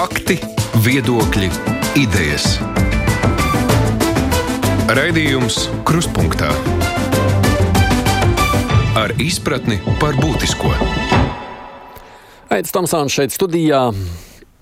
Fakti, 0.00 0.38
viedokļi, 0.80 1.50
idejas. 2.00 2.54
Raidījums 4.96 5.58
Kruspunkta 5.84 6.48
ar 8.96 9.12
izpratni 9.20 9.76
par 10.00 10.16
būtisko. 10.16 10.72
Aizsmeļamies 12.48 12.72
Tomsons 12.72 13.18
šeit 13.18 13.36
studijā. 13.36 13.82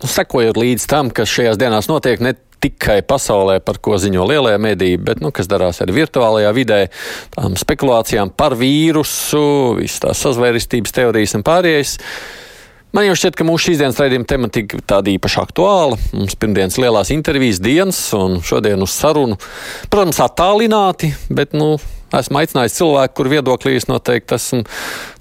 Sekojot 0.03 0.59
līdz 0.59 0.89
tam, 0.91 1.15
kas 1.15 1.30
šajās 1.30 1.62
dienās 1.62 1.87
notiek, 1.87 2.19
ne 2.19 2.34
tikai 2.59 3.05
pasaulē, 3.07 3.61
par 3.62 3.79
ko 3.79 3.95
ziņo 3.95 4.27
lielie 4.27 4.57
mediji, 4.59 4.98
bet 4.98 5.23
nu, 5.23 5.30
kas 5.30 5.47
darās 5.47 5.79
arī 5.87 6.01
virtuālajā 6.01 6.51
vidē, 6.59 6.80
tām 7.39 7.55
spekulācijām 7.62 8.34
par 8.34 8.59
vīrusu, 8.59 9.47
visas 9.79 10.02
tās 10.02 10.27
sazvērestības 10.27 10.98
teorijas 10.98 11.39
un 11.39 11.47
pārējais. 11.47 11.95
Man 12.97 13.05
jau 13.05 13.16
šķiet, 13.20 13.34
ka 13.37 13.45
mūsu 13.45 13.66
šīsdienas 13.69 13.98
raidījuma 14.01 14.28
tematika 14.28 14.78
tāda 14.88 15.12
īpaši 15.12 15.41
aktuāla. 15.42 15.98
Mums 16.16 16.38
pirmdienas 16.41 16.79
lielās 16.80 17.12
intervijas 17.12 17.60
dienas 17.60 17.98
un 18.16 18.38
šodien 18.41 18.80
uz 18.80 18.95
sarunu, 18.96 19.37
protams, 19.92 20.20
attālināti, 20.24 21.12
bet, 21.29 21.52
nu, 21.52 21.74
esmu 22.15 22.41
aicinājis 22.41 22.77
cilvēku, 22.79 23.15
kur 23.19 23.30
viedoklī 23.33 23.75
es 23.79 23.89
noteikti 23.89 24.37
esmu 24.37 24.62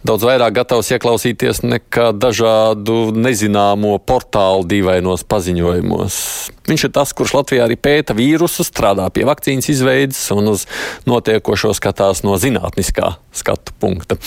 daudz 0.08 0.24
vairāk 0.28 0.56
gatavs 0.56 0.92
ieklausīties 0.96 1.64
nekā 1.66 2.12
dažādu 2.16 3.12
nezināmo 3.16 3.98
portālu 4.00 4.64
dīvainos 4.70 5.26
paziņojumos. 5.28 6.20
Viņš 6.68 6.86
ir 6.88 6.94
tas, 6.96 7.14
kurš 7.16 7.36
Latvijā 7.38 7.66
arī 7.68 7.78
pēta 7.80 8.16
vīrusu, 8.18 8.66
strādā 8.68 9.08
pie 9.14 9.26
vakcīnas 9.28 9.70
izveides 9.72 10.22
un 10.36 10.54
uz 10.54 10.68
notiekošo 11.08 11.74
skatās 11.78 12.24
no 12.28 12.36
zinātniskā 12.40 13.16
skatu 13.36 13.76
punkta. 13.82 14.20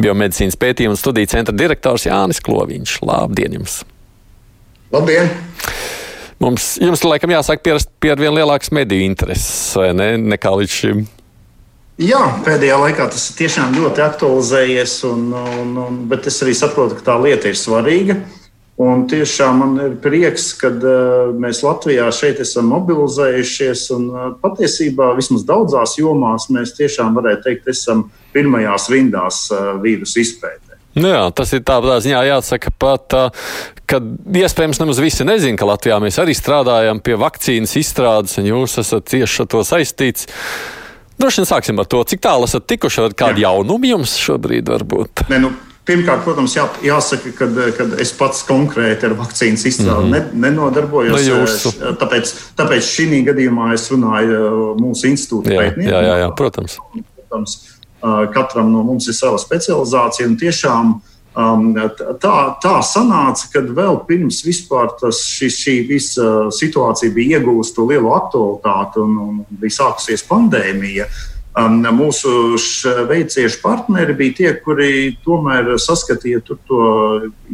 Biomedicīnas 0.00 0.58
pētījuma 0.58 0.98
studiju 0.98 1.30
centra 1.30 1.54
direktors 1.54 2.08
Jānis 2.08 2.42
Kloviņš. 2.44 2.98
Labdien 3.06 3.60
jums! 3.60 3.82
Labdien! 4.94 5.30
Mums, 6.38 6.76
jums, 6.78 7.02
laikam, 7.02 7.32
jāsāk 7.34 7.64
pierast 7.66 7.90
pie 7.98 8.12
vien 8.14 8.30
lielākas 8.36 8.70
mediju 8.70 9.08
intereses, 9.08 9.74
vai 9.74 9.90
ne, 9.98 10.12
nekā 10.36 10.52
līdz 10.54 10.74
šim? 10.74 11.00
Jā, 11.98 12.20
pēdējā 12.46 12.76
laikā 12.78 13.08
tas 13.10 13.24
tiešām 13.34 13.72
ļoti 13.74 14.02
aktualizējies, 14.04 14.92
un, 15.08 15.32
un, 15.34 15.72
un, 15.82 15.96
bet 16.06 16.28
es 16.30 16.36
arī 16.44 16.52
saprotu, 16.54 16.94
ka 16.94 17.08
tā 17.08 17.16
lieta 17.18 17.50
ir 17.50 17.58
svarīga. 17.58 18.20
Un 18.78 19.08
tiešām 19.10 19.58
man 19.58 19.72
ir 19.82 19.96
prieks, 19.98 20.52
ka 20.60 20.70
uh, 20.70 21.32
mēs 21.34 21.64
Latvijā 21.66 22.06
šeit 22.14 22.38
esam 22.44 22.70
mobilizējušies. 22.70 23.82
Un, 23.96 24.06
uh, 24.12 24.28
patiesībā 24.38 25.10
vismaz 25.18 25.42
daudzās 25.48 25.96
jomās 25.98 26.46
mēs 26.54 26.76
tiešām 26.78 27.18
varētu 27.18 27.48
teikt, 27.48 27.66
esam 27.74 28.06
pirmajās 28.30 28.86
rindās 28.94 29.42
uh, 29.50 29.74
vīrusu 29.82 30.22
izpētē. 30.22 30.78
Nu 31.02 31.10
jā, 31.10 31.26
tas 31.34 31.50
ir 31.54 31.66
tādā 31.66 31.98
ziņā 32.02 32.22
jāsaka 32.30 32.70
pat, 32.78 33.18
ka 33.90 33.98
iespējams 34.38 34.78
nemaz 34.78 35.02
visi 35.02 35.26
nezina, 35.26 35.58
ka 35.58 35.66
Latvijā 35.66 35.98
mēs 36.02 36.22
arī 36.22 36.38
strādājam 36.38 37.02
pie 37.02 37.18
vakcīnas 37.18 37.74
izstrādes, 37.82 38.38
un 38.38 38.48
jūs 38.54 38.78
esat 38.82 39.10
tieši 39.10 39.42
ar 39.44 39.50
to 39.50 39.66
saistīts. 39.66 40.30
Droši 41.18 41.42
vien 41.42 41.48
sāksim 41.50 41.80
ar 41.82 41.88
to, 41.90 42.02
cik 42.06 42.22
tālu 42.22 42.46
esat 42.46 42.68
tikuši, 42.70 43.06
vai 43.06 43.16
kādi 43.24 43.42
jaunumi 43.42 43.90
jums 43.90 44.14
šobrīd 44.22 44.70
var 44.70 44.84
būt? 44.86 45.24
Ne, 45.32 45.40
nu, 45.42 45.54
Pirmkārt, 45.88 46.20
protams, 46.20 46.52
jā, 46.52 46.66
jāsaka, 46.84 47.30
ka, 47.32 47.86
es 48.02 48.10
pats 48.12 48.42
konkrēti 48.44 49.06
ar 49.08 49.14
vakcīnas 49.16 49.62
izstrādi 49.70 50.10
mm 50.10 50.12
-hmm. 50.12 50.34
ne, 50.34 50.42
nenodarbojos. 50.44 51.28
Ne 51.80 51.92
tāpēc, 52.02 52.32
tāpēc 52.58 52.84
šī 52.84 53.22
gadījumā 53.30 53.70
es 53.72 53.86
runāju 53.88 54.74
mūsu 54.76 55.08
institūta 55.08 55.48
pētniekiem. 55.48 55.88
Jā, 55.88 56.02
jā, 56.04 56.18
jā, 56.24 56.28
protams. 56.36 56.76
protams. 57.16 57.56
Katram 58.34 58.68
no 58.72 58.82
mums 58.84 59.08
ir 59.08 59.16
sava 59.16 59.38
specializācija. 59.40 60.28
Tiešām 60.40 61.00
Um, 61.38 61.70
tā, 62.18 62.34
tā 62.58 62.78
sanāca, 62.82 63.46
ka 63.52 63.60
vēl 63.62 64.00
pirms 64.08 64.40
tas, 64.98 65.20
šī, 65.22 65.48
šī 65.54 65.74
visa 65.86 66.28
situācija 66.50 67.14
bija 67.14 67.38
iegūsta 67.38 67.84
lielu 67.86 68.10
aktualitāti 68.10 68.98
un, 69.04 69.12
un 69.22 69.36
bija 69.60 69.76
sākusies 69.76 70.24
pandēmija. 70.26 71.06
Um, 71.58 71.76
mūsu 71.94 72.56
veiciešu 73.06 73.60
partneri 73.62 74.16
bija 74.18 74.34
tie, 74.34 74.48
kuri 74.64 75.14
tomēr 75.22 75.76
saskatīja 75.78 76.42
to 76.42 76.80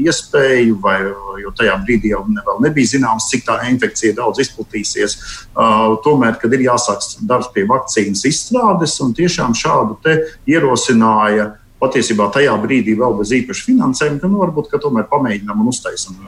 iespēju, 0.00 0.78
vai, 0.80 0.97
jo 1.42 1.53
tajā 1.56 1.76
brīdī 1.84 2.14
jau 2.14 2.22
ne, 2.28 2.41
nebija 2.64 2.94
zināms, 2.94 3.28
cik 3.32 3.44
tā 3.50 3.59
infekcija 3.69 4.16
daudz 4.16 4.41
izplatīsies. 4.47 5.19
Uh, 5.53 5.98
tomēr, 6.06 6.38
kad 6.41 6.56
ir 6.56 6.64
jāsāk 6.70 7.04
darbs 7.28 7.53
pie 7.53 7.66
vakcīnas 7.69 8.25
izstrādes, 8.32 8.97
un 9.04 9.12
tiešām 9.16 9.53
šādu 9.60 10.00
ierosināja 10.48 11.50
uh, 11.50 11.60
patiesībā 11.84 12.31
tajā 12.34 12.56
brīdī 12.62 12.97
vēl 12.99 13.15
bez 13.21 13.33
īpaša 13.37 13.69
finansējuma, 13.69 14.21
ka 14.22 14.31
nu, 14.33 14.41
varbūt 14.43 14.75
tomēr 14.83 15.06
pamēģinām 15.12 15.62
un 15.62 15.71
uztaisām 15.71 16.19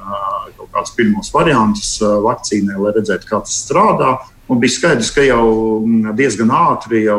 kaut 0.56 0.70
kādus 0.74 0.94
pirmos 0.96 1.32
variantus 1.34 1.96
vakcīnai, 2.02 2.78
lai 2.80 2.94
redzētu, 2.96 3.28
kā 3.28 3.40
tas 3.42 3.60
strādā. 3.64 4.16
Un 4.46 4.60
bija 4.62 4.76
skaidrs, 4.76 5.08
ka 5.10 5.24
jau 5.26 5.46
diezgan 6.14 6.52
ātri 6.54 7.02
jau, 7.02 7.18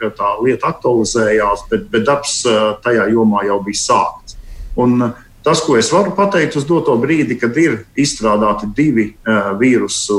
tā 0.00 0.30
lieta 0.40 0.70
aktualizējās, 0.70 1.66
bet, 1.68 1.84
bet 1.92 2.06
darbs 2.08 2.38
tajā 2.84 3.10
jomā 3.12 3.44
jau 3.44 3.58
bija 3.66 3.80
sākts. 3.82 4.38
Un 4.80 5.10
tas, 5.44 5.60
ko 5.60 5.76
es 5.76 5.90
varu 5.92 6.14
pateikt 6.16 6.56
uz 6.56 6.64
doto 6.64 6.94
brīdi, 7.02 7.36
kad 7.40 7.58
ir 7.60 7.82
izstrādāti 7.98 8.70
divi 8.72 9.10
vīrusu 9.60 10.16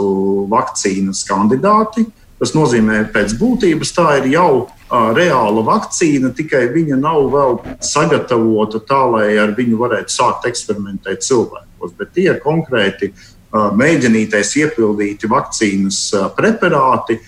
vakcīnas 0.51 1.23
kandidāti, 1.25 2.05
tas 2.37 2.53
nozīmē, 2.53 3.05
ka 3.07 3.17
pēc 3.17 3.33
būtības 3.39 3.95
tā 3.95 4.07
ir 4.21 4.29
jau 4.35 4.67
reāla 4.93 5.63
vakcīna, 5.65 6.33
tikai 6.37 6.67
viņa 6.73 6.97
nav 7.01 7.27
vēl 7.33 7.59
sagatavota 7.83 8.81
tā, 8.85 9.01
lai 9.15 9.27
ar 9.41 9.55
viņu 9.57 9.79
varētu 9.79 10.13
sākt 10.13 10.47
eksperimentēt 10.49 11.25
cilvēkos. 11.25 11.95
Bet 11.97 12.13
tie 12.15 12.31
konkrēti 12.43 13.11
mēģinītais 13.53 14.55
iepildīti 14.63 15.29
vakcīnas 15.29 15.99
preparāti, 16.37 17.19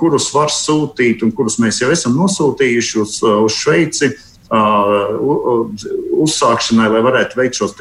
kurus 0.00 0.30
var 0.34 0.52
sūtīt 0.52 1.24
un 1.26 1.32
kurus 1.36 1.58
mēs 1.60 1.82
jau 1.82 1.90
esam 1.92 2.16
nosūtījuši 2.16 3.00
uz, 3.02 3.18
uz 3.24 3.60
Šveici. 3.60 4.12
Uzsākšanai, 6.26 6.86
lai 6.92 7.00
varētu 7.02 7.40
veikt 7.40 7.58
šos 7.58 7.74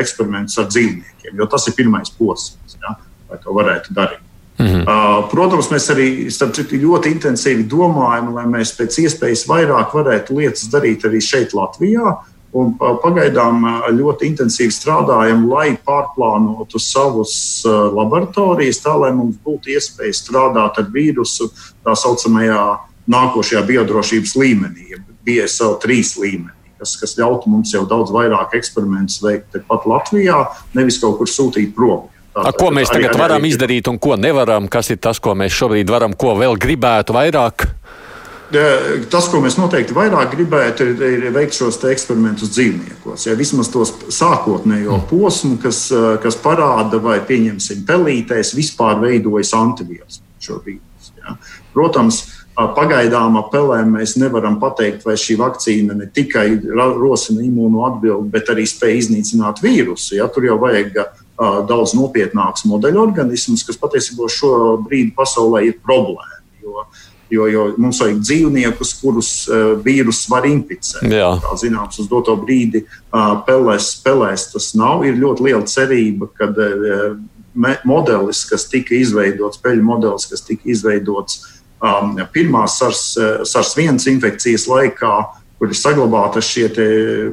eksperimentus 0.00 0.58
ar 0.58 0.66
dzīvniekiem, 0.66 1.36
jo 1.38 1.46
tas 1.46 1.68
ir 1.70 1.76
pirmais 1.78 2.10
posms, 2.10 2.74
ja, 2.82 2.96
lai 3.30 3.38
to 3.44 3.54
varētu 3.54 3.94
darīt. 3.94 4.27
-hmm. 4.58 5.28
Protams, 5.30 5.70
mēs 5.70 5.90
arī 5.94 6.08
citu, 6.30 6.76
ļoti 6.76 7.12
intensīvi 7.14 7.68
domājam, 7.68 8.34
lai 8.34 8.46
mēs 8.46 8.74
pēc 8.78 8.98
iespējas 9.04 9.46
vairāk 9.46 9.94
varētu 9.94 10.34
lietas 10.34 10.66
darīt 10.72 11.04
arī 11.04 11.20
šeit, 11.20 11.54
Latvijā. 11.54 12.18
Un 12.52 12.72
pagaidām 12.80 13.60
ļoti 13.92 14.24
intensīvi 14.24 14.72
strādājam, 14.72 15.44
lai 15.50 15.76
pārplānotu 15.76 16.80
savus 16.80 17.62
laboratorijas, 17.68 18.80
tā 18.80 18.94
lai 18.96 19.12
mums 19.12 19.36
būtu 19.44 19.68
iespēja 19.76 20.16
strādāt 20.16 20.80
ar 20.80 20.86
vīrusu 20.88 21.50
tā 21.84 21.92
saucamajā 21.92 22.78
nākošajā 23.08 23.62
biodrošības 23.68 24.34
līmenī, 24.40 24.96
BSL 25.28 25.76
3 25.84 26.14
līmenī. 26.24 26.56
Kas, 26.78 26.94
kas 26.96 27.16
ļautu 27.18 27.50
mums 27.50 27.72
jau 27.74 27.82
daudz 27.90 28.12
vairāk 28.14 28.54
eksperimentus 28.54 29.20
veikt 29.22 29.58
pat 29.68 29.84
Latvijā, 29.84 30.44
nevis 30.78 31.00
kaut 31.02 31.18
kur 31.18 31.28
sūtīt 31.28 31.74
prom. 31.74 32.06
A, 32.44 32.52
ko 32.54 32.70
mēs 32.74 32.92
tagad 32.92 33.10
arī, 33.12 33.20
varam 33.20 33.42
arī, 33.42 33.50
izdarīt 33.52 33.90
un 33.90 33.98
ko 34.02 34.16
nevaram? 34.20 34.68
Kas 34.70 34.92
ir 34.94 35.00
tas, 35.02 35.20
ko 35.22 35.34
mēs 35.38 35.54
šobrīd 35.56 35.90
varam, 35.90 36.14
ko 36.18 36.36
vēl 36.38 36.58
gribētu 36.60 37.16
vairāk? 37.16 37.66
Tas, 38.48 39.26
ko 39.28 39.42
mēs 39.44 39.58
noteikti 39.60 39.92
vairāk 39.92 40.30
gribētu, 40.32 40.86
ir, 40.88 41.02
ir 41.18 41.32
veikt 41.34 41.58
šos 41.58 41.76
eksperimentus 41.90 42.54
dzīvniekos. 42.54 43.26
Ja, 43.28 43.36
vismaz 43.36 43.68
tos 43.72 43.92
sākotnējo 44.14 44.94
mm. 44.94 45.04
posmu, 45.10 45.58
kas, 45.60 45.82
kas 46.22 46.38
parāda, 46.40 47.00
vai 47.04 47.18
pieņemsim 47.28 47.84
pelītēs, 47.88 48.54
vispār 48.56 49.02
veidojas 49.04 49.52
antivielas 49.58 50.22
šo 50.40 50.62
vīrusu. 50.64 51.12
Ja. 51.20 51.36
Protams, 51.74 52.22
pagaidām 52.56 53.36
ap 53.38 53.52
pelēm 53.52 53.92
mēs 53.98 54.16
nevaram 54.18 54.56
pateikt, 54.62 55.04
vai 55.04 55.18
šī 55.20 55.36
vakcīna 55.38 55.98
ne 55.98 56.08
tikai 56.08 56.48
rosina 56.64 57.44
imūnu 57.44 57.84
atbildi, 57.90 58.32
bet 58.32 58.48
arī 58.54 58.64
spēj 58.66 58.96
iznīcināt 59.02 59.60
vīrusu. 59.62 60.16
Ja. 60.16 60.32
Tur 60.32 60.48
jau 60.48 60.56
vajag 60.64 60.96
daudz 61.38 61.94
nopietnāks 61.94 62.66
modeļorganisms, 62.66 63.62
kas 63.66 63.78
patiesībā 63.78 64.26
šobrīd 64.32 65.14
pasaulē 65.18 65.68
ir 65.68 65.78
problēma. 65.84 66.40
Jo, 66.62 66.84
jo, 67.30 67.46
jo 67.52 67.64
mums 67.78 68.00
vajag 68.02 68.20
dzīvniekus, 68.24 68.94
kurus 69.00 69.30
uh, 69.50 69.74
vīrus 69.84 70.24
var 70.30 70.48
inficēt. 70.48 71.06
Jā. 71.12 71.30
Kā 71.44 71.54
zināms, 71.60 72.00
uz 72.02 72.08
doto 72.10 72.34
brīdi 72.40 72.84
uh, 72.84 73.38
pelēs, 73.46 73.92
pelēs 74.04 74.48
tas 74.52 74.72
nav. 74.78 75.06
Ir 75.06 75.20
ļoti 75.20 75.46
liela 75.46 75.64
cerība, 75.70 76.30
ka 76.34 76.50
uh, 76.50 77.14
modelis, 77.88 78.44
kas 78.48 78.66
tika 78.70 78.96
izveidots, 78.98 79.62
peļu 79.62 79.86
modelis, 79.86 80.26
kas 80.30 80.44
tika 80.46 80.68
izveidots 80.70 81.40
um, 81.82 82.16
pirmās 82.34 82.78
SARS, 82.80 83.04
SARS 83.48 83.74
1 83.78 84.02
infekcijas 84.12 84.66
laikā, 84.70 85.14
kur 85.58 85.72
ir 85.72 85.78
saglabāta 85.78 86.42
šie 86.44 86.68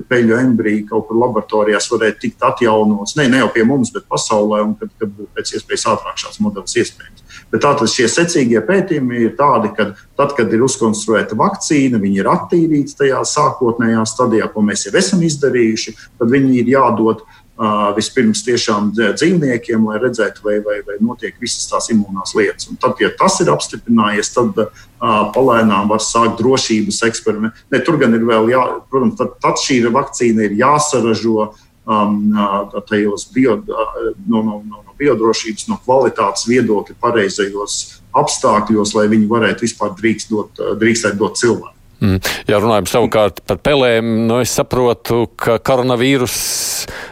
peļu 0.09 0.37
embriji 0.39 0.85
kaut 0.89 1.07
kur 1.09 1.19
laboratorijās, 1.21 1.89
varētu 1.93 2.23
tikt 2.23 2.45
atjaunots. 2.47 3.13
Ne, 3.19 3.27
ne 3.29 3.43
jau 3.43 3.51
pie 3.53 3.65
mums, 3.67 3.93
bet 3.93 4.07
pasaulē, 4.09 4.63
un 4.65 4.73
kad, 4.79 4.89
kad 4.99 5.11
būtu 5.11 5.29
pēc 5.37 5.53
iespējas 5.59 5.85
ātrāk 5.93 6.21
šāds 6.23 6.41
modelis 6.41 6.77
iespējams. 6.81 7.24
Bet 7.55 7.63
tātad 7.63 7.87
šie 7.87 8.09
secīgie 8.11 8.59
pētījumi 8.67 9.21
ir 9.29 9.37
tādi, 9.39 9.69
ka 9.77 9.93
tad, 10.19 10.33
kad 10.35 10.51
ir 10.51 10.65
uzkonstruēta 10.65 11.37
vakcīna, 11.39 12.01
viņi 12.03 12.19
ir 12.19 12.27
attīrīti 12.27 12.97
tajā 12.99 13.21
sākotnējā 13.31 14.01
stadijā, 14.11 14.49
ko 14.51 14.65
mēs 14.67 14.83
jau 14.89 14.91
esam 14.99 15.23
izdarījuši, 15.23 15.95
tad 16.19 16.35
viņi 16.35 16.59
ir 16.59 16.73
jādod 16.75 17.23
vispirms 17.95 18.41
tiešām 18.43 18.89
dzīvniekiem, 18.97 19.85
lai 19.87 19.99
redzētu, 20.03 20.43
vai, 20.43 20.57
vai, 20.59 20.81
vai 20.83 20.97
notiek 20.99 21.37
visas 21.39 21.69
tās 21.71 21.87
imūnās 21.93 22.35
lietas. 22.35 22.67
Un 22.67 22.75
tad, 22.75 22.99
ja 22.99 23.07
tas 23.15 23.39
ir 23.39 23.51
apstiprinājies, 23.53 24.33
tad 24.35 24.59
uh, 24.59 24.73
palēnām 25.31 25.87
var 25.87 26.03
sākt 26.03 26.35
drošības 26.41 26.99
eksperimentu. 27.07 27.63
Ne, 27.71 27.79
tur 27.79 27.95
gan 28.01 28.17
ir 28.17 28.27
vēl, 28.27 28.51
jā, 28.51 28.65
protams, 28.91 29.15
tad, 29.21 29.37
tad 29.39 29.63
šī 29.63 29.79
vakcīna 29.87 30.49
ir 30.49 30.57
jāsaražo 30.59 31.53
um, 31.85 32.17
tajos 32.89 33.29
bio, 33.33 33.59
no, 33.65 34.41
no, 34.41 34.59
no, 34.63 34.81
no 34.81 34.97
biodrošības, 34.99 35.69
no 35.71 35.79
kvalitātes 35.85 36.47
viedokļa 36.49 36.97
pareizajos 37.01 37.79
apstākļos, 38.15 38.95
lai 38.97 39.07
viņi 39.11 39.29
varētu 39.31 39.67
vispār 39.67 39.95
drīkst 39.97 40.31
dot, 40.31 40.61
drīkstēt 40.81 41.17
dot 41.19 41.39
cilvēku. 41.39 41.73
Mm. 42.03 42.19
Ja 42.49 42.59
runājam 42.59 42.87
savukārt 42.91 43.39
par 43.47 43.59
pelēm, 43.63 44.27
nu 44.27 44.41
es 44.43 44.51
saprotu, 44.57 45.25
ka 45.39 45.57
koronavīrus 45.63 46.35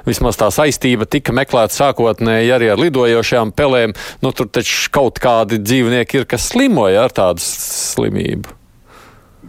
vismaz 0.07 0.37
tā 0.39 0.49
saistība 0.53 1.07
tika 1.07 1.35
meklēta 1.35 1.75
sākotnēji 1.77 2.51
arī 2.53 2.69
ar 2.73 2.81
lidojošām 2.81 3.53
pelēm. 3.55 3.95
Nu, 4.21 4.33
tur 4.35 4.51
taču 4.51 4.91
kaut 4.93 5.21
kādi 5.23 5.61
dzīvnieki 5.63 6.21
ir, 6.21 6.27
kas 6.29 6.51
slimoja 6.51 7.07
ar 7.07 7.15
tādu 7.15 7.43
slimību. 7.45 8.59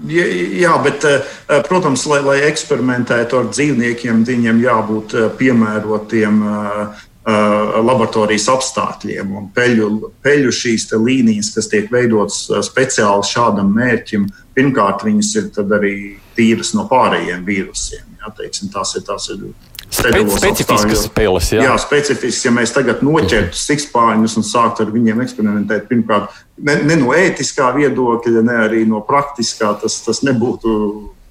Jā, 0.03 0.75
bet, 0.83 1.05
eh, 1.05 1.63
protams, 1.69 2.05
lai, 2.11 2.21
lai 2.21 2.39
eksperimentētu 2.51 3.39
ar 3.39 3.51
dzīvniekiem, 3.53 4.25
viņiem 4.27 4.63
jābūt 4.65 5.15
eh, 5.15 5.29
piemērotiem 5.39 6.41
eh, 6.45 7.05
laboratorijas 7.25 8.51
apstākļiem. 8.53 9.31
Un 9.33 9.47
peļu, 9.55 10.11
peļu 10.25 10.51
šīs 10.53 10.91
līnijas, 11.01 11.55
kas 11.55 11.71
tiek 11.73 11.87
veidotas 11.93 12.43
speciāli 12.67 13.25
šādam 13.25 13.71
mērķim, 13.73 14.27
pirmkārt, 14.57 15.07
viņas 15.07 15.31
ir 15.41 15.77
arī 15.79 15.95
tīras 16.37 16.75
no 16.77 16.85
pārējiem 16.91 17.47
vīrusiem. 17.47 18.05
Jā, 18.21 18.35
teiksim, 18.37 18.69
tās 18.75 18.97
ir, 18.99 19.07
tās 19.09 19.31
ir 19.33 19.47
Specifiskas 19.95 21.05
spēles, 21.07 21.53
jā. 21.55 21.65
Jā, 21.69 21.75
specifiskas. 21.79 22.45
Ja 22.49 22.53
mēs 22.55 22.73
tagad 22.75 23.03
noķertu 23.07 23.57
sikspāņus 23.59 24.39
un 24.41 24.47
sāktu 24.47 24.83
ar 24.83 24.91
viņiem 24.95 25.21
eksperimentēt, 25.23 25.87
pirmkārt, 25.91 26.33
ne, 26.57 26.79
ne 26.87 26.97
no 27.01 27.15
ētiskā 27.17 27.71
viedokļa, 27.77 28.45
ne 28.47 28.63
arī 28.69 28.85
no 28.89 29.03
praktiskā, 29.07 29.75
tas, 29.83 30.01
tas 30.07 30.23
nebūtu 30.27 30.75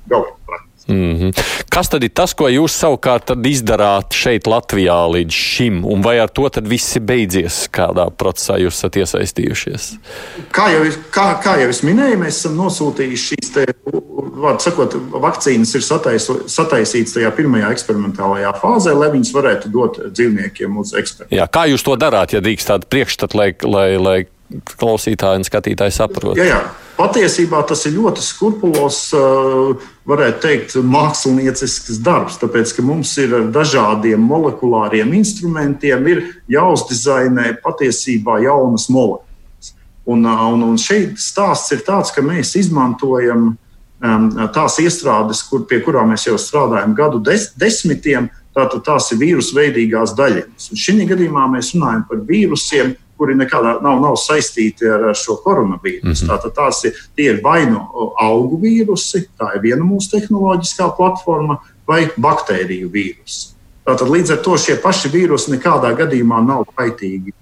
galīgi 0.09 0.39
praktiski. 0.47 0.93
Mm 0.93 1.15
-hmm. 1.17 1.43
Kas 1.69 1.89
tad 1.89 2.03
ir 2.03 2.09
tas, 2.09 2.33
ko 2.33 2.47
jūs 2.49 2.75
savukārt 2.75 3.31
izdarāt 3.47 4.13
šeit, 4.13 4.47
Latvijā, 4.47 5.07
līdz 5.15 5.31
šim? 5.31 5.85
Un 5.85 6.01
vai 6.01 6.19
ar 6.19 6.29
to 6.29 6.49
viss 6.61 6.95
ir 6.95 7.01
beidzies? 7.01 7.69
Kādā 7.71 8.11
procesā 8.11 8.59
jūs 8.59 8.75
esat 8.75 8.95
iesaistījušies? 8.95 9.93
Kā 10.51 10.69
jau, 10.73 10.83
kā, 11.11 11.39
kā 11.43 11.57
jau 11.61 11.69
es 11.69 11.83
minēju, 11.83 12.17
mēs 12.19 12.37
esam 12.37 12.55
nosūtījuši 12.57 13.23
šīs, 13.23 13.53
te, 13.53 13.65
vārdu 14.43 14.59
sakot, 14.59 14.95
vakcīnas 15.11 15.75
ir 15.75 15.81
sataiso, 15.81 16.37
sataisītas 16.47 17.13
tajā 17.13 17.31
pirmajā 17.31 17.71
eksperimentālajā 17.71 18.53
fāzē, 18.61 18.93
lai 18.93 19.09
viņas 19.09 19.33
varētu 19.33 19.71
dot 19.71 19.99
dzīvniekiem 20.11 20.77
uz 20.77 20.93
eksperimentu. 20.93 21.35
Jā, 21.35 21.47
kā 21.47 21.65
jūs 21.71 21.83
to 21.83 21.95
darāt, 21.95 22.33
ja 22.33 22.41
drīkst 22.41 22.67
tādu 22.67 22.89
priekšstatu, 22.89 23.37
lai, 23.37 23.55
lai, 23.63 23.97
lai 23.97 24.25
klausītāji 24.79 25.41
un 25.41 25.47
skatītāji 25.47 25.95
saprot? 25.95 26.37
Jā, 26.39 26.47
jā. 26.49 26.61
Patiesībā 26.93 27.63
tas 27.65 27.81
ir 27.89 27.95
ļoti 27.95 28.21
skrupulos, 28.21 28.99
varētu 30.09 30.41
teikt, 30.43 30.75
māksliniecisks 30.85 31.97
darbs, 32.05 32.37
tāpēc 32.41 32.75
ka 32.77 32.85
mums 32.85 33.15
ir 33.21 33.33
ar 33.39 33.47
dažādiem 33.55 34.21
molekulāriem 34.21 35.15
instrumentiem 35.17 36.05
jāuzdizainē 36.53 37.55
patiesībā 37.65 38.43
jaunas 38.45 38.89
molekulas. 38.93 39.73
Un, 40.05 40.25
un, 40.27 40.63
un 40.67 40.77
šeit 40.77 41.17
stāsts 41.17 41.73
ir 41.73 41.81
tāds, 41.87 42.11
ka 42.13 42.21
mēs 42.21 42.53
izmantojam 42.59 43.53
tās 44.53 44.79
iestrādes, 44.83 45.43
kur, 45.47 45.63
pie 45.67 45.79
kurām 45.83 46.11
mēs 46.11 46.27
jau 46.27 46.37
strādājam 46.37 46.95
gadu 46.97 47.21
des, 47.23 47.51
desmitiem. 47.55 48.29
Tātad 48.53 48.83
tās 48.85 49.07
ir 49.09 49.17
vīrusu 49.17 49.55
veidīgās 49.57 50.11
daļiņas. 50.13 50.67
Šī 50.77 51.07
gadījumā 51.09 51.47
mēs 51.49 51.71
runājam 51.73 52.03
par 52.05 52.19
vīrusiem, 52.27 52.91
kuri 53.23 53.37
nekādā 53.39 53.77
nav, 53.79 54.01
nav 54.03 54.17
saistīti 54.19 54.89
ar, 54.91 55.07
ar 55.13 55.15
šo 55.15 55.37
koronavīrusu. 55.45 56.03
Mm 56.03 56.15
-hmm. 56.19 56.31
Tātad 56.33 56.55
tās 56.57 56.83
ir, 56.83 56.97
ir 57.17 57.39
vai 57.43 57.63
no 57.71 58.11
augu 58.19 58.59
vīrusi, 58.59 59.23
tā 59.39 59.55
ir 59.55 59.63
viena 59.63 59.87
mūsu 59.87 60.11
tehnoloģiskā 60.17 60.89
platforma, 60.97 61.61
vai 61.87 62.09
baktēriju 62.17 62.91
vīrusi. 62.91 63.53
Tātad 63.87 64.11
līdz 64.11 64.35
ar 64.35 64.43
to 64.43 64.57
šie 64.57 64.75
paši 64.83 65.09
vīrusi 65.11 65.55
nekādā 65.55 65.95
gadījumā 65.95 66.43
nav 66.43 66.67
kaitīgi 66.75 67.33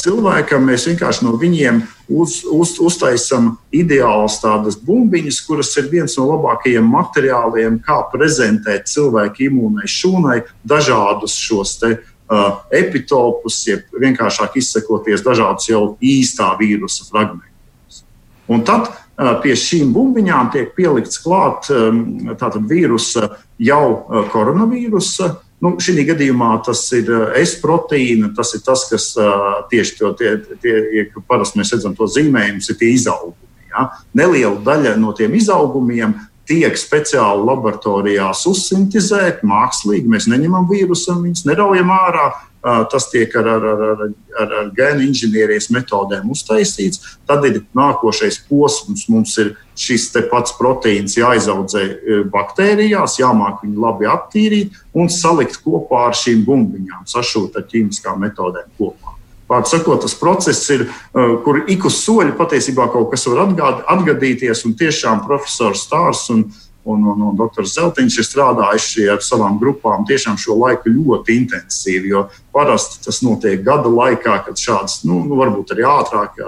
cilvēkam. 0.00 0.64
Mēs 0.64 0.86
vienkārši 0.88 1.26
no 1.26 1.34
viņiem 1.40 1.82
uz, 2.08 2.38
uz, 2.48 2.76
uztaisām 2.80 3.54
ideālas 3.74 4.38
tādas 4.40 4.78
bumbiņas, 4.80 5.42
kuras 5.46 5.74
ir 5.80 5.90
viens 5.92 6.16
no 6.16 6.30
labākajiem 6.30 6.88
materiāliem, 6.88 7.78
kā 7.84 8.00
prezentēt 8.12 8.88
cilvēku 8.88 9.48
imūnai 9.50 9.88
šūnai 9.90 10.40
dažādus 10.64 11.36
šos 11.36 11.76
te 11.82 11.98
uh, 12.30 12.64
epitopus, 12.74 13.62
jeb 13.68 14.00
vienkāršāk 14.00 14.58
izsakoties 14.60 15.24
dažādus 15.24 15.68
jau 15.70 15.82
īstā 16.02 16.52
vīrusa 16.60 17.06
fragmentus. 17.08 18.04
Un 18.50 18.64
tad 18.66 18.90
uh, 18.90 19.34
pie 19.44 19.56
šīm 19.58 19.92
bumbiņām 19.94 20.52
tiek 20.54 20.74
pielikts 20.76 21.20
klāt 21.24 21.70
um, 21.72 22.34
vīrusa 22.68 23.30
jau 23.58 23.86
uh, 23.90 24.24
koronavīrusa. 24.32 25.34
Nu, 25.64 25.76
šī 25.80 26.02
gadījumā 26.10 26.50
tas 26.66 26.82
ir 26.92 27.08
S 27.40 27.56
proteīna, 27.62 28.34
tas 28.36 28.50
ir 28.56 28.60
tas, 28.66 28.84
kas 28.90 29.12
uh, 29.16 29.64
tieši 29.70 29.96
to, 30.00 30.12
tie, 30.18 30.36
tie, 30.60 31.06
parasti 31.28 31.60
mēs 31.60 31.72
redzam 31.72 31.94
to 31.96 32.08
zīmējumus, 32.10 32.68
ir 32.68 32.80
tie 32.82 32.90
izaugumi. 32.92 33.40
Ja? 33.70 33.88
Neliela 34.16 34.58
daļa 34.66 34.96
no 35.00 35.14
tiem 35.16 35.34
izaugumiem 35.38 36.18
tiek 36.48 36.76
speciāli 36.78 37.44
laboratorijās 37.48 38.44
uzsintēzēti 38.50 39.46
mākslīgi. 39.48 40.10
Mēs 40.10 40.28
neņemam 40.30 40.68
vīrusu, 40.70 41.16
viņus 41.22 41.46
neraujam 41.48 41.92
ārā. 41.94 42.32
Tas 42.64 43.10
tiek 43.12 43.34
ar, 43.36 43.48
ar, 43.58 43.64
ar, 43.68 44.02
ar, 44.40 44.52
ar 44.60 44.68
gēnu 44.72 45.04
inženierijas 45.04 45.68
metodēm 45.74 46.30
uztaisīts. 46.32 47.02
Tad 47.28 47.44
ir 47.44 47.58
nākošais 47.76 48.38
posms. 48.48 49.04
Mums 49.12 49.36
ir 49.42 49.52
šis 49.76 50.08
pats 50.30 50.56
proteīns 50.56 51.18
jāizaudzē 51.18 51.84
baktērijās, 52.32 53.18
jāmāk 53.20 53.66
viņu 53.66 53.84
labi 53.84 54.08
attīrīt 54.08 54.80
un 54.96 55.12
salikt 55.12 55.60
kopā 55.64 56.06
ar 56.08 56.16
šīm 56.16 56.46
bumbiņām, 56.48 57.04
sašūt 57.10 57.60
ar 57.60 57.68
ķīmiskām 57.68 58.24
metodēm 58.24 58.72
kopā. 58.80 59.13
Vārds 59.50 59.74
sakot, 59.74 60.00
tas 60.00 60.14
process 60.16 60.70
ir, 60.72 60.86
uh, 60.88 61.36
kur 61.44 61.62
ik 61.68 61.84
uz 61.84 61.98
soļa 62.00 62.32
patiesībā 62.38 62.88
kaut 62.92 63.10
kas 63.12 63.26
var 63.28 63.44
atgād, 63.44 63.82
atgadīties. 63.92 64.64
Un 64.68 64.76
tiešām 64.80 65.24
profesors 65.26 65.84
Stārs 65.84 66.24
un, 66.32 66.46
un, 66.84 67.04
un, 67.12 67.26
un 67.28 67.36
dr. 67.36 67.66
Zeltiņš 67.68 68.18
ir 68.20 68.28
strādājuši 68.28 69.10
ar 69.12 69.20
savām 69.24 69.58
grupām 69.60 70.06
tiešām 70.08 70.40
šo 70.40 70.56
laiku 70.62 70.92
ļoti 70.92 71.36
intensīvi. 71.42 72.14
Jo 72.14 72.26
parasti 72.54 73.02
tas 73.04 73.20
notiek 73.26 73.62
gada 73.66 73.90
laikā, 73.90 74.38
kad 74.46 74.60
šādas, 74.60 75.00
nu, 75.08 75.20
nu 75.26 75.38
varbūt 75.40 75.74
arī 75.74 75.86
ātrāk, 75.90 76.38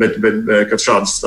bet, 0.00 0.18
bet 0.22 0.52
kad 0.72 0.82
šādas 0.82 1.18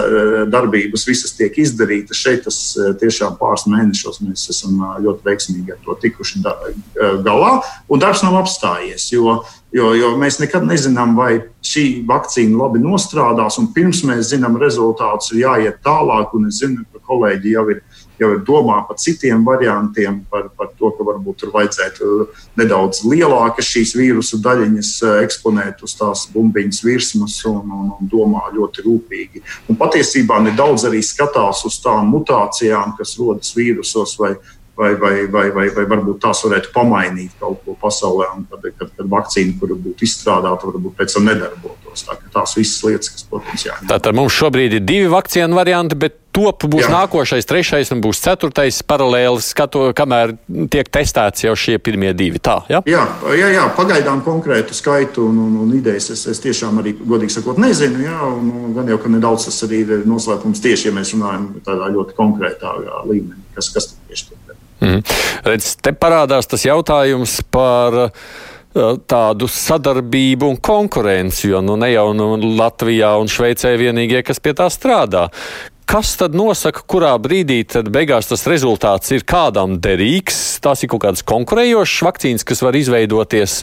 darbības 0.52 1.08
visas 1.08 1.36
tiek 1.38 1.58
izdarītas, 1.62 2.20
šeit 2.20 2.46
tas 2.48 2.60
tiešām 3.02 3.38
pāris 3.42 3.68
mēnešos 3.70 4.24
mēs 4.26 4.48
esam 4.54 4.82
ļoti 5.04 5.28
veiksmīgi 5.30 5.76
ar 5.76 5.84
to 5.86 5.98
tikuši 6.06 6.44
galā. 7.26 7.58
Un 7.88 8.02
darbs 8.02 8.26
nav 8.26 8.42
apstājies. 8.44 9.12
Jo, 9.14 9.42
Jo, 9.74 9.88
jo 9.98 10.12
mēs 10.22 10.36
nekad 10.38 10.68
nezinām, 10.70 11.16
vai 11.18 11.32
šī 11.66 12.04
vakcīna 12.06 12.60
labi 12.60 12.78
nostrādās, 12.84 13.56
un 13.58 13.72
pirms 13.74 14.04
mēs 14.06 14.28
zinām 14.30 14.60
rezultātus, 14.62 15.32
ir 15.34 15.40
jāiet 15.48 15.80
tālāk. 15.82 16.36
Es 16.46 16.60
zinu, 16.62 16.84
ka 16.94 17.02
kolēģi 17.10 17.56
jau 17.56 17.64
ir 17.74 17.82
jau 18.24 18.32
ir 18.36 18.44
domā 18.46 18.80
par 18.88 18.98
citiem 19.02 19.44
variantiem, 19.46 20.22
par, 20.30 20.50
par 20.58 20.72
to, 20.78 20.92
ka 20.96 21.06
varbūt 21.08 21.42
tur 21.42 21.54
vajadzētu 21.54 22.28
nedaudz 22.60 23.04
lielākas 23.08 23.70
šīs 23.84 23.96
vīrusu 23.98 24.40
daļiņas 24.44 24.92
eh, 25.04 25.20
eksponēt 25.26 25.84
uz 25.84 25.96
tās 26.00 26.26
bumbiņas 26.34 26.82
virsmas 26.86 27.38
un, 27.50 27.62
un, 27.68 27.92
un 27.98 28.10
domā 28.10 28.48
ļoti 28.54 28.86
rūpīgi. 28.86 29.44
Un 29.70 29.80
patiesībā 29.80 30.40
nedaudz 30.44 30.88
arī 30.88 31.04
skatās 31.04 31.66
uz 31.68 31.80
tām 31.84 32.12
mutācijām, 32.14 32.96
kas 32.98 33.18
rodas 33.20 33.54
vīrusos 33.58 34.16
vai, 34.20 34.36
vai, 34.78 34.96
vai, 34.96 35.28
vai, 35.28 35.50
vai, 35.52 35.68
vai 35.76 35.86
varbūt 35.90 36.22
tās 36.24 36.44
varētu 36.46 36.74
pamainīt 36.74 37.38
kaut 37.40 37.62
ko 37.66 37.78
pasaulē, 37.82 38.32
un 38.38 38.48
kad, 38.50 38.66
kad, 38.80 38.90
kad 38.98 39.12
vakcīna, 39.12 39.56
kura 39.62 39.78
būtu 39.78 40.08
izstrādāta, 40.08 40.70
varbūt 40.72 40.98
pēc 40.98 41.18
tam 41.18 41.30
nedarbotos. 41.30 42.08
Tā, 42.08 42.18
tās 42.34 42.58
visas 42.58 42.82
lietas, 42.88 43.14
kas, 43.14 43.26
protams, 43.30 43.68
jāņem. 43.68 43.88
Tātad 43.92 44.18
mums 44.18 44.34
šobrīd 44.34 44.80
ir 44.80 44.86
divi 44.86 45.12
vakcīnu 45.14 45.60
varianti, 45.60 45.98
bet 46.00 46.18
top 46.34 46.66
būs 46.66 46.88
Jā. 46.88 46.90
nākošais, 46.90 47.46
trešais 47.46 47.92
un 47.94 48.02
būs 48.02 48.24
ceturtais 48.24 48.80
paralēli 48.90 49.44
skatu, 49.46 49.84
kamēr 49.94 50.34
tiek 50.74 50.90
testēts 50.90 51.46
jau 51.46 51.54
šie 51.54 51.78
pirmie 51.78 52.10
divi. 52.18 52.42
Tā, 52.42 52.56
ja? 52.74 52.82
jā, 52.90 53.04
jā, 53.38 53.52
jā, 53.54 53.68
pagaidām 53.78 54.24
konkrētu 54.26 54.74
skaitu 54.74 55.28
un, 55.30 55.38
un, 55.46 55.60
un 55.68 55.76
idejas 55.78 56.10
es, 56.16 56.26
es 56.34 56.42
tiešām 56.42 56.82
arī, 56.82 56.96
godīgi 56.98 57.38
sakot, 57.38 57.62
nezinu. 57.62 58.02
Jā, 58.08 58.18
un, 58.26 58.50
un 58.64 58.74
gan 58.74 58.90
jau, 58.90 58.98
ka 59.04 59.14
nedaudz 59.14 59.46
tas 59.52 59.62
arī 59.68 59.84
ir 59.86 60.08
noslēpums 60.10 60.64
tieši, 60.66 60.90
ja 60.90 60.98
mēs 60.98 61.14
runājam 61.14 61.52
tādā 61.68 61.94
ļoti 61.94 62.18
konkrētā 62.18 62.74
līmenī, 63.06 63.46
kas, 63.54 63.70
kas 63.76 63.94
tieši 64.10 64.32
tur. 64.32 64.43
Mm. 64.84 65.04
Redz, 65.48 65.76
te 65.80 65.94
parādās 65.96 66.50
tas 66.52 66.66
jautājums 66.68 67.40
par 67.54 68.12
tādu 68.74 69.48
sadarbību 69.50 70.48
un 70.50 70.58
konkurenci, 70.58 71.52
jo 71.52 71.62
nu, 71.62 71.78
ne 71.78 71.92
jau 71.94 72.08
nu, 72.18 72.34
Latvijā 72.58 73.14
un 73.22 73.30
Šveicē 73.30 73.76
vienīgie, 73.78 74.24
kas 74.26 74.42
pie 74.42 74.56
tā 74.58 74.70
strādā. 74.74 75.28
Kas 75.84 76.14
tad 76.18 76.34
nosaka, 76.34 76.82
kurā 76.88 77.12
brīdī 77.22 77.60
tad 77.70 77.90
beigās 77.94 78.30
tas 78.30 78.46
rezultāts 78.48 79.12
ir 79.14 79.26
kādam 79.28 79.76
derīgs? 79.84 80.40
Tās 80.64 80.82
ir 80.82 80.90
kaut 80.94 81.04
kādas 81.04 81.26
konkurējošas 81.28 82.06
vakcīnas, 82.08 82.46
kas 82.48 82.64
var 82.64 82.78
izveidoties, 82.80 83.60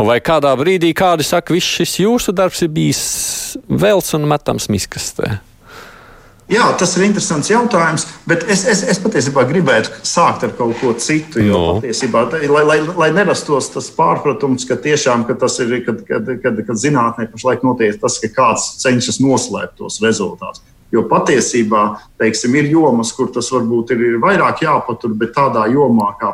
vai 0.00 0.18
kādā 0.24 0.54
brīdī 0.58 0.94
kādi 0.96 1.28
saka, 1.28 1.54
viss 1.54 1.78
šis 1.78 1.98
jūsu 2.02 2.34
darbs 2.34 2.64
ir 2.64 2.72
bijis 2.72 3.04
velts 3.68 4.16
un 4.16 4.26
metams 4.32 4.70
miskastē? 4.72 5.38
Jā, 6.48 6.64
tas 6.80 6.94
ir 6.96 7.04
interesants 7.04 7.50
jautājums, 7.50 8.06
bet 8.28 8.46
es, 8.48 8.62
es, 8.72 8.80
es 8.88 9.00
patiesībā 9.04 9.42
gribētu 9.50 9.92
sākt 10.06 10.46
ar 10.46 10.54
kaut 10.56 10.78
ko 10.80 10.94
citu. 10.96 11.42
Jo, 11.44 11.52
no. 11.52 11.74
patiesībā, 11.76 12.22
lai, 12.48 12.62
lai, 12.64 12.78
lai 13.02 13.08
nerastos 13.12 13.68
tas 13.74 13.90
pārpratums, 13.92 14.64
ka 14.68 14.78
tiešām 14.80 15.26
ka 15.28 15.36
tas 15.42 15.58
ir, 15.60 15.76
kad, 15.84 16.00
kad, 16.08 16.32
kad, 16.40 16.62
kad 16.70 16.80
zinātnē 16.80 17.28
pašlaik 17.34 17.66
notiek 17.68 18.00
tas, 18.00 18.16
ka 18.22 18.32
kāds 18.32 18.70
cenšas 18.80 19.20
noslēpt 19.20 19.76
tos 19.82 20.00
rezultātus. 20.04 20.64
Jo 20.88 21.02
patiesībā 21.04 21.82
teiksim, 22.16 22.54
ir 22.56 22.70
jomas, 22.72 23.10
kur 23.12 23.28
tas 23.32 23.50
varbūt 23.52 23.92
ir, 23.92 24.04
ir 24.08 24.14
vairāk 24.22 24.62
jāpatur, 24.64 25.12
bet 25.20 25.34
tādā 25.36 25.66
jomā, 25.68 26.14
kā 26.16 26.30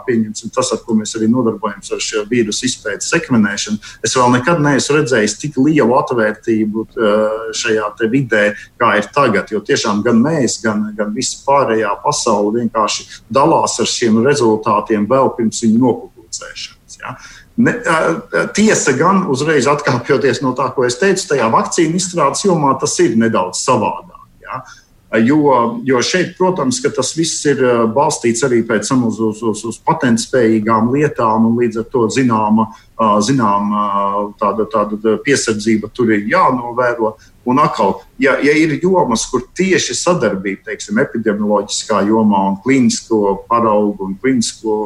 tas, 0.55 0.71
ar 0.71 0.83
ko 0.87 0.95
mēs 0.95 1.17
arī 1.19 1.27
nodarbojamies 1.33 1.91
ar 1.91 2.03
šo 2.05 2.23
vīrusu 2.31 2.69
izpētes 2.69 3.11
sekvenēšanu, 3.11 3.83
es 4.07 4.15
vēl 4.15 4.31
nekad 4.37 4.63
neesmu 4.63 5.01
redzējis 5.01 5.37
tik 5.43 5.59
lielu 5.59 5.99
atvērtību 5.99 6.87
šajā 7.51 7.91
vidē, 8.15 8.45
kā 8.79 8.95
ir 9.01 9.11
tagad. 9.15 9.51
Jo 9.51 9.59
tiešām 9.59 10.05
gan 10.07 10.23
mēs, 10.23 10.61
gan, 10.63 10.87
gan 10.95 11.11
visa 11.15 11.43
pārējā 11.47 11.91
pasaule 12.05 12.61
vienkārši 12.61 13.25
dalās 13.35 13.81
ar 13.83 13.91
šiem 13.91 14.23
rezultātiem 14.23 15.09
vēl 15.11 15.35
pirms 15.35 15.65
viņu 15.67 15.83
nopublicēšanas. 15.83 17.01
Ja? 17.03 17.19
Ne, 17.57 17.77
tiesa 18.55 18.95
gan, 18.99 19.27
uzreiz 19.31 19.67
atkāpjoties 19.71 20.43
no 20.43 20.55
tā, 20.59 20.71
ko 20.75 20.87
es 20.87 20.99
teicu, 20.99 21.29
tajā 21.31 21.47
vakcīnu 21.51 21.99
izstrādes 21.99 22.47
jomā 22.47 22.75
tas 22.81 22.99
ir 23.03 23.19
nedaudz 23.19 23.63
savādāk. 23.63 24.24
Ja? 24.45 24.63
Jo, 25.23 25.81
jo 25.87 26.01
šeit, 26.03 26.33
protams, 26.35 26.81
tas 26.97 27.13
viss 27.15 27.45
ir 27.47 27.61
balstīts 27.95 28.43
arī 28.43 28.65
uz, 28.67 29.21
uz, 29.21 29.43
uz, 29.47 29.61
uz 29.69 29.77
patentspējīgām 29.87 30.91
lietām, 30.91 31.47
un 31.47 31.59
līdz 31.61 31.85
ar 31.85 31.87
to 31.93 32.09
zināma, 32.11 32.67
zināma 33.23 33.85
tāda, 34.41 34.67
tāda 34.73 35.19
piesardzība 35.23 35.93
tur 35.95 36.11
ir 36.11 36.27
jānovēro. 36.33 37.15
Un 37.45 37.59
atkal, 37.61 37.99
ja, 38.19 38.39
ja 38.41 38.55
ir 38.57 38.73
jomas, 38.81 39.27
kur 39.29 39.43
tieši 39.57 39.93
sadarbība, 39.99 40.71
teiksim, 40.71 40.97
epidemioloģiskā 41.03 42.01
jomā 42.09 42.41
un 42.49 42.57
klīnisko 42.65 43.35
paraugu 43.51 44.09
un 44.09 44.15
klīnisko 44.21 44.77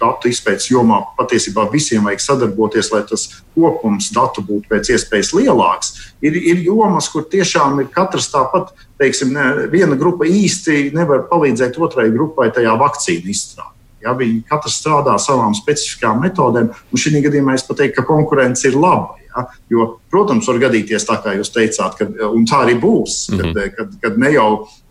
datu 0.00 0.28
izpētes 0.28 0.68
jomā, 0.68 1.00
patiesībā 1.16 1.64
visiem 1.72 2.04
vajag 2.04 2.24
sadarboties, 2.26 2.90
lai 2.92 3.00
tas 3.08 3.24
kopums 3.56 4.10
datu 4.12 4.44
būtu 4.44 4.68
pēc 4.68 4.92
iespējas 4.92 5.32
lielāks. 5.38 5.94
Ir, 6.24 6.36
ir 6.36 6.60
jomas, 6.66 7.08
kur 7.08 7.24
tiešām 7.30 7.80
ir 7.80 7.88
katrs 7.94 8.28
tāpat, 8.34 8.74
teiksim, 9.00 9.32
ne, 9.32 9.68
viena 9.72 9.96
grupa 9.96 10.28
īsti 10.28 10.90
nevar 10.96 11.24
palīdzēt 11.30 11.80
otrai 11.80 12.10
grupai 12.12 12.50
tajā 12.52 12.76
vakcīnu 12.84 13.32
izstrādē. 13.32 13.72
Ja, 14.04 14.12
viņi 14.18 14.42
katrs 14.50 14.78
strādā 14.82 15.16
savām 15.22 15.54
specifiskām 15.56 16.20
metodēm, 16.24 16.70
un 16.70 17.00
šī 17.00 17.22
gadījumā 17.24 17.56
es 17.56 17.66
pateiktu, 17.66 17.96
ka 18.00 18.08
konkurence 18.08 18.68
ir 18.68 18.76
laba. 18.76 19.16
Ja? 19.24 19.46
Jo, 19.72 19.88
protams, 20.12 20.48
var 20.50 20.60
gadīties 20.66 21.06
tā, 21.08 21.18
kā 21.24 21.34
jūs 21.38 21.52
teicāt, 21.54 21.96
kad, 21.98 22.14
un 22.28 22.44
tā 22.48 22.62
arī 22.66 22.76
būs, 22.80 23.30
kad, 23.32 23.46
mm 23.46 23.52
-hmm. 23.52 23.76
kad, 23.76 24.00
kad 24.02 24.18
ne 24.18 24.32
jau 24.36 24.48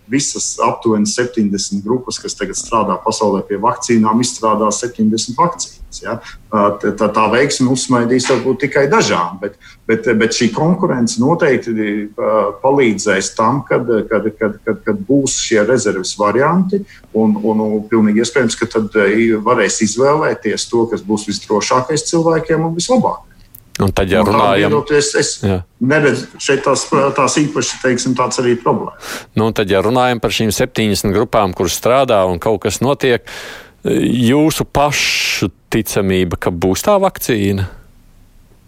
visas 0.07 0.57
aptuveni 0.59 1.05
70 1.05 1.83
grupas, 1.83 2.19
kas 2.19 2.35
tagad 2.35 2.57
strādā 2.59 2.97
pasaulē 3.05 3.43
pie 3.47 3.57
vakcīnām, 3.57 4.19
izstrādā 4.21 4.71
70 4.71 5.37
vakcīnas. 5.93 6.01
Ja? 6.01 6.19
Tā, 6.97 7.07
tā, 7.13 7.25
veiksme 7.31 7.71
uzsmaidīs 7.71 8.29
varbūt 8.29 8.61
tikai 8.65 8.87
dažām, 8.91 9.39
bet, 9.41 9.57
bet, 9.87 10.05
bet 10.17 10.33
šī 10.33 10.51
konkurence 10.53 11.19
noteikti 11.21 12.09
palīdzēs 12.61 13.33
tam, 13.35 13.63
kad, 13.67 13.87
kad, 14.09 14.29
kad, 14.37 14.59
kad, 14.65 14.81
kad 14.85 15.03
būs 15.07 15.39
šie 15.41 15.63
rezerves 15.65 16.15
varianti. 16.17 16.83
Un, 17.13 17.37
un, 17.43 17.59
un 17.59 17.83
pilnīgi 17.89 18.23
iespējams, 18.23 18.57
ka 18.57 18.69
tad 18.69 18.95
varēs 19.43 19.81
izvēlēties 19.85 20.69
to, 20.69 20.87
kas 20.91 21.03
būs 21.05 21.27
visdrošākais 21.29 22.09
cilvēkiem 22.09 22.65
un 22.65 22.75
vislabākais. 22.77 23.29
Un 23.81 23.89
tad, 23.89 24.11
ja 24.11 24.19
runājam, 24.21 24.75
es, 24.93 25.07
es 25.17 25.29
neredzu 25.81 26.27
šeit 26.37 26.61
tās, 26.61 26.83
tās 27.17 27.37
īpaši 27.41 27.79
teiksim, 27.81 28.13
tāds 28.13 28.37
arī 28.37 28.53
problēmas. 28.61 29.15
Nu, 29.33 29.47
tad, 29.49 29.71
ja 29.73 29.81
runājam 29.81 30.21
par 30.21 30.35
šīm 30.35 30.51
70 30.53 31.09
grupām, 31.15 31.55
kuras 31.57 31.79
strādā 31.79 32.19
un 32.29 32.37
kaut 32.41 32.61
kas 32.67 32.83
notiek, 32.85 33.25
jūsu 33.83 34.65
pašu 34.65 35.49
ticamība, 35.73 36.39
ka 36.39 36.51
būs 36.51 36.85
tā 36.85 36.95
vakcīna? 37.01 37.67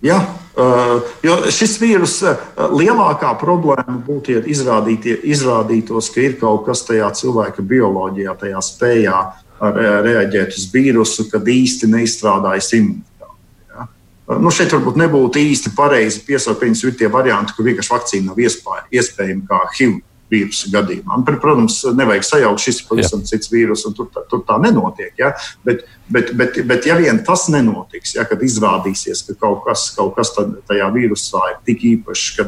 Jā, 0.05 0.19
uh, 0.59 0.99
jo 1.25 1.37
šis 1.49 1.77
vīrus 1.81 2.19
uh, 2.27 2.41
lielākā 2.75 3.31
problēma 3.41 3.95
būtu, 4.05 4.35
ja 4.35 4.43
izrādītos, 4.45 6.11
ka 6.13 6.21
ir 6.21 6.37
kaut 6.41 6.67
kas 6.67 6.83
tajā 6.85 7.07
cilvēka 7.15 7.65
bioloģijā, 7.65 8.35
tajā 8.43 8.61
spējā 8.65 9.23
reaģēt 9.55 10.57
uz 10.59 10.65
vīrusu, 10.73 11.29
kad 11.31 11.47
īsti 11.47 11.87
neizstrādājas 11.87 12.73
imunitāte. 12.75 13.85
Nu, 14.41 14.51
šeit 14.51 14.73
varbūt 14.73 14.97
nebūtu 14.99 15.39
īsti 15.39 15.71
pareizi 15.77 16.23
piesaukt, 16.27 16.59
ka 16.59 16.67
ir 16.67 16.97
tie 16.99 17.07
varianti, 17.13 17.53
kur 17.55 17.67
vienkārši 17.69 17.93
vakcīna 17.93 18.33
nav 18.33 18.41
iespējama, 18.41 19.45
kā 19.47 19.61
HIV 19.77 20.01
vīrusu 20.31 20.71
gadījumā. 20.73 21.19
Protams, 21.27 21.81
nevajag 21.97 22.25
sajaukt, 22.25 22.63
šis 22.63 22.81
ir 22.81 22.89
pavisam 22.89 23.21
Jā. 23.21 23.31
cits 23.33 23.51
vīrus, 23.53 23.85
un 23.89 23.95
tur, 23.97 24.09
tā, 24.13 24.25
tur 24.31 24.41
tā 24.47 24.57
nenotiek. 24.63 25.13
Ja? 25.21 25.33
Bet, 25.67 25.85
bet, 26.09 26.31
bet, 26.37 26.59
bet, 26.67 26.85
ja 26.85 26.97
vien 26.99 27.21
tas 27.25 27.47
nenotiks, 27.53 28.15
ja, 28.17 28.25
kad 28.29 28.41
izrādīsies, 28.45 29.23
ka 29.27 29.37
kaut 29.41 29.63
kas, 29.65 29.87
kaut 29.97 30.15
kas 30.17 30.33
tajā 30.35 30.89
vīrusā 30.93 31.43
ir 31.51 31.59
tik 31.67 31.85
īpašs, 31.95 32.27
ka 32.37 32.47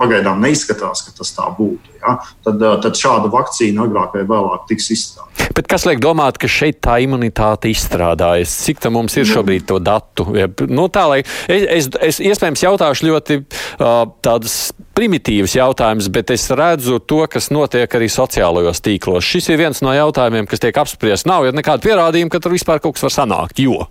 pagaidām 0.00 0.42
neizskatās, 0.44 1.04
ka 1.06 1.14
tas 1.16 1.32
tā 1.36 1.48
būtu, 1.56 1.96
ja? 2.02 2.18
tad, 2.46 2.62
tad 2.84 3.00
šāda 3.00 3.32
vakcīna 3.32 3.86
agrāk 3.86 4.18
vai 4.18 4.26
vēlāk 4.28 4.68
tiks 4.70 4.90
izstrādāta. 4.96 5.48
Bet 5.56 5.68
kas 5.70 5.84
liek 5.88 6.00
domāt, 6.02 6.38
ka 6.40 6.48
šeit 6.50 6.78
tā 6.84 7.00
imunitāte 7.04 7.70
izstrādājas? 7.72 8.52
Cik 8.64 8.82
tā 8.84 8.92
mums 8.92 9.16
ir 9.18 9.26
nu. 9.26 9.32
šobrīd 9.32 9.66
to 9.68 9.80
datu? 9.82 10.26
Nu, 10.70 10.86
tā, 10.92 11.06
lai, 11.10 11.20
es, 11.50 11.66
es, 11.66 11.88
es 12.00 12.20
iespējams 12.30 12.64
jautāšu 12.64 13.08
ļoti 13.08 13.40
uh, 13.42 14.04
tādus 14.24 14.70
primitīvus 14.96 15.54
jautājumus, 15.56 16.10
bet 16.12 16.32
es 16.34 16.44
redzu 16.52 16.98
to, 17.08 17.22
kas 17.30 17.48
notiek 17.54 17.92
arī 17.96 18.08
sociālajos 18.12 18.82
tīklos. 18.84 19.24
Šis 19.24 19.48
ir 19.52 19.60
viens 19.60 19.80
no 19.84 19.94
jautājumiem, 19.96 20.48
kas 20.50 20.62
tiek 20.62 20.76
apspriests. 20.82 21.28
Nav 21.30 21.46
jau 21.48 21.54
nekāda 21.56 21.84
pierādījuma, 21.84 22.32
ka 22.32 22.42
tur 22.42 22.54
vispār 22.56 22.82
kaut 22.82 22.89
kas 22.96 23.06
var 23.08 23.14
sanākt. 23.14 23.62
Jo. 23.62 23.86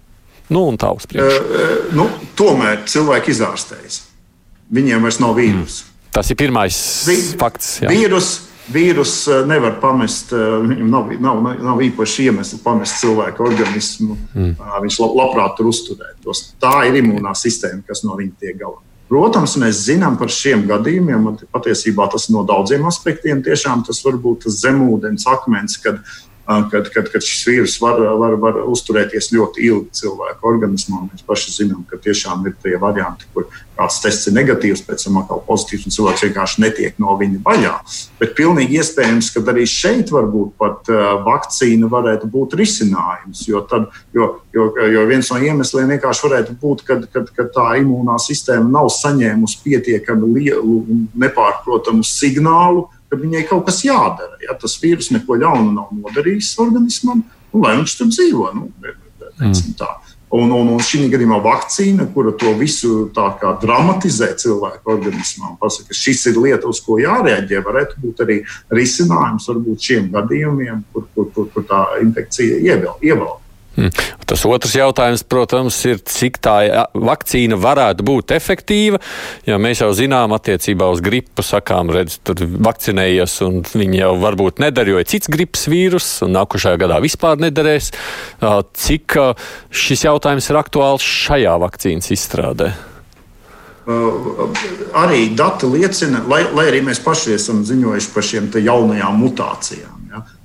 Nu, 0.49 0.65
un 0.71 0.79
tā 0.81 0.89
uz 0.95 1.05
priekšu. 1.09 1.39
Uh, 1.45 1.73
nu, 1.97 2.07
tomēr 2.39 2.83
cilvēki 2.89 3.35
izārstējas. 3.35 4.01
Viņiem 4.73 5.05
vairs 5.05 5.19
nav 5.21 5.35
vīrusu. 5.37 5.85
Mm. 5.85 6.11
Tas 6.13 6.29
ir 6.33 6.37
pirmais 6.39 6.77
Vi, 7.05 7.17
fakts. 7.37 7.79
Jā. 7.83 7.91
Vīrus 7.93 8.31
Vīrus 8.69 9.13
eh, 9.29 9.39
nevar 9.49 9.79
pamest, 9.81 10.29
viņam 10.33 10.91
nav, 10.93 11.07
nav, 11.21 11.39
nav 11.65 11.79
īpaši 11.81 12.27
iemesli 12.29 12.59
pamest 12.61 12.99
cilvēku 13.01 13.47
organismu. 13.47 14.17
Mm. 14.35 14.51
Viņš 14.83 14.99
labprāt 15.07 15.57
tur 15.57 15.71
uzturētos. 15.71 16.43
Tā 16.61 16.75
ir 16.89 16.99
imūnā 17.01 17.33
sistēma, 17.37 17.81
kas 17.87 18.03
no 18.05 18.17
viņa 18.19 18.35
tiek 18.43 18.59
galā. 18.61 18.77
Protams, 19.09 19.55
mēs 19.57 19.87
zinām 19.87 20.19
par 20.19 20.29
šiem 20.29 20.67
gadījumiem, 20.69 21.23
un 21.31 21.37
patiesībā 21.49 22.05
tas 22.13 22.27
no 22.29 22.43
daudziem 22.45 22.85
aspektiem 22.85 23.41
tiešām 23.41 23.81
tas 23.87 24.03
var 24.05 24.19
būt 24.21 24.45
tas 24.45 24.59
zemūdens 24.61 25.25
akmens, 25.31 25.79
kad 25.81 25.97
kad, 26.49 26.89
kad, 26.93 27.09
kad 27.13 27.25
šis 27.25 27.45
vīrus 27.45 27.77
var, 27.81 27.99
var, 28.17 28.35
var 28.41 28.59
uzturēties 28.65 29.29
ļoti 29.35 29.65
ilgi 29.67 30.01
cilvēku 30.01 30.47
organismā. 30.49 31.03
Mēs 31.05 31.25
paši 31.27 31.53
zinām, 31.59 31.83
ka 31.89 31.99
tiešām 32.01 32.47
ir 32.49 32.55
tie 32.63 32.73
varianti, 32.81 33.27
kur 33.35 33.45
kāds 33.77 33.99
tests 34.03 34.27
ir 34.27 34.35
negatīvs, 34.35 34.81
pēc 34.87 35.05
tam 35.05 35.19
atkal 35.21 35.43
pozitīvs, 35.45 35.85
un 35.87 35.95
cilvēks 35.95 36.25
vienkārši 36.25 36.63
netiek 36.65 36.97
no 37.01 37.13
viņa 37.19 37.41
vaļā. 37.45 37.75
Bet 38.19 38.35
pilnīgi 38.39 38.79
iespējams, 38.81 39.29
ka 39.35 39.45
arī 39.53 39.67
šeit 39.69 40.11
varbūt 40.13 40.55
pat 40.59 40.89
uh, 40.91 41.21
vakcīna 41.27 41.89
varētu 41.91 42.29
būt 42.33 42.57
risinājums. 42.59 43.45
Jo, 43.47 43.63
tad, 43.69 43.87
jo, 44.15 44.31
jo, 44.55 44.71
jo 44.95 45.07
viens 45.09 45.29
no 45.31 45.39
iemesliem 45.45 45.93
vienkārši 45.95 46.27
varētu 46.27 46.57
būt, 46.59 46.85
kad, 46.87 47.05
kad, 47.13 47.29
kad 47.35 47.53
tā 47.55 47.71
imūnā 47.83 48.17
sistēma 48.25 48.67
nav 48.73 48.89
saņēmusi 48.97 49.61
pietiekami 49.67 50.33
lielu 50.39 50.81
un 50.81 51.05
nepārprotamu 51.27 52.03
signālu 52.07 52.89
ka 53.09 53.19
viņai 53.19 53.45
kaut 53.49 53.65
kas 53.69 53.81
jādara. 53.85 54.37
Ja 54.45 54.55
tas 54.59 54.77
vīrus 54.81 55.11
neko 55.15 55.39
ļaunu 55.41 55.73
nav 55.73 55.89
nodarījis 55.95 56.55
organismam, 56.61 57.25
nu, 57.25 57.63
lai 57.63 57.75
viņš 57.79 57.97
tur 57.99 58.13
dzīvo. 58.13 58.51
Nu, 58.55 58.69
mm. 59.39 59.75
tā. 59.79 59.89
Un, 60.29 60.51
un, 60.53 60.67
un 60.75 60.81
šī 60.85 61.07
gadījumā 61.09 61.39
vakcīna, 61.41 62.05
kura 62.13 62.35
to 62.37 62.51
visu 62.59 63.07
dramatizē 63.15 64.27
cilvēku 64.37 64.91
organismā, 64.93 65.55
pasaka, 65.57 65.89
ka 65.89 65.97
šis 65.97 66.27
ir 66.29 66.37
lieta, 66.37 66.69
uz 66.69 66.83
ko 66.85 66.99
jārēģē, 67.01 67.63
varētu 67.65 67.97
būt 68.03 68.21
arī 68.27 68.35
risinājums 68.77 69.49
varbūt 69.49 69.87
šiem 69.89 70.11
gadījumiem, 70.13 70.83
kur, 70.93 71.07
kur, 71.15 71.31
kur, 71.33 71.49
kur 71.55 71.65
tā 71.65 71.81
infekcija 72.03 72.61
ievelk. 72.61 73.41
Hmm. 73.79 73.91
Tas 74.27 74.43
otrs 74.45 74.73
jautājums, 74.75 75.23
protams, 75.23 75.77
ir, 75.87 76.01
cik 76.03 76.41
tā 76.43 76.55
vakcīna 76.91 77.55
varētu 77.59 78.03
būt 78.05 78.33
efektīva. 78.35 78.99
Ja 79.47 79.59
mēs 79.61 79.79
jau 79.83 79.89
zinām, 79.95 80.35
attiecībā 80.35 80.89
uz 80.91 80.99
gripu 81.05 81.45
sakām, 81.45 81.91
redz, 81.95 82.17
tur 82.27 82.43
vakcinējies, 82.69 83.37
un 83.47 83.61
viņi 83.63 84.01
jau 84.01 84.11
varbūt 84.19 84.59
ir 84.59 85.07
cits 85.09 85.31
gripas 85.31 85.65
vīrus, 85.71 86.09
un 86.25 86.35
nākošajā 86.35 86.81
gadā 86.81 86.99
vispār 87.03 87.39
nederēs. 87.39 87.93
Cik 88.83 89.17
šis 89.71 90.05
jautājums 90.09 90.49
ir 90.51 90.59
aktuāls 90.59 91.05
šajā 91.05 91.55
vakcīnas 91.63 92.11
izstrādē? 92.15 92.73
Arī 94.99 95.31
dati 95.33 95.65
liecina, 95.71 96.21
lai, 96.29 96.43
lai 96.53 96.67
arī 96.69 96.83
mēs 96.85 96.99
paši 97.01 97.33
esam 97.39 97.63
ziņojuši 97.65 98.11
par 98.13 98.27
šīm 98.27 98.51
jaunajām 98.67 99.23
mutācijām. 99.23 99.98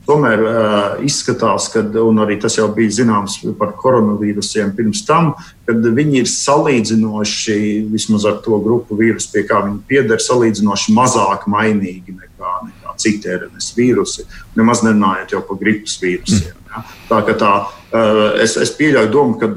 Tomēr 0.05 0.43
uh, 0.45 1.05
izskatās, 1.05 1.71
ka 1.73 1.81
arī 2.25 2.37
tas 2.41 2.59
jau 2.59 2.67
bija 2.77 2.93
zināms 2.93 3.39
par 3.59 3.73
koronavīrusiem 3.81 4.75
pirms 4.77 5.01
tam, 5.09 5.33
kad 5.65 5.81
viņi 5.81 6.21
ir 6.21 6.29
salīdzinoši, 6.29 7.57
vismaz 7.93 8.27
ar 8.29 8.43
to 8.45 8.59
grupu 8.65 8.99
vīrusu, 9.01 9.31
pie 9.33 9.47
kā 9.49 9.63
viņi 9.65 9.81
pieder, 9.89 10.21
salīdzinoši 10.21 10.93
mazāk 10.97 11.49
mainīgi 11.49 12.19
nekā, 12.19 12.53
nekā 12.69 12.97
citi 13.01 13.33
RNS 13.33 13.73
vīrusi. 13.79 14.27
Nemaz 14.59 14.85
nerunājot 14.85 15.33
jau 15.37 15.45
par 15.49 15.63
gripas 15.63 15.97
vīrusiem. 16.03 16.53
Ja. 16.69 16.85
Tā, 17.09 17.23
tā, 17.41 17.55
uh, 17.95 18.27
es, 18.45 18.59
es 18.61 18.75
pieļauju 18.77 19.15
domu, 19.15 19.39
ka 19.41 19.49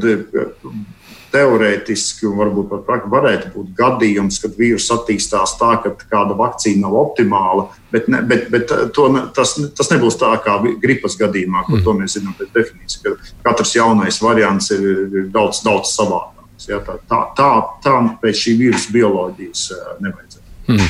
teorētiski 1.38 2.28
un 2.30 2.38
varbūt 2.42 2.86
pat 2.88 3.06
varētu 3.12 3.52
būt 3.54 3.74
gadījums, 3.78 4.40
kad 4.44 4.56
vīruss 4.58 4.94
attīstās 4.94 5.56
tā, 5.60 5.76
ka 5.84 5.94
kāda 6.02 6.38
vakcīna 6.38 6.86
nav 6.88 6.98
optimāla, 7.00 7.68
bet, 7.94 8.10
ne, 8.12 8.24
bet, 8.28 8.48
bet 8.54 8.74
to, 8.96 9.08
tas, 9.38 9.56
tas 9.78 9.92
nebūs 9.94 10.20
tā 10.20 10.34
kā 10.46 10.58
gripas 10.82 11.18
gadījumā, 11.20 11.66
kur 11.68 11.80
mm. 11.80 11.86
to 11.86 11.98
mēs 12.00 12.18
zinām 12.18 12.38
pēc 12.40 12.54
definīcijas, 12.56 13.04
ka 13.04 13.52
katrs 13.52 13.76
jaunais 13.78 14.22
variants 14.24 14.72
ir, 14.76 15.30
daudz, 15.34 15.62
daudz 15.66 15.94
savādāks. 15.94 16.68
Ja, 16.68 16.82
tā, 16.82 16.98
tā, 17.10 17.22
tā, 17.38 17.52
tā 17.86 17.98
pēc 18.24 18.42
šī 18.42 18.58
vīrusu 18.64 18.96
bioloģijas 18.96 19.68
eh, 19.76 19.92
nevajadzētu. 20.02 20.27
Mm. 20.68 20.88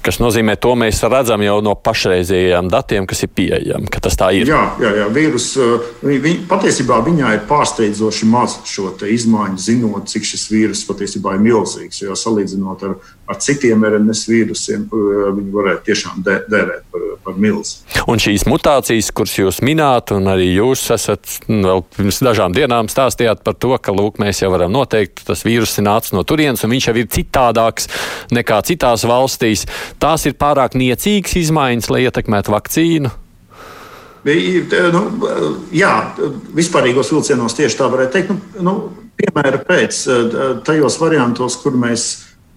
Kas 0.00 0.16
nozīmē, 0.16 0.54
to 0.56 0.72
mēs 0.80 1.02
redzam 1.04 1.42
jau 1.44 1.58
no 1.64 1.74
pašreizējiem 1.76 2.70
datiem, 2.72 3.06
kas 3.08 3.20
ir 3.26 3.30
pieejami, 3.36 3.90
ka 3.92 4.00
tas 4.02 4.16
tā 4.16 4.30
ir. 4.38 4.48
Jā, 4.48 4.62
jā, 4.80 4.92
jā 4.96 5.08
vīrus, 5.12 5.50
uh, 5.60 5.90
viņ, 6.00 6.46
patiesībā 6.48 7.02
viņā 7.04 7.34
ir 7.36 7.42
pārsteidzoši 7.50 8.28
maz 8.30 8.56
šo 8.68 8.94
izmaiņu, 9.04 9.60
zinot, 9.60 10.08
cik 10.10 10.24
šis 10.30 10.46
vīrus 10.52 10.86
patiesībā 10.88 11.36
ir 11.36 11.44
milzīgs. 11.44 12.00
Jo 12.00 12.16
salīdzinot 12.16 12.86
ar, 12.88 12.96
ar 13.30 13.38
citiem 13.42 13.84
RNS 13.86 14.24
vīrusiem, 14.30 14.86
uh, 14.90 15.28
viņi 15.36 15.54
varētu 15.54 15.86
tiešām 15.86 16.24
dē, 16.26 16.36
dēvēt 16.50 16.84
par, 16.92 17.06
par 17.26 17.38
milzu. 17.40 17.84
Un 18.10 18.22
šīs 18.22 18.46
mutācijas, 18.50 19.12
kuras 19.14 19.36
jūs 19.38 19.60
minējāt, 19.66 20.14
un 20.16 20.30
arī 20.32 20.50
jūs 20.50 20.84
esat 20.96 21.38
nu, 21.48 21.62
vēl 21.68 21.84
pirms 21.96 22.20
dažām 22.26 22.56
dienām 22.56 22.90
stāstījāt 22.90 23.44
par 23.46 23.56
to, 23.62 23.72
ka 23.78 23.94
lūk, 23.94 24.20
mēs 24.22 24.42
jau 24.42 24.50
varam 24.54 24.74
noteikt, 24.74 25.24
tas 25.28 25.44
vīrus 25.46 25.78
ir 25.78 25.86
nācis 25.86 26.14
no 26.16 26.24
turienes, 26.26 26.64
un 26.66 26.74
viņš 26.74 26.90
jau 26.90 26.96
ir 26.98 27.10
citādāks 27.14 27.90
nekā 28.34 28.60
citās 28.66 29.06
valstīs 29.08 29.66
tās 30.02 30.26
ir 30.26 30.36
pārāk 30.40 30.76
niecīgas 30.78 31.36
izmaiņas, 31.44 31.90
lai 31.92 32.06
ietekmētu 32.08 32.54
vakcīnu? 32.54 33.12
Nu, 34.20 35.02
jā, 35.72 35.92
vispārīgos 36.56 37.08
vilcienos 37.14 37.56
tieši 37.56 37.78
tā 37.78 37.86
varētu 37.88 38.12
teikt. 38.18 38.34
Nu, 38.34 38.64
nu, 38.66 38.74
piemēra 39.20 39.62
pēc 39.64 40.02
tajos 40.66 40.98
variantos, 41.00 41.56
kur 41.62 41.76
mēs 41.76 42.08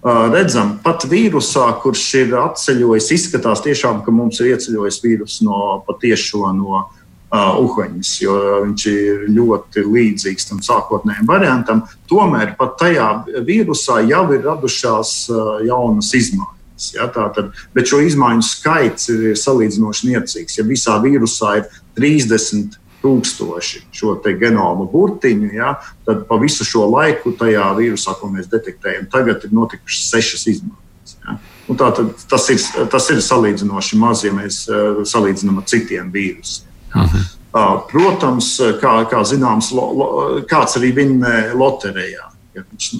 redzam, 0.04 0.78
pat 0.84 1.06
vīrusā, 1.08 1.70
kurš 1.80 2.04
ir 2.20 2.34
atceļojis, 2.36 3.10
izskatās 3.16 3.62
tiešām, 3.64 4.02
ka 4.04 4.12
mums 4.12 4.40
ir 4.40 4.52
ieceļojis 4.52 5.00
vīrus 5.04 5.38
no 5.46 5.80
patiešo 5.86 6.50
no 6.56 6.82
uh, 6.82 7.54
Uhaņas, 7.62 8.10
jo 8.20 8.34
viņš 8.66 8.86
ir 8.90 9.24
ļoti 9.32 9.86
līdzīgs 9.88 10.50
tam 10.50 10.60
sākotnējam 10.64 11.28
variantam. 11.30 11.82
Tomēr 12.10 12.52
pat 12.58 12.76
tajā 12.82 13.08
vīrusā 13.46 14.02
jau 14.10 14.26
ir 14.36 14.44
radušās 14.44 15.16
uh, 15.32 15.56
jaunas 15.64 16.12
izmaiņas. 16.14 16.90
Ja, 16.96 17.06
tātad, 17.08 17.52
bet 17.72 17.88
šo 17.88 18.00
izmaiņu 18.04 18.44
skaits 18.44 19.08
ir 19.14 19.36
salīdzinoši 19.38 20.10
niecīgs. 20.10 20.58
Ja 20.58 20.66
visā 20.66 20.98
vīrusā 21.00 21.60
ir 21.62 21.68
30 21.96 22.76
tūkstoši 23.04 23.84
šo 23.92 24.16
genomu 24.40 24.86
burtiņu, 24.90 25.50
ja, 25.54 25.74
tad 26.06 26.24
pa 26.28 26.38
visu 26.40 26.64
šo 26.66 26.86
laiku 26.88 27.34
tajā 27.36 27.66
vīrusā, 27.76 28.16
ko 28.20 28.30
mēs 28.32 28.48
detektējam, 28.52 29.08
tagad 29.12 29.44
ir 29.44 29.52
notikušas 29.54 30.10
sešas 30.14 30.46
izmaiņas. 30.54 31.16
Ja. 31.24 31.38
Un 31.68 31.80
tā, 31.80 31.90
tad, 31.96 32.12
tas, 32.28 32.46
ir, 32.52 32.62
tas 32.92 33.08
ir 33.12 33.20
salīdzinoši 33.24 33.98
maz, 34.00 34.24
ja 34.24 34.32
mēs 34.36 34.64
uh, 34.68 35.02
salīdzinām 35.08 35.60
ar 35.60 35.66
citiem 35.70 36.12
vīrusiem. 36.14 36.70
Mhm. 36.94 37.32
Uh, 37.54 37.76
protams, 37.86 38.48
kā, 38.80 38.96
kā 39.06 39.20
zināms, 39.22 39.68
lo, 39.76 39.84
lo, 39.94 40.06
kāds 40.50 40.74
arī 40.80 40.90
vinnē 40.96 41.52
loterijā. 41.58 42.32
Ja 42.56 42.64
viņš 42.64 42.96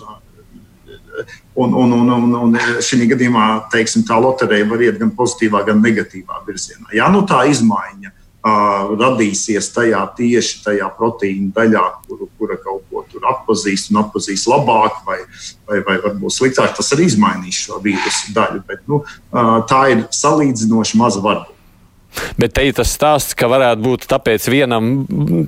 Un, 1.55 1.71
un, 1.79 1.93
un, 1.95 2.09
un, 2.11 2.33
un 2.35 2.55
šī 2.83 3.05
gadījumā 3.07 3.45
teiksim, 3.71 4.03
tā 4.03 4.17
loterija 4.19 4.67
var 4.67 4.81
iet 4.83 4.97
gan 4.99 5.13
pozitīvā, 5.15 5.61
gan 5.63 5.79
negatīvā 5.79 6.41
virzienā. 6.43 6.89
Ja 6.99 7.07
nu 7.15 7.21
tā 7.31 7.45
izmaiņa 7.47 8.11
uh, 8.11 8.24
radīsies 8.45 9.71
tajā 9.73 10.03
tieši 10.19 10.61
tajā 10.67 10.89
proteīna 10.99 11.49
daļā, 11.57 11.85
kuru, 12.05 12.29
kura 12.39 12.59
kaut 12.61 12.85
ko 12.91 13.05
tur 13.09 13.25
atpazīs 13.31 13.89
un 13.91 14.03
atpazīs 14.03 14.45
labāk, 14.51 15.01
vai, 15.07 15.23
vai, 15.69 15.81
vai 15.87 15.97
varbūt 16.05 16.37
sliktāk, 16.37 16.75
tas 16.77 16.93
arī 16.93 17.09
izmainīs 17.09 17.63
šo 17.65 17.81
vīrusu 17.85 18.35
daļu. 18.37 18.61
Bet, 18.69 18.85
nu, 18.91 19.01
tā 19.71 19.81
ir 19.95 20.07
salīdzinoši 20.13 21.01
maza 21.01 21.25
varbūtība. 21.25 21.53
Bet 22.39 22.53
te 22.55 22.63
ir 22.69 22.77
tas 22.77 22.93
stāsts, 22.95 23.35
ka 23.35 23.49
varētu 23.51 23.83
būt 23.83 24.05
tāpēc 24.11 24.45
vienam 24.53 24.93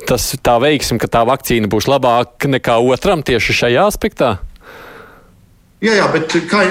tas, 0.08 0.32
tā 0.42 0.56
veiksme, 0.62 0.98
ka 0.98 1.10
tā 1.10 1.22
vakcīna 1.28 1.70
būs 1.70 1.86
labāka 1.90 2.50
nekā 2.50 2.80
otram 2.82 3.22
tieši 3.26 3.60
šajā 3.60 3.86
aspektā. 3.86 4.36
Jā, 5.86 5.92
jā, 6.00 6.06
bet 6.10 6.32
kā, 6.50 6.64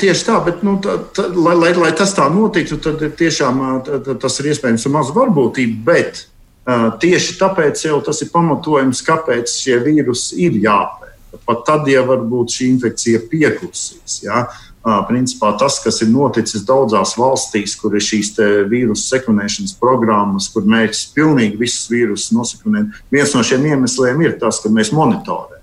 tieši 0.00 0.24
tā, 0.24 0.36
bet, 0.46 0.62
nu, 0.64 0.78
tā, 0.80 0.96
tā, 1.16 1.26
lai, 1.34 1.52
lai, 1.58 1.72
lai 1.76 1.90
tas 1.96 2.14
tā 2.16 2.28
notiktu, 2.32 2.78
tad 2.80 3.02
tiešām 3.18 3.58
tā, 3.84 4.14
tas 4.22 4.38
ir 4.40 4.52
iespējams 4.54 4.86
ar 4.88 4.94
mazu 4.94 5.16
varbūtību. 5.16 5.82
Bet 5.84 6.22
uh, 6.22 6.86
tieši 7.02 7.36
tāpēc 7.40 7.82
jau 7.88 7.98
tas 8.06 8.22
ir 8.24 8.30
pamatojums, 8.32 9.02
kāpēc 9.04 9.52
šie 9.52 9.76
vīrusi 9.84 10.38
ir 10.46 10.56
jāpēta. 10.62 11.42
Pat 11.44 11.66
tad, 11.66 11.90
ja 11.90 12.00
varbūt 12.06 12.54
šī 12.54 12.70
infekcija 12.70 13.26
pieklusīs. 13.28 14.22
Ja? 14.24 14.46
Uh, 14.86 15.02
principā 15.10 15.50
tas, 15.60 15.76
kas 15.84 16.00
ir 16.06 16.08
noticis 16.14 16.64
daudzās 16.64 17.12
valstīs, 17.18 17.74
kur 17.76 17.98
ir 17.98 18.06
šīs 18.06 18.32
vīrusu 18.70 19.04
sekvenēšanas 19.10 19.76
programmas, 19.82 20.48
kur 20.54 20.64
mērķis 20.64 21.10
pilnīgi 21.18 21.60
visus 21.60 21.90
vīrusus 21.92 22.32
nosekvenēt, 22.32 23.04
viens 23.12 23.36
no 23.36 23.44
šiem 23.44 23.68
iemesliem 23.74 24.24
ir 24.24 24.40
tas, 24.40 24.62
ka 24.64 24.72
mēs 24.72 24.94
monitorējam. 24.96 25.55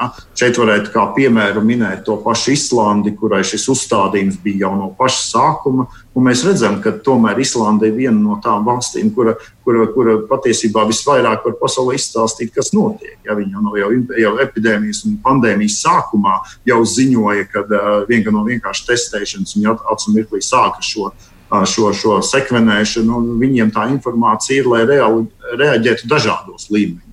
Ja? 0.00 0.08
Šeit 0.38 0.56
varētu 0.56 0.92
kā 0.94 1.04
piemēru 1.16 1.60
minēt 1.64 2.04
to 2.06 2.16
pašu 2.24 2.54
Islandi, 2.54 3.12
kurai 3.18 3.42
šis 3.44 3.66
uzstādījums 3.72 4.38
bija 4.40 4.66
jau 4.66 4.72
no 4.78 4.90
paša 4.96 5.22
sākuma. 5.26 5.88
Mēs 6.20 6.44
redzam, 6.44 6.78
ka 6.84 6.92
tomēr 7.04 7.38
Islanda 7.40 7.88
ir 7.88 7.96
viena 7.96 8.16
no 8.16 8.38
tām 8.44 8.64
valstīm, 8.66 9.12
kura, 9.14 9.36
kura, 9.64 9.86
kura 9.94 10.16
patiesībā 10.30 10.86
visvairāk 10.88 11.44
var 11.46 11.56
pasaulē 11.60 11.96
izstāstīt, 11.98 12.52
kas 12.56 12.72
notiek. 12.76 13.18
Ja? 13.26 13.36
Viņi 13.38 13.56
jau, 13.56 13.74
jau, 13.82 13.90
jau 14.24 14.32
epidēmijas 14.44 15.04
un 15.08 15.18
pandēmijas 15.24 15.80
sākumā 15.84 16.38
jau 16.68 16.80
ziņoja, 16.96 17.50
ka 17.52 17.66
uh, 17.66 17.90
viena 18.08 18.32
no 18.34 18.46
vienkārši 18.48 18.88
testēšanas 18.92 19.56
viņa 19.58 19.76
acu 19.92 20.16
mirklī 20.16 20.42
sāka 20.44 20.84
šo 20.84 21.12
šo, 21.66 21.88
šo 21.90 22.20
sekvenēšanu, 22.22 23.10
un 23.10 23.30
viņiem 23.40 23.72
tā 23.74 23.88
informācija 23.90 24.62
ir, 24.62 24.68
lai 24.70 24.84
reaģētu 24.86 26.06
dažādos 26.06 26.68
līmeņos. 26.70 27.09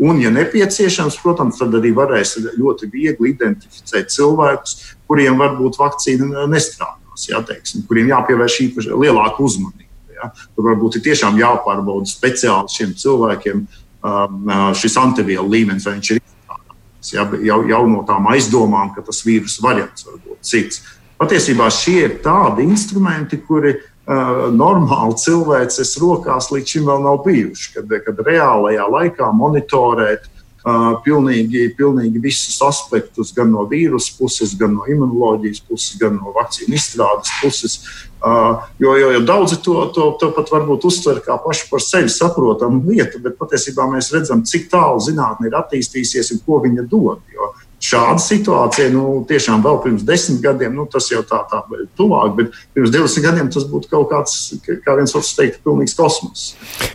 Un, 0.00 0.20
ja 0.22 0.30
nepieciešams, 0.32 1.18
protams, 1.20 1.58
tad 1.60 1.74
arī 1.76 1.90
varēs 1.96 2.38
ļoti 2.56 2.88
viegli 2.88 3.34
identificēt 3.34 4.08
cilvēkus, 4.14 4.76
kuriem 5.10 5.36
varbūt 5.40 5.76
vakcīna 5.76 6.46
nestrādās, 6.48 7.26
jā, 7.28 7.42
teiksim, 7.44 7.84
kuriem 7.88 8.08
jāpievērš 8.14 8.56
īpaši 8.64 8.96
lielāka 8.96 9.44
uzmanība. 9.44 9.88
Jā. 10.14 10.30
Tur 10.56 10.70
varbūt 10.70 10.96
ir 10.96 11.04
tiešām 11.10 11.36
jāpārbauda 11.40 12.08
speciāli 12.08 12.72
šiem 12.72 12.94
cilvēkiem 13.02 13.60
um, 13.60 14.54
šis 14.76 14.96
antivielu 15.00 15.48
līmenis, 15.52 15.84
vai 15.88 15.98
viņš 15.98 16.12
ir 16.14 16.22
izstrādājis. 16.22 17.12
Jā, 17.12 17.26
jau, 17.50 17.60
jau 17.68 17.82
no 17.92 18.00
tām 18.08 18.28
aizdomām, 18.32 18.94
ka 18.96 19.04
tas 19.04 19.20
vīrusu 19.26 19.64
variants 19.64 20.08
var 20.08 20.16
būt 20.24 20.48
cits. 20.48 20.80
Patiesībā 21.20 21.68
šie 21.68 21.98
ir 22.06 22.18
tādi 22.24 22.64
instrumenti, 22.64 23.36
kuri 23.44 23.74
normāli 24.10 25.14
cilvēces 25.22 25.94
rokās 26.02 26.50
līdz 26.50 26.74
šim 26.74 26.90
vēl 26.90 27.02
nav 27.04 27.22
bijuši. 27.26 27.72
Kad, 27.76 27.96
kad 28.06 28.22
reālajā 28.26 28.86
laikā 28.90 29.30
monitorēt 29.36 30.26
uh, 30.26 30.98
pilnīgi, 31.04 31.68
pilnīgi 31.78 32.22
visus 32.22 32.58
aspektus, 32.66 33.30
gan 33.36 33.52
no 33.54 33.66
vīrusu 33.70 34.16
puses, 34.18 34.56
gan 34.58 34.74
no 34.74 34.88
imunoloģijas 34.90 35.62
puses, 35.68 35.98
gan 36.00 36.18
no 36.18 36.34
vakcīnu 36.34 36.74
izstrādes 36.74 37.30
puses. 37.42 37.78
Uh, 38.20 38.66
jo, 38.82 38.96
jo, 38.98 39.14
jo 39.14 39.22
daudzi 39.24 39.60
to, 39.64 39.78
to, 39.94 40.10
to 40.20 40.32
pat 40.36 40.50
varbūt 40.52 40.84
uztver 40.90 41.22
kā 41.24 41.38
pašu 41.40 41.70
par 41.70 41.80
sevi 41.80 42.10
saprotamu 42.12 42.82
lietu, 42.90 43.22
bet 43.22 43.38
patiesībā 43.38 43.86
mēs 43.94 44.10
redzam, 44.12 44.42
cik 44.44 44.68
tālu 44.74 45.00
zinātnē 45.00 45.48
ir 45.48 45.56
attīstījusies 45.62 46.34
un 46.34 46.42
ko 46.44 46.60
viņa 46.66 46.88
dod. 46.90 47.22
Jo 47.32 47.54
šāda 47.80 48.20
situācija, 48.20 48.90
nu, 48.92 49.22
tiešām 49.28 49.62
vēl 49.64 49.78
pirms 49.84 50.04
desmit 50.06 50.42
gadiem, 50.44 50.74
nu, 50.76 50.84
tas 50.90 51.08
jau 51.10 51.22
tā, 51.26 51.40
tā 51.48 51.62
tuvāk, 51.98 52.34
bet 52.36 52.58
pirms 52.76 52.92
20 52.92 53.24
gadiem 53.24 53.50
tas 53.52 53.64
būtu 53.70 53.90
kaut 53.92 54.10
kāds, 54.12 54.36
kā 54.84 54.96
viens 54.98 55.16
otrs 55.16 55.32
teikt, 55.38 55.62
pilnīgs 55.64 55.96
kosmos. 55.96 56.44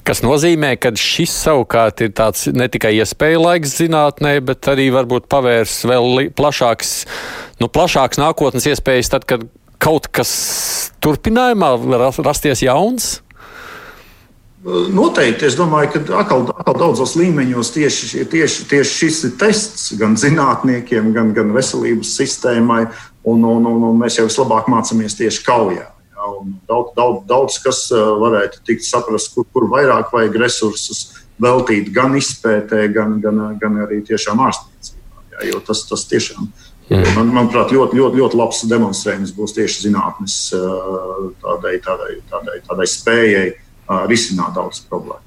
Kas 0.05 0.21
nozīmē, 0.25 0.75
ka 0.77 0.93
šis 0.99 1.33
savukārt 1.47 2.05
ir 2.05 2.13
tāds 2.17 2.45
ne 2.53 2.69
tikai 2.71 2.93
iespēja 2.99 3.41
laiks 3.41 3.77
zinātnē, 3.81 4.37
bet 4.45 4.69
arī 4.71 4.91
varbūt 4.93 5.29
pavērs 5.31 5.81
vēl 5.89 6.29
plašāks, 6.37 6.95
nu, 7.63 7.69
plašāks 7.71 8.21
nākotnes 8.21 8.69
iespējas 8.69 9.13
tad, 9.15 9.25
kad 9.29 9.49
kaut 9.81 10.07
kas 10.13 10.31
turpinājumā 11.03 11.75
rasties 12.25 12.63
jauns? 12.65 13.15
Noteikti. 14.65 15.45
Es 15.45 15.55
domāju, 15.59 15.91
ka 15.93 15.99
atkal, 16.23 16.47
atkal 16.49 16.77
daudzos 16.79 17.13
līmeņos 17.19 17.69
tieši, 17.75 18.23
tieši, 18.31 18.63
tieši 18.71 18.95
šis 18.97 19.19
ir 19.27 19.33
tests 19.37 19.91
gan 19.99 20.15
zinātniekiem, 20.17 21.11
gan, 21.13 21.33
gan 21.37 21.51
veselības 21.53 22.15
sistēmai. 22.17 22.85
Un, 23.29 23.45
un, 23.45 23.67
un, 23.69 23.83
un 23.91 23.99
mēs 24.01 24.17
jau 24.17 24.25
vislabāk 24.25 24.69
mācāmies 24.73 25.17
tieši 25.19 25.43
kaujā. 25.45 25.85
Ja, 25.85 26.29
daudz, 26.69 26.95
daudz, 26.97 27.21
daudz 27.29 27.59
kas 27.61 27.83
varētu 27.93 28.63
tikt 28.65 28.87
saprast, 28.87 29.35
kur, 29.35 29.45
kur 29.53 29.67
vairāk 29.69 30.13
vajag 30.13 30.37
resursus 30.41 31.11
veltīt 31.41 31.91
gan 31.93 32.17
izpētē, 32.17 32.87
gan, 32.95 33.19
gan, 33.21 33.43
gan 33.61 33.81
arī 33.85 33.99
tiešām 34.07 34.41
ārstniecībā. 34.47 35.25
Ja, 35.35 35.49
jo 35.51 35.61
tas, 35.67 35.83
tas 35.89 36.07
tiešām 36.09 36.47
ir. 36.49 37.05
Man, 37.15 37.31
manuprāt, 37.33 37.73
ļoti, 37.73 37.97
ļoti, 37.97 38.21
ļoti 38.21 38.37
labs 38.37 38.63
demonstrējums 38.69 39.33
būs 39.33 39.55
tieši 39.57 39.87
zinātnes 39.87 40.35
tādai, 41.41 41.77
tādai, 41.85 42.11
tādai, 42.29 42.59
tādai 42.65 42.89
spējai 42.89 43.47
risināt 44.09 44.55
daudzas 44.57 44.85
problēmas. 44.89 45.21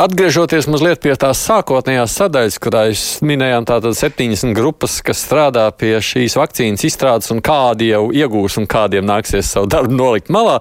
Atgriežoties 0.00 0.64
mazliet 0.70 1.02
pie 1.04 1.12
tās 1.20 1.42
sākotnējās 1.44 2.14
sadaļas, 2.16 2.56
kurā 2.62 2.86
jūs 2.88 3.02
minējāt, 3.26 3.66
tātad 3.68 3.98
70 3.98 4.54
grupas, 4.56 4.96
kas 5.04 5.20
strādā 5.26 5.66
pie 5.76 5.98
šīs 6.00 6.38
vakcīnas 6.40 6.86
izstrādes, 6.88 7.28
un 7.34 7.42
kādi 7.44 7.90
jau 7.90 8.06
iegūs 8.16 8.56
un 8.62 8.68
kādiem 8.70 9.04
nāksies 9.04 9.52
savu 9.52 9.68
darbu 9.68 9.92
nolikt 9.92 10.32
malā. 10.32 10.60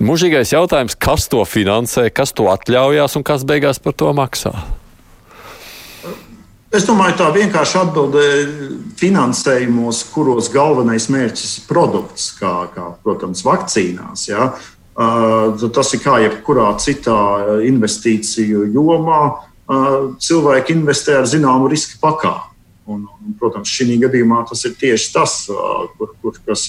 Mūžīgais 0.00 0.54
jautājums, 0.54 0.96
kas 0.96 1.28
to 1.28 1.44
finansē, 1.44 2.08
kas 2.08 2.32
to 2.32 2.48
atļaujās 2.54 3.18
un 3.20 3.26
kas 3.28 3.44
beigās 3.44 3.82
par 3.82 3.92
to 3.98 4.08
maksā? 4.16 4.54
Es 6.72 6.86
domāju, 6.88 7.18
tā 7.20 7.26
vienkārši 7.34 7.76
atbilde 7.82 8.22
finansējumos, 8.96 10.06
kuros 10.14 10.48
galvenais 10.54 11.10
mērķis 11.12 11.58
ir 11.58 11.66
produkts, 11.68 12.30
kā, 12.38 12.54
kā 12.72 12.86
protams, 13.04 13.44
vakcīnās. 13.44 14.24
Ja? 14.30 14.54
Tas 14.92 15.94
ir 15.96 16.02
kā 16.04 16.18
jebkurā 16.20 16.72
citā 16.82 17.18
investīciju 17.64 18.66
jomā. 18.74 19.20
Cilvēki 20.20 20.74
investē 20.76 21.20
ar 21.22 21.28
zināmu 21.30 21.70
riska 21.72 22.00
pakāpi. 22.02 22.50
Un, 22.90 23.04
un, 23.06 23.36
protams, 23.38 23.70
šī 23.70 23.96
gadījumā 24.02 24.42
tas 24.48 24.64
ir 24.66 24.74
tieši 24.76 25.12
tas, 25.14 25.36
kur, 25.96 26.12
kur, 26.20 26.36
kas. 26.44 26.66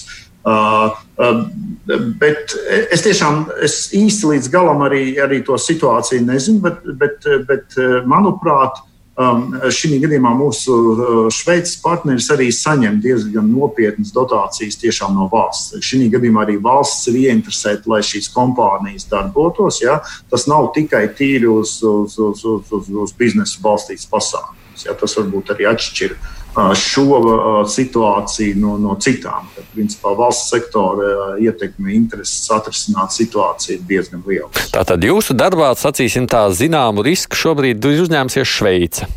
Bet 2.22 2.54
es 2.94 3.04
tiešām 3.04 3.44
es 3.64 3.78
īsti 3.96 4.30
līdz 4.32 4.50
galam 4.52 4.84
arī, 4.86 5.16
arī 5.20 5.42
to 5.44 5.58
situāciju 5.58 6.24
nezinu, 6.24 6.62
bet, 6.64 6.84
bet, 7.00 7.28
bet 7.48 7.76
manuprāt, 8.08 8.78
šī 9.14 10.00
gadījumā 10.02 10.32
mūsu 10.34 10.74
uh, 10.74 11.18
Šveices 11.30 11.76
partneris 11.82 12.26
arī 12.34 12.48
saņem 12.50 12.98
diezgan 13.02 13.46
nopietnas 13.46 14.10
dotācijas 14.14 14.80
tiešām 14.80 15.14
no 15.14 15.28
valsts. 15.30 15.78
Šī 15.78 16.08
gadījumā 16.10 16.42
arī 16.42 16.56
valsts 16.58 17.06
ir 17.12 17.20
ieinteresēta, 17.22 17.86
lai 17.86 18.02
šīs 18.02 18.32
kompānijas 18.34 19.06
darbotos. 19.10 19.78
Ja? 19.84 20.00
Tas 20.30 20.48
nav 20.50 20.72
tikai 20.74 21.06
tīri 21.14 21.46
uz, 21.46 21.78
uz, 21.82 22.18
uz, 22.18 22.42
uz, 22.44 22.72
uz, 22.74 22.90
uz 22.90 23.14
biznesu 23.14 23.62
balstīts 23.62 24.10
pasākums. 24.10 24.82
Ja? 24.88 24.98
Tas 24.98 25.14
varbūt 25.20 25.54
arī 25.54 25.70
atšķiras 25.70 26.42
šo 26.78 27.64
situāciju 27.70 28.58
no, 28.62 28.76
no 28.80 28.94
citām. 29.02 29.48
Tad, 29.56 29.66
principā, 29.74 30.14
valsts 30.18 30.52
sektora 30.54 31.34
ietekme, 31.42 31.92
intereses 31.96 32.46
atrisināt 32.54 33.14
situāciju 33.14 33.78
ir 33.78 33.84
diezgan 33.88 34.24
liela. 34.26 34.50
Tātad 34.74 35.04
jūsu 35.04 35.36
darbā, 35.38 35.72
sacīsim 35.78 36.28
tā, 36.30 36.46
zināmu 36.54 37.04
risku 37.06 37.38
šobrīd 37.38 37.84
ir 37.90 38.04
uzņēmusies 38.06 38.56
Šveice. 38.56 39.10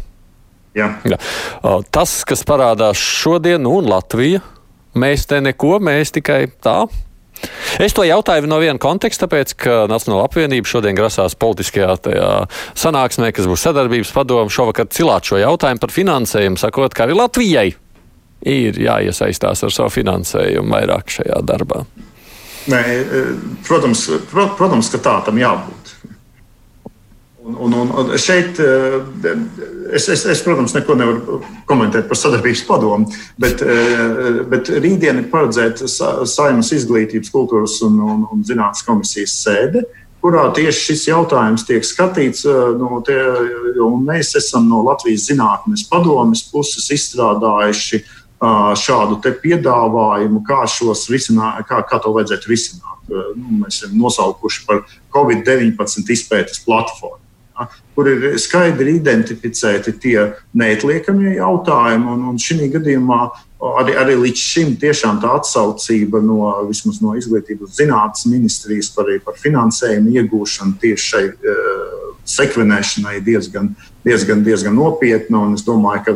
Jā. 0.78 0.92
Jā. 1.10 1.18
Tas, 1.94 2.20
kas 2.28 2.44
parādās 2.46 3.02
šodien, 3.02 3.66
un 3.66 3.90
Latvija, 3.90 4.44
mēs 4.98 5.26
te 5.30 5.42
neko, 5.42 5.78
mēs 5.82 6.14
tikai 6.18 6.44
tā 6.62 6.84
Es 7.84 7.94
to 7.94 8.06
jautāju 8.08 8.50
no 8.50 8.60
viena 8.62 8.80
konteksta, 8.82 9.28
tāpēc, 9.28 9.54
ka 9.62 9.76
Nacionāla 9.92 10.26
apvienība 10.28 10.70
šodien 10.70 10.98
grasās 10.98 11.38
politiskajā 11.38 11.98
sanāksmē, 12.78 13.32
kas 13.36 13.50
būs 13.50 13.66
sadarbības 13.68 14.14
padoma, 14.16 14.50
šovakar 14.54 14.90
cilāt 14.94 15.30
šo 15.30 15.42
jautājumu 15.42 15.84
par 15.84 15.94
finansējumu, 15.94 16.60
sakot, 16.62 16.96
ka 16.98 17.06
arī 17.06 17.18
Latvijai 17.20 17.68
ir 18.48 18.80
jāiesaistās 18.82 19.64
ar 19.66 19.74
savu 19.74 19.94
finansējumu 19.94 20.74
vairāk 20.74 21.14
šajā 21.20 21.42
darbā. 21.46 21.84
Nē, 22.68 22.82
protams, 23.68 24.08
protams, 24.32 24.90
ka 24.92 25.00
tā 25.04 25.20
tam 25.28 25.40
jābūt. 25.40 25.87
Un, 27.48 27.72
un, 27.72 27.90
un 27.96 28.10
šeit 28.20 28.60
eh, 28.60 28.98
es, 29.96 30.08
es, 30.12 30.26
es, 30.28 30.42
protams, 30.44 30.74
neko 30.76 30.98
nevaru 31.00 31.38
komentēt 31.70 32.10
par 32.10 32.20
sadarbības 32.20 32.64
padomu, 32.68 33.08
bet, 33.40 33.62
eh, 33.64 34.42
bet 34.52 34.68
rītdien 34.84 35.22
ir 35.22 35.30
paredzēta 35.32 35.88
Saimnes 35.88 36.74
izglītības, 36.76 37.32
kultūras 37.32 37.78
un, 37.88 38.02
un, 38.04 38.26
un 38.34 38.42
zinātnes 38.44 38.84
komisijas 38.84 39.38
sēde, 39.46 39.86
kurā 40.20 40.50
tieši 40.58 40.82
šis 40.90 41.06
jautājums 41.08 41.64
tiek 41.70 41.88
skatīts. 41.88 42.44
Eh, 42.44 42.74
no 42.82 43.00
tie, 43.08 43.16
mēs 44.04 44.34
esam 44.42 44.68
no 44.68 44.82
Latvijas 44.90 45.30
zinātnes 45.30 45.86
padomes 45.88 46.44
puses 46.52 46.90
izstrādājuši 46.98 48.04
šādu 48.78 49.16
piedāvājumu, 49.42 50.44
kā, 50.46 50.60
risināt, 51.10 51.64
kā, 51.66 51.80
kā 51.90 51.98
to 52.04 52.12
vajadzētu 52.14 52.52
risināt. 52.52 53.00
Nu, 53.08 53.64
mēs 53.64 53.80
esam 53.80 53.96
nosaukuši 53.98 54.68
par 54.68 54.84
Covid-19 55.16 56.12
izpētes 56.14 56.62
platformu 56.68 57.24
kur 57.98 58.06
ir 58.12 58.36
skaidri 58.38 59.00
identificēti 59.00 59.96
tie 59.98 60.20
neatliekamie 60.54 61.32
jautājumi. 61.40 62.06
Un, 62.14 62.28
un 62.30 62.36
šī 62.38 62.68
gadījumā 62.76 63.18
arī, 63.82 63.96
arī 63.98 64.18
līdz 64.22 64.44
šim 64.52 64.76
tiešām 64.78 65.18
tā 65.24 65.32
atsaucība 65.40 66.22
no, 66.22 66.52
no 67.02 67.16
izglītības 67.18 67.74
zinātnes 67.80 68.28
ministrijas 68.30 68.92
par, 68.94 69.10
par 69.26 69.40
finansējumu 69.42 70.14
iegūšanu 70.14 70.78
tieši 70.84 71.08
šai 71.08 71.24
uh, 71.34 71.98
sekvenēšanai 72.38 73.18
diezgan, 73.26 73.74
diezgan, 74.06 74.46
diezgan 74.46 74.78
nopietna. 74.78 75.48
Es 75.58 75.66
domāju, 75.66 76.06
ka 76.06 76.16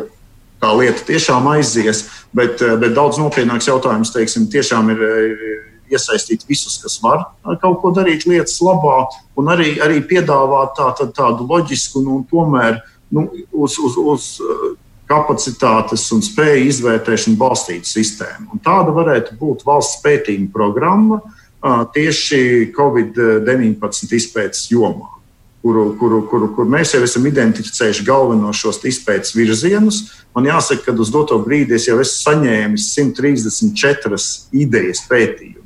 tā 0.62 0.72
lieta 0.78 1.02
tiešām 1.10 1.50
aizies, 1.56 2.06
bet, 2.30 2.62
bet 2.78 2.94
daudz 2.94 3.18
nopietnāks 3.18 3.66
jautājums 3.72 4.14
teiksim, 4.14 4.46
tiešām 4.54 4.94
ir. 4.94 5.06
ir 5.34 5.46
iesaistīt 5.92 6.46
visus, 6.48 6.78
kas 6.82 6.98
var 7.04 7.28
kaut 7.62 7.80
ko 7.82 7.92
darīt 7.94 8.26
lietas 8.28 8.58
labā, 8.64 9.04
un 9.38 9.50
arī, 9.52 9.76
arī 9.84 10.00
piedāvāt 10.08 10.74
tā, 10.78 10.90
tā, 10.98 11.08
tādu 11.14 11.46
loģisku, 11.48 12.02
nu, 12.04 12.22
tomēr 12.30 12.80
nu, 13.12 13.28
uz, 13.52 13.76
uz, 13.78 13.98
uz 13.98 14.28
uh, 14.42 14.72
kapacitātes 15.12 16.04
un 16.14 16.22
spēju 16.24 16.68
izvērtēšanu 16.70 17.38
balstītu 17.40 17.88
sistēmu. 17.88 18.52
Un 18.54 18.62
tāda 18.64 18.94
varētu 18.94 19.36
būt 19.40 19.64
valsts 19.68 20.00
pētījuma 20.04 20.52
programma 20.54 21.20
uh, 21.22 21.82
tieši 21.94 22.72
Covid-19 22.76 24.16
izpētes 24.18 24.70
jomā. 24.72 25.10
Kuru, 25.62 25.92
kuru, 25.94 26.24
kuru, 26.26 26.48
kur 26.56 26.66
mēs 26.66 26.96
jau 26.96 27.04
esam 27.06 27.28
identificējuši 27.28 28.02
galvenos 28.02 28.58
šos 28.58 28.80
izpētes 28.90 29.36
virzienus. 29.36 30.00
Man 30.34 30.48
jāsaka, 30.48 30.88
ka 30.88 30.96
uz 30.98 31.12
doto 31.14 31.38
brīdi 31.44 31.76
es 31.76 31.86
jau 31.86 32.00
esmu 32.02 32.18
saņēmis 32.18 32.88
134 32.96 34.18
idejas 34.58 35.04
pētījumu. 35.06 35.61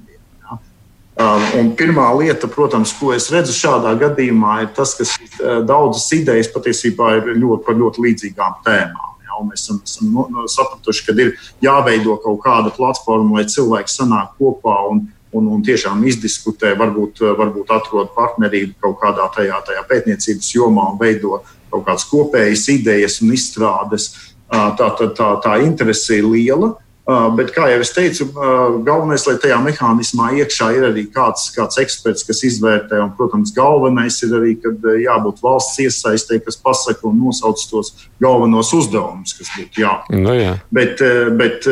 Um, 1.17 1.71
pirmā 1.73 2.11
lieta, 2.13 2.45
protams, 2.45 2.91
ko 2.93 3.15
es 3.17 3.31
redzu 3.33 3.55
šādā 3.57 3.95
gadījumā, 3.97 4.59
ir 4.67 4.73
tas, 4.77 4.91
ka 4.99 5.07
uh, 5.07 5.63
daudzas 5.65 6.11
idejas 6.13 6.51
patiesībā 6.53 7.15
ir 7.17 7.31
ļoti 7.41 7.65
par 7.65 7.79
ļoti 7.79 8.05
līdzīgām 8.05 8.59
tēmām. 8.67 9.15
Ja, 9.25 9.39
mēs 9.47 9.65
esam, 9.65 9.79
esam 9.81 10.11
no, 10.13 10.27
no, 10.29 10.45
sapratuši, 10.53 11.07
ka 11.07 11.15
ir 11.17 11.33
jāveido 11.65 12.19
kaut 12.21 12.43
kāda 12.45 12.75
platforma, 12.77 13.39
lai 13.39 13.47
cilvēki 13.49 13.95
sanāk 13.95 14.37
kopā 14.37 14.77
un, 14.91 15.07
un, 15.33 15.49
un 15.57 15.65
tiešām 15.65 16.05
izdiskutē, 16.05 16.75
varbūt, 16.77 17.25
varbūt 17.41 17.73
atrod 17.79 18.13
partnerību 18.13 18.77
kaut 18.85 19.01
kādā 19.01 19.31
tajā, 19.39 19.63
tajā 19.71 19.89
pētniecības 19.89 20.53
jomā 20.53 20.91
un 20.93 21.01
veido 21.01 21.41
kaut 21.73 21.89
kādas 21.89 22.05
kopējas 22.13 22.69
idejas 22.77 23.23
un 23.25 23.33
izstrādes. 23.33 24.11
Uh, 24.53 24.69
tā, 24.77 24.93
tā, 25.01 25.09
tā, 25.17 25.33
tā 25.49 25.57
interese 25.65 26.21
ir 26.21 26.29
liela. 26.29 26.75
Uh, 27.07 27.29
bet, 27.39 27.53
kā 27.55 27.69
jau 27.71 27.79
es 27.85 27.93
teicu, 27.95 28.25
uh, 28.35 28.81
galvenais, 28.83 29.23
lai 29.29 29.37
tajā 29.39 29.61
mehānismā 29.63 30.33
iekšā 30.41 30.73
ir 30.75 30.89
arī 30.89 31.05
kāds, 31.15 31.45
kāds 31.55 31.79
eksperts, 31.79 32.25
kas 32.27 32.43
izvērtē. 32.49 32.99
Un, 32.99 33.13
protams, 33.15 33.53
galvenais 33.55 34.17
ir 34.27 34.35
arī, 34.35 34.57
kad 34.59 34.83
uh, 34.83 34.97
jābūt 34.99 35.39
valsts 35.45 35.79
iesaistē, 35.85 36.41
kas 36.43 36.59
pasaka 36.59 37.07
un 37.07 37.21
nosauc 37.23 37.63
tos 37.71 37.93
galvenos 38.19 38.73
uzdevumus, 38.75 39.37
kas 39.39 39.55
būtu 39.55 39.85
jāpildīta. 39.85 40.25
Nu, 40.27 40.35
jā. 40.35 40.57
Bet, 40.75 41.05
bet 41.39 41.71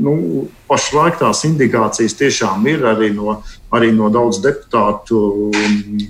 nu, 0.00 0.16
pašlaik 0.70 1.20
tās 1.20 1.44
indikācijas 1.44 2.16
tiešām 2.16 2.64
ir 2.72 2.88
arī 2.88 3.12
no, 3.12 3.42
arī 3.74 3.92
no 3.92 4.08
daudz 4.12 4.40
deputātu 4.44 5.50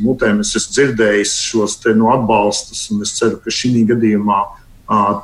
mutēm. 0.05 0.45
Es 0.47 0.55
esmu 0.61 0.79
dzirdējis 0.79 1.39
šos 1.51 1.81
no 1.99 2.15
atbalstus, 2.15 2.87
un 2.95 3.03
es 3.03 3.19
ceru, 3.19 3.43
ka 3.43 3.51
šī 3.51 3.83
gadījumā 3.91 4.45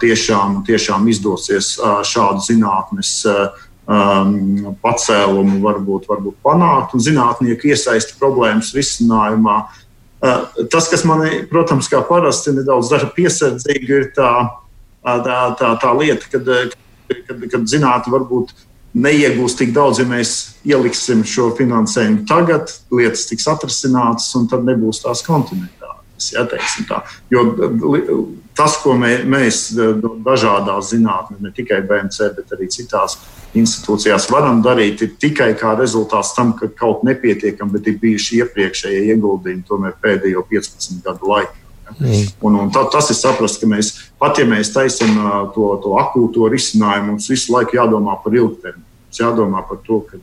tiešām, 0.00 0.62
tiešām 0.66 1.08
izdosies 1.12 1.74
šādu 2.08 2.44
zinātnes 2.46 3.10
um, 3.26 4.72
pacēlumu 4.80 5.60
varbūt, 5.64 6.08
varbūt 6.08 6.38
panākt 6.46 6.94
un 6.96 7.04
zinātnieku 7.04 7.72
iesaisti 7.72 8.16
problēmas 8.20 8.72
risinājumā. 8.76 9.60
Tas, 10.20 10.88
kas 10.92 11.04
man, 11.08 11.24
protams, 11.48 11.88
kā 11.88 12.02
parasti 12.04 12.52
nedaudz 12.52 12.92
piesardzīgi, 13.16 13.88
ir 13.88 14.10
tā, 14.16 14.32
tā, 15.04 15.38
tā, 15.56 15.70
tā 15.80 15.92
lieta, 15.96 16.28
kad, 16.32 16.50
kad, 17.08 17.46
kad 17.52 17.70
zinātnē 17.72 18.12
varbūt 18.12 18.52
neiegūs 18.94 19.54
tik 19.58 19.72
daudz, 19.74 20.00
ja 20.02 20.06
mēs 20.08 20.34
ieliksim 20.66 21.22
šo 21.26 21.50
finansējumu 21.58 22.24
tagad, 22.28 22.72
lietas 22.92 23.28
tiks 23.30 23.46
atrisinātas 23.50 24.28
un 24.38 24.48
tad 24.50 24.66
nebūs 24.66 25.04
tās 25.04 25.22
kontinentālas. 26.28 27.18
Ja, 27.32 27.40
jo 27.40 28.20
tas, 28.56 28.76
ko 28.82 28.94
mē, 28.98 29.12
mēs 29.30 29.70
dažādās 30.26 30.92
zinātnēs, 30.92 31.40
ne 31.40 31.52
tikai 31.56 31.80
BMC, 31.88 32.32
bet 32.36 32.52
arī 32.56 32.68
citās 32.72 33.16
institūcijās 33.56 34.28
varam 34.30 34.60
darīt, 34.62 35.02
ir 35.02 35.14
tikai 35.20 35.52
kā 35.58 35.74
rezultāts 35.78 36.34
tam, 36.36 36.52
ka 36.58 36.70
kaut 36.76 37.02
nepietiekami, 37.08 37.72
bet 37.78 37.88
ir 37.90 37.98
bijuši 38.02 38.42
iepriekšējie 38.44 39.08
ieguldījumi 39.14 39.66
tomēr 39.66 39.96
pēdējo 40.02 40.44
15 40.52 41.02
gadu 41.06 41.32
laikā. 41.32 41.56
Mm. 41.98 42.28
Un, 42.46 42.54
un 42.54 42.68
tā, 42.70 42.84
tas 42.92 43.10
ir 43.10 43.18
saprast, 43.18 43.58
ka 43.60 43.66
mēs 43.66 43.90
pat 44.20 44.38
ja 44.38 44.46
mēs 44.46 44.70
taisām 44.74 45.16
to, 45.56 45.72
to 45.82 45.96
akūto 45.98 46.46
risinājumu, 46.52 47.16
mums 47.16 47.26
visu 47.32 47.54
laiku 47.56 47.80
jādomā 47.80 48.14
par 48.22 48.36
ilgtermiņu. 48.36 48.86
Jādomā 49.10 49.64
par 49.66 49.80
to, 49.82 50.04
ka 50.06 50.20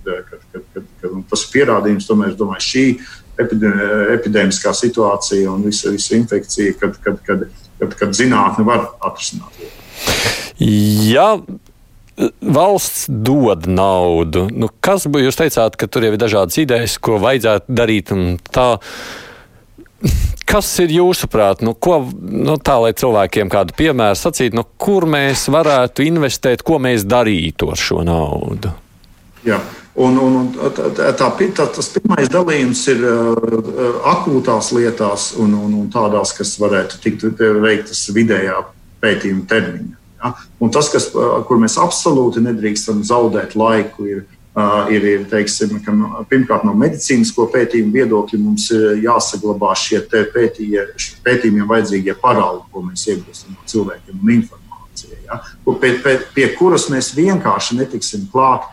tas 1.28 1.42
ir 1.44 1.50
pierādījums, 1.52 2.08
tomēr 2.08 2.32
es 2.32 2.38
domāju, 2.40 2.64
šī 2.64 2.86
epidēmiskā 3.40 4.74
situācija 4.76 5.52
un 5.52 5.66
visa, 5.68 5.92
visa 5.94 6.18
infekcija, 6.18 6.76
kad, 6.82 6.98
kad, 7.04 7.22
kad, 7.28 7.48
kad, 7.80 7.96
kad 8.00 8.18
zinātne 8.18 8.66
var 8.68 8.90
atrisināt. 9.06 9.62
Jā, 10.58 11.30
valsts 12.42 13.06
dod 13.08 13.68
naudu. 13.70 14.48
Nu, 14.54 14.70
kas 14.82 15.06
būtu, 15.06 15.28
jūs 15.28 15.40
teicāt, 15.40 15.78
ka 15.78 15.90
tur 15.90 16.08
jau 16.08 16.16
ir 16.16 16.22
dažādas 16.22 16.58
idejas, 16.62 16.98
ko 16.98 17.20
vajadzētu 17.22 17.78
darīt 17.78 18.14
un 18.16 18.28
tā. 18.42 18.74
Kas 20.48 20.70
ir 20.80 20.94
jūsuprāt, 20.94 21.62
nu, 21.66 21.74
ko, 21.74 22.00
nu, 22.22 22.56
tā 22.64 22.78
lai 22.80 22.94
cilvēkiem 22.98 23.50
kādu 23.52 23.76
piemēru 23.78 24.18
sacītu, 24.18 24.56
nu, 24.56 24.64
kur 24.80 25.06
mēs 25.10 25.48
varētu 25.52 26.06
investēt, 26.08 26.64
ko 26.66 26.78
mēs 26.82 27.04
darītu 27.10 27.72
ar 27.74 27.82
šo 27.82 28.06
naudu? 28.08 28.72
Jā. 29.48 29.60
Un, 29.98 30.18
un, 30.22 30.36
un 30.38 30.50
tā, 30.54 30.92
tā, 31.18 31.30
tas 31.58 31.88
pirmais 31.90 32.30
dalījums 32.30 32.84
ir 32.94 33.00
akūtās 34.06 34.70
lietās 34.78 35.32
un, 35.42 35.56
un, 35.58 35.72
un 35.74 35.88
tādās, 35.90 36.36
kas 36.38 36.54
varētu 36.62 37.00
tikt 37.02 37.26
veiktas 37.64 38.04
vidējā 38.14 38.60
pētījuma 39.02 39.48
termiņā. 39.50 39.96
Ja? 40.22 40.34
Un 40.62 40.74
tas, 40.74 40.92
kas, 40.94 41.10
kur 41.50 41.62
mēs 41.62 41.80
absolūti 41.82 42.46
nedrīkstam 42.46 43.02
zaudēt 43.10 43.58
laiku, 43.58 44.06
ir, 44.06 44.22
ir, 44.94 45.10
ir 45.16 45.26
teiksim, 45.34 45.80
ka, 45.82 45.98
pirmkārt 46.30 46.70
no 46.70 46.78
medicīnisko 46.78 47.50
pētījumu 47.58 47.98
viedokļa 47.98 48.42
mums 48.44 48.70
ir 48.78 49.02
jāsaglabā 49.02 49.74
šie 49.82 50.04
pētījumiem 50.14 51.68
vajadzīgie 51.74 52.18
paraugi, 52.22 52.68
ko 52.70 52.86
mēs 52.86 53.10
iegūstam 53.10 53.58
no 53.58 53.70
cilvēkiem 53.74 54.22
un 54.22 54.34
informācija. 54.40 55.22
Ja? 55.26 55.42
Pie, 55.66 55.96
pie, 56.06 56.20
pie 56.38 56.52
kuras 56.58 56.86
mēs 56.94 57.16
vienkārši 57.18 57.82
netiksim 57.82 58.30
klāt, 58.30 58.70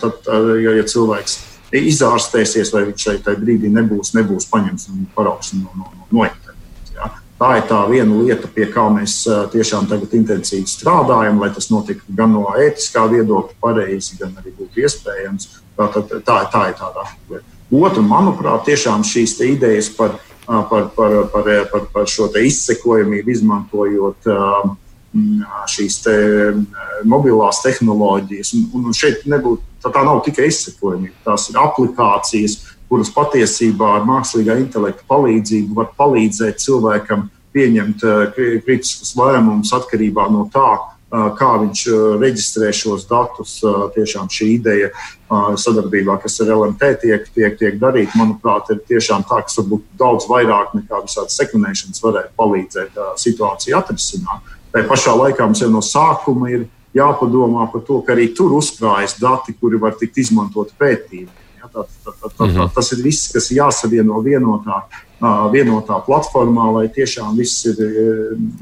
tad, 0.00 0.28
ja, 0.62 0.74
ja 0.78 0.84
cilvēks 0.88 1.38
izārstēsies, 1.76 2.72
vai 2.74 2.86
viņš 2.88 3.06
šeit 3.06 3.28
brīdī 3.38 3.70
nebūs, 3.72 4.14
nebūs 4.16 4.48
paņemts 4.50 4.88
un 4.90 5.04
paraugs 5.14 5.52
no, 5.54 5.70
no, 5.76 5.90
no, 5.94 6.08
no 6.10 6.30
Tā 7.40 7.54
ir 7.56 7.62
tā 7.70 7.78
viena 7.88 8.18
lieta, 8.20 8.50
pie 8.52 8.66
kā 8.68 8.82
mēs 8.92 9.22
tiešām 9.54 9.86
tagad 9.88 10.12
intensīvi 10.18 10.68
strādājam, 10.68 11.38
lai 11.40 11.48
tas 11.54 11.70
notiktu 11.72 12.12
gan 12.12 12.34
no 12.36 12.42
ētiskā 12.52 13.06
viedokļa 13.08 13.56
pareizi, 13.64 14.18
gan 14.20 14.34
arī 14.36 14.52
būtu 14.58 14.82
iespējams. 14.84 15.46
Tā, 15.72 15.86
tā, 15.94 16.02
tā, 16.10 16.36
tā 16.52 16.66
ir 16.68 16.76
tāda 16.76 17.06
lieta. 17.30 17.56
Otra, 17.80 18.04
manuprāt, 18.04 18.66
tiešām 18.68 19.06
šīs 19.08 19.38
idejas 19.46 19.88
par, 19.96 20.18
par, 20.44 20.90
par, 20.92 21.16
par, 21.32 21.48
par, 21.72 21.88
par 21.94 22.12
šo 22.12 22.28
izsekojamību, 22.36 23.32
izmantojot 23.32 24.28
šīs 25.70 25.96
te 26.04 26.14
mobilās 27.08 27.62
tehnoloģijas. 27.64 28.52
Un, 28.54 28.84
un 28.90 28.94
šeit 28.96 29.26
nebūtu, 29.30 29.64
tā, 29.82 29.90
tā 29.94 30.04
nav 30.06 30.22
tikai 30.26 30.46
izsekojamība, 30.50 31.16
tās 31.26 31.48
ir 31.50 31.58
aplikācijas, 31.58 32.60
kuras 32.90 33.10
patiesībā 33.14 33.96
ar 33.98 34.06
mākslīgā 34.08 34.58
intelekta 34.62 35.06
palīdzību 35.10 35.76
var 35.78 35.92
palīdzēt 35.98 36.62
cilvēkam 36.62 37.28
pieņemt 37.54 38.06
eh, 38.06 38.22
kritiskus 38.66 39.14
lēmumus 39.18 39.72
atkarībā 39.74 40.26
no 40.32 40.46
tā, 40.54 40.68
eh, 40.76 41.26
kā 41.38 41.50
viņš 41.62 41.82
eh, 41.90 42.02
reģistrē 42.22 42.70
šos 42.74 43.06
datus. 43.10 43.58
Tiešām 43.96 44.30
šī 44.30 44.52
ideja 44.58 44.90
sadarbībā, 45.30 46.16
kas 46.22 46.40
ar 46.42 46.48
LMT 46.56 46.88
tiek, 47.04 47.26
tiek, 47.34 47.54
tiek 47.58 47.76
darīta, 47.78 48.18
manuprāt, 48.18 48.72
ir 48.74 48.80
tiešām 48.88 49.22
tā, 49.28 49.42
kas 49.46 49.60
varbūt 49.60 49.84
daudz 49.98 50.26
vairāk 50.30 50.72
nekā 50.74 51.04
visādi 51.04 51.36
sekundēšanas 51.36 52.02
varētu 52.02 52.34
palīdzēt 52.40 52.98
situāciju 53.22 53.78
atrisināt. 53.78 54.56
Tā 54.70 54.84
pašā 54.86 55.16
laikā 55.18 55.48
mums 55.48 55.62
jau 55.62 55.70
no 55.72 55.82
sākuma 55.84 56.50
ir 56.52 56.68
jāpadomā 56.96 57.66
par 57.72 57.84
to, 57.86 58.00
ka 58.06 58.14
arī 58.14 58.30
tur 58.34 58.54
uzkrājas 58.58 59.16
dati, 59.20 59.54
kuri 59.58 59.78
var 59.82 59.96
tikt 59.98 60.18
izmantoti 60.22 60.74
pētījumiem. 60.78 61.36
Ja, 61.60 61.68
tā, 61.68 61.84
tā, 61.84 62.14
tā, 62.16 62.30
tā, 62.32 62.48
tā, 62.56 62.66
tas 62.74 62.88
ir 62.94 63.02
viss, 63.04 63.28
kas 63.34 63.50
jāsavieno 63.52 64.22
vienotā, 64.24 64.80
vienotā 65.52 65.98
platformā, 66.06 66.70
lai 66.78 66.86
tiešām 66.94 67.34
viss 67.36 67.66
ir, 67.68 67.82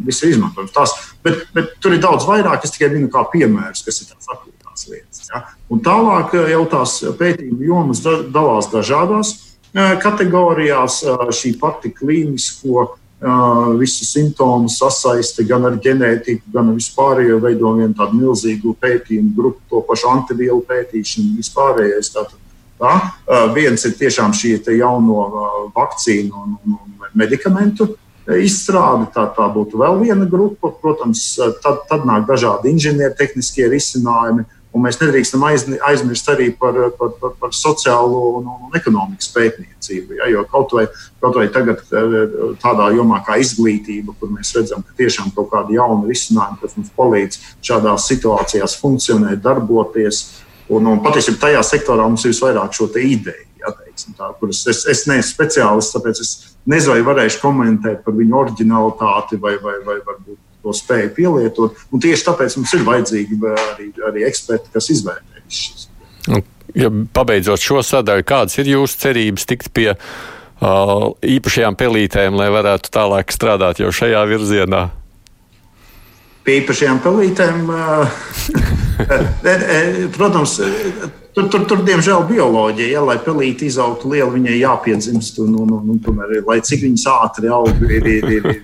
viss 0.04 0.24
ir 0.24 0.32
izmantojams. 0.34 0.72
Tas, 0.74 0.94
bet, 1.22 1.44
bet 1.54 1.76
tur 1.82 1.94
ir 1.94 2.02
daudz 2.02 2.26
vairāk. 2.28 2.66
Es 2.66 2.74
tikai 2.74 2.90
minu 2.96 3.10
kā 3.12 3.22
piemērus, 3.30 3.84
kas 3.86 4.02
ir 4.02 4.10
tās 4.10 4.32
akūtās 4.34 4.88
lietas. 4.90 5.28
Ja. 5.30 5.44
Un 5.70 5.84
tālāk 5.86 6.34
jau 6.50 6.64
tās 6.72 6.98
pētījuma 7.20 7.68
jomas 7.68 8.02
dalās 8.02 8.72
dažādās 8.74 9.36
kategorijās. 10.02 11.04
Šī 11.38 11.54
pati 11.60 11.94
klīnisko 11.94 12.88
visu 13.78 14.06
simptomu 14.06 14.70
sasaiste 14.70 15.42
gan 15.46 15.64
ar 15.66 15.78
ģenētiku, 15.82 16.52
gan 16.54 16.68
ar 16.70 16.76
vispārējo 16.76 17.40
veido 17.42 17.72
vienu 17.74 17.96
tādu 17.98 18.20
milzīgu 18.20 18.76
pētījumu 18.78 19.32
grupu, 19.34 19.64
to 19.70 19.80
pašu 19.88 20.12
antivielu 20.12 20.60
pētīšanu, 20.68 21.34
vispārējais. 21.40 22.12
Tātad 22.14 22.38
Tā? 22.78 22.94
Viens 23.54 23.82
ir 23.88 23.96
tiešām 23.98 24.34
šī 24.36 24.58
jauno 24.78 25.72
vakcīnu 25.74 26.30
un, 26.30 26.52
un, 26.62 26.76
un 26.78 27.08
medikamentu 27.18 27.90
izstrāde. 28.38 29.08
Tā, 29.14 29.26
tā 29.34 29.48
būtu 29.54 29.80
vēl 29.80 29.98
viena 30.04 30.28
grupa. 30.30 30.70
Protams, 30.82 31.24
tad, 31.64 31.82
tad 31.90 32.06
nāk 32.08 32.28
dažādi 32.28 32.72
inženiertehniskie 32.74 33.66
risinājumi. 33.72 34.46
Un 34.78 34.86
mēs 34.86 35.00
nedrīkstam 35.00 35.42
aizmirst 35.48 36.30
arī 36.30 36.52
par, 36.54 36.78
par, 36.98 37.12
par, 37.18 37.34
par 37.42 37.54
sociālo 37.56 38.22
un, 38.38 38.48
un 38.68 38.78
ekonomikas 38.78 39.32
pētniecību. 39.34 40.20
Ja, 40.20 40.30
jo 40.30 40.44
kaut 40.48 40.76
vai, 40.76 40.86
kaut 41.18 41.40
vai 41.40 41.48
tagad, 41.52 41.82
tādā 42.62 42.90
jomā 42.94 43.18
kā 43.26 43.40
izglītība, 43.42 44.14
kur 44.20 44.30
mēs 44.30 44.54
redzam, 44.54 44.86
ka 44.86 44.94
tiešām 45.02 45.34
kaut 45.34 45.50
kādi 45.50 45.80
jauni 45.80 46.12
risinājumi, 46.12 46.60
kas 46.62 46.78
mums 46.78 46.94
palīdz 46.98 47.40
šādās 47.66 48.06
situācijās 48.12 48.78
funkcionēt, 48.78 49.42
darboties, 49.42 50.28
Un, 50.68 50.84
un 50.84 50.98
patiesībā 51.00 51.40
tajā 51.46 51.62
sektorā 51.64 52.04
mums 52.04 52.26
ir 52.26 52.34
visvairāk 52.34 52.74
šo 52.76 52.90
ideju, 52.92 53.46
ja, 53.62 53.70
teiksim, 53.72 54.12
tā, 54.18 54.28
kuras 54.40 54.60
es, 54.68 54.82
es 54.90 55.06
neesmu 55.08 55.30
speciālists, 55.30 55.94
tāpēc 55.94 56.20
es 56.20 56.32
nezinu, 56.68 56.92
vai 56.92 57.06
varēšu 57.06 57.40
komentēt 57.40 58.02
par 58.04 58.16
viņu 58.18 58.36
originalitāti 58.42 59.40
vai, 59.40 59.54
vai, 59.62 59.78
vai 59.86 59.96
varbūt 60.04 60.36
to 60.68 60.76
spēju 60.76 61.12
pielietot. 61.16 61.84
Un 61.92 62.04
tieši 62.04 62.28
tāpēc 62.28 62.58
mums 62.60 62.74
ir 62.76 62.84
vajadzīgi 62.86 63.38
arī, 63.48 63.90
arī 64.10 64.26
eksperti, 64.28 64.72
kas 64.74 64.90
izvērtē 64.92 65.44
šīs. 65.48 65.86
Ja 66.76 66.90
pabeidzot 67.16 67.62
šo 67.64 67.80
sadaļu, 67.86 68.26
kādas 68.28 68.58
ir 68.60 68.68
jūsu 68.74 69.00
cerības 69.00 69.48
tikt 69.48 69.70
pie 69.74 69.88
uh, 69.94 71.08
īpašajām 71.24 71.78
pelītēm, 71.80 72.36
lai 72.36 72.50
varētu 72.52 72.92
tālāk 72.92 73.32
strādāt 73.32 73.80
jau 73.80 73.88
šajā 73.94 74.26
virzienā? 74.28 74.82
Pie 76.44 76.60
īpašajām 76.60 77.00
pelītēm. 77.04 77.72
Uh, 77.72 78.04
Protams, 80.18 80.58
tur, 81.38 81.48
tur, 81.52 81.64
tur 81.70 81.82
diemžēl 81.86 82.24
bioloģija, 82.28 82.88
ja, 82.96 83.02
lai 83.04 83.18
pelīte 83.22 83.66
izaugtu 83.68 84.10
liela, 84.12 84.30
viņai 84.34 84.56
jāpiedzimst. 84.58 85.38
Un, 85.44 85.54
un, 85.62 85.74
un, 85.76 85.92
un, 85.94 86.00
tomēr, 86.02 86.40
lai 86.46 86.58
cik 86.64 86.82
viņas 86.86 87.06
ātri 87.12 87.52
aug, 87.52 87.84
ir, 87.86 88.08
ir, 88.16 88.26
ir, 88.38 88.48
ir. 88.56 88.62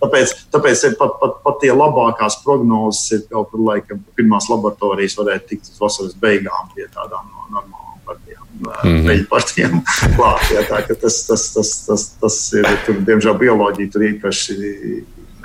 Tāpēc, 0.00 0.32
tāpēc 0.54 0.84
ir 0.88 0.96
pat, 1.00 1.16
pat, 1.20 1.38
pat 1.44 1.58
tie 1.62 1.72
labākās 1.74 2.38
prognozes 2.44 3.16
ir 3.16 3.24
kaut 3.32 3.50
kur 3.52 3.64
laikam, 3.66 4.00
pirmās 4.16 4.48
laboratorijas 4.52 5.16
varētu 5.18 5.50
tikt 5.52 5.72
uz 5.72 5.80
vasaras 5.82 6.16
beigām 6.20 6.70
pie 6.74 6.86
tādām 6.94 7.28
no, 7.32 7.48
normālām 7.58 8.02
partijām. 8.06 8.44
Mm 8.56 9.00
-hmm. 9.04 9.24
partijām 9.28 9.80
klāt, 10.16 10.46
ja, 10.54 10.62
tā, 10.68 10.80
tas, 10.94 11.18
tas, 11.28 11.48
tas, 11.52 11.72
tas, 11.88 12.06
tas 12.20 12.36
ir, 12.56 12.68
tur, 12.86 13.02
diemžēl 13.08 13.36
bioloģija 13.42 13.92
tur 13.92 14.06
īpaši 14.12 14.60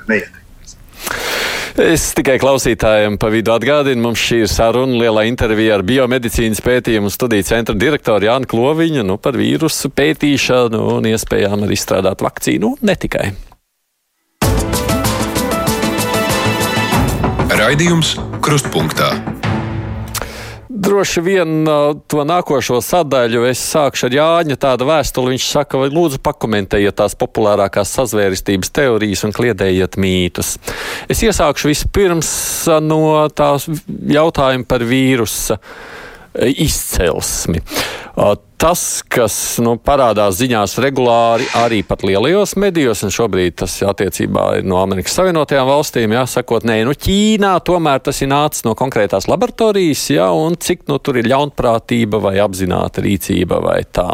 neietekmēs. 0.07 0.77
Es 1.79 2.09
tikai 2.17 2.35
klausītājiem 2.41 3.15
pa 3.21 3.29
vidu 3.31 3.53
atgādinu, 3.53 4.01
mums 4.03 4.19
šī 4.19 4.41
ir 4.43 4.49
saruna, 4.51 4.97
lielā 4.99 5.23
intervija 5.29 5.77
ar 5.77 5.85
biomedicīnas 5.87 6.59
pētījumu 6.65 7.11
studiju 7.13 7.47
centra 7.47 7.75
direktoru 7.79 8.27
Jānu 8.27 8.49
Kloviņu 8.51 9.05
nu, 9.07 9.15
par 9.21 9.39
vīrusu 9.39 9.93
pētīšanu 9.95 10.81
un 10.97 11.07
iespējām 11.13 11.63
arī 11.63 11.79
izstrādāt 11.79 12.23
vakcīnu, 12.25 12.75
ne 12.83 12.97
tikai. 12.99 13.29
Raidījums 17.61 18.17
Krustpunktā. 18.43 19.13
Droši 20.81 21.21
vien 21.21 21.67
to 22.09 22.23
nākošo 22.25 22.79
sadaļu 22.81 23.43
es 23.51 23.61
sākšu 23.61 24.07
ar 24.07 24.15
Jāņa 24.15 24.57
tādu 24.63 24.87
vēstuli. 24.89 25.35
Viņš 25.35 25.45
saka, 25.53 25.81
lūdzu, 25.85 26.17
pakomentējiet 26.25 26.97
tās 26.97 27.13
populārākās 27.21 27.91
sazvērestības 27.99 28.73
teorijas 28.73 29.21
un 29.27 29.35
kliedējiet 29.35 29.99
mītus. 30.01 30.55
Es 31.11 31.21
iesākšu 31.21 31.69
vispirms 31.69 32.31
no 32.81 33.27
tās 33.29 33.67
jautājuma 33.89 34.65
par 34.65 34.85
vīrusa 34.89 35.59
izcelsmi. 36.35 37.61
Tas, 38.61 38.81
kas 39.09 39.35
nu, 39.63 39.73
parādās 39.81 40.35
ziņās 40.37 40.75
regulāri 40.83 41.47
arī 41.57 41.79
pat 41.87 42.03
lielajos 42.05 42.53
medijos, 42.61 43.01
un 43.07 43.13
šobrīd 43.13 43.55
tas 43.63 43.79
attiecībā 43.89 44.43
ir 44.59 44.67
no 44.69 44.77
Amerikas 44.83 45.15
Savienotajām 45.17 45.65
valstīm, 45.71 46.13
jā, 46.13 46.27
sakot, 46.29 46.67
nē, 46.69 46.81
nu 46.85 46.93
Ķīnā 46.93 47.55
tomēr 47.65 48.03
tas 48.05 48.21
ir 48.21 48.29
nācis 48.29 48.67
no 48.67 48.75
konkrētās 48.77 49.25
laboratorijas, 49.31 50.05
jā, 50.13 50.29
un 50.29 50.59
cik 50.61 50.85
nu 50.91 50.99
tur 51.01 51.17
ir 51.17 51.31
ļaunprātība 51.31 52.21
vai 52.21 52.35
apzināta 52.43 53.01
rīcība 53.01 53.63
vai 53.65 53.81
tā. 53.89 54.11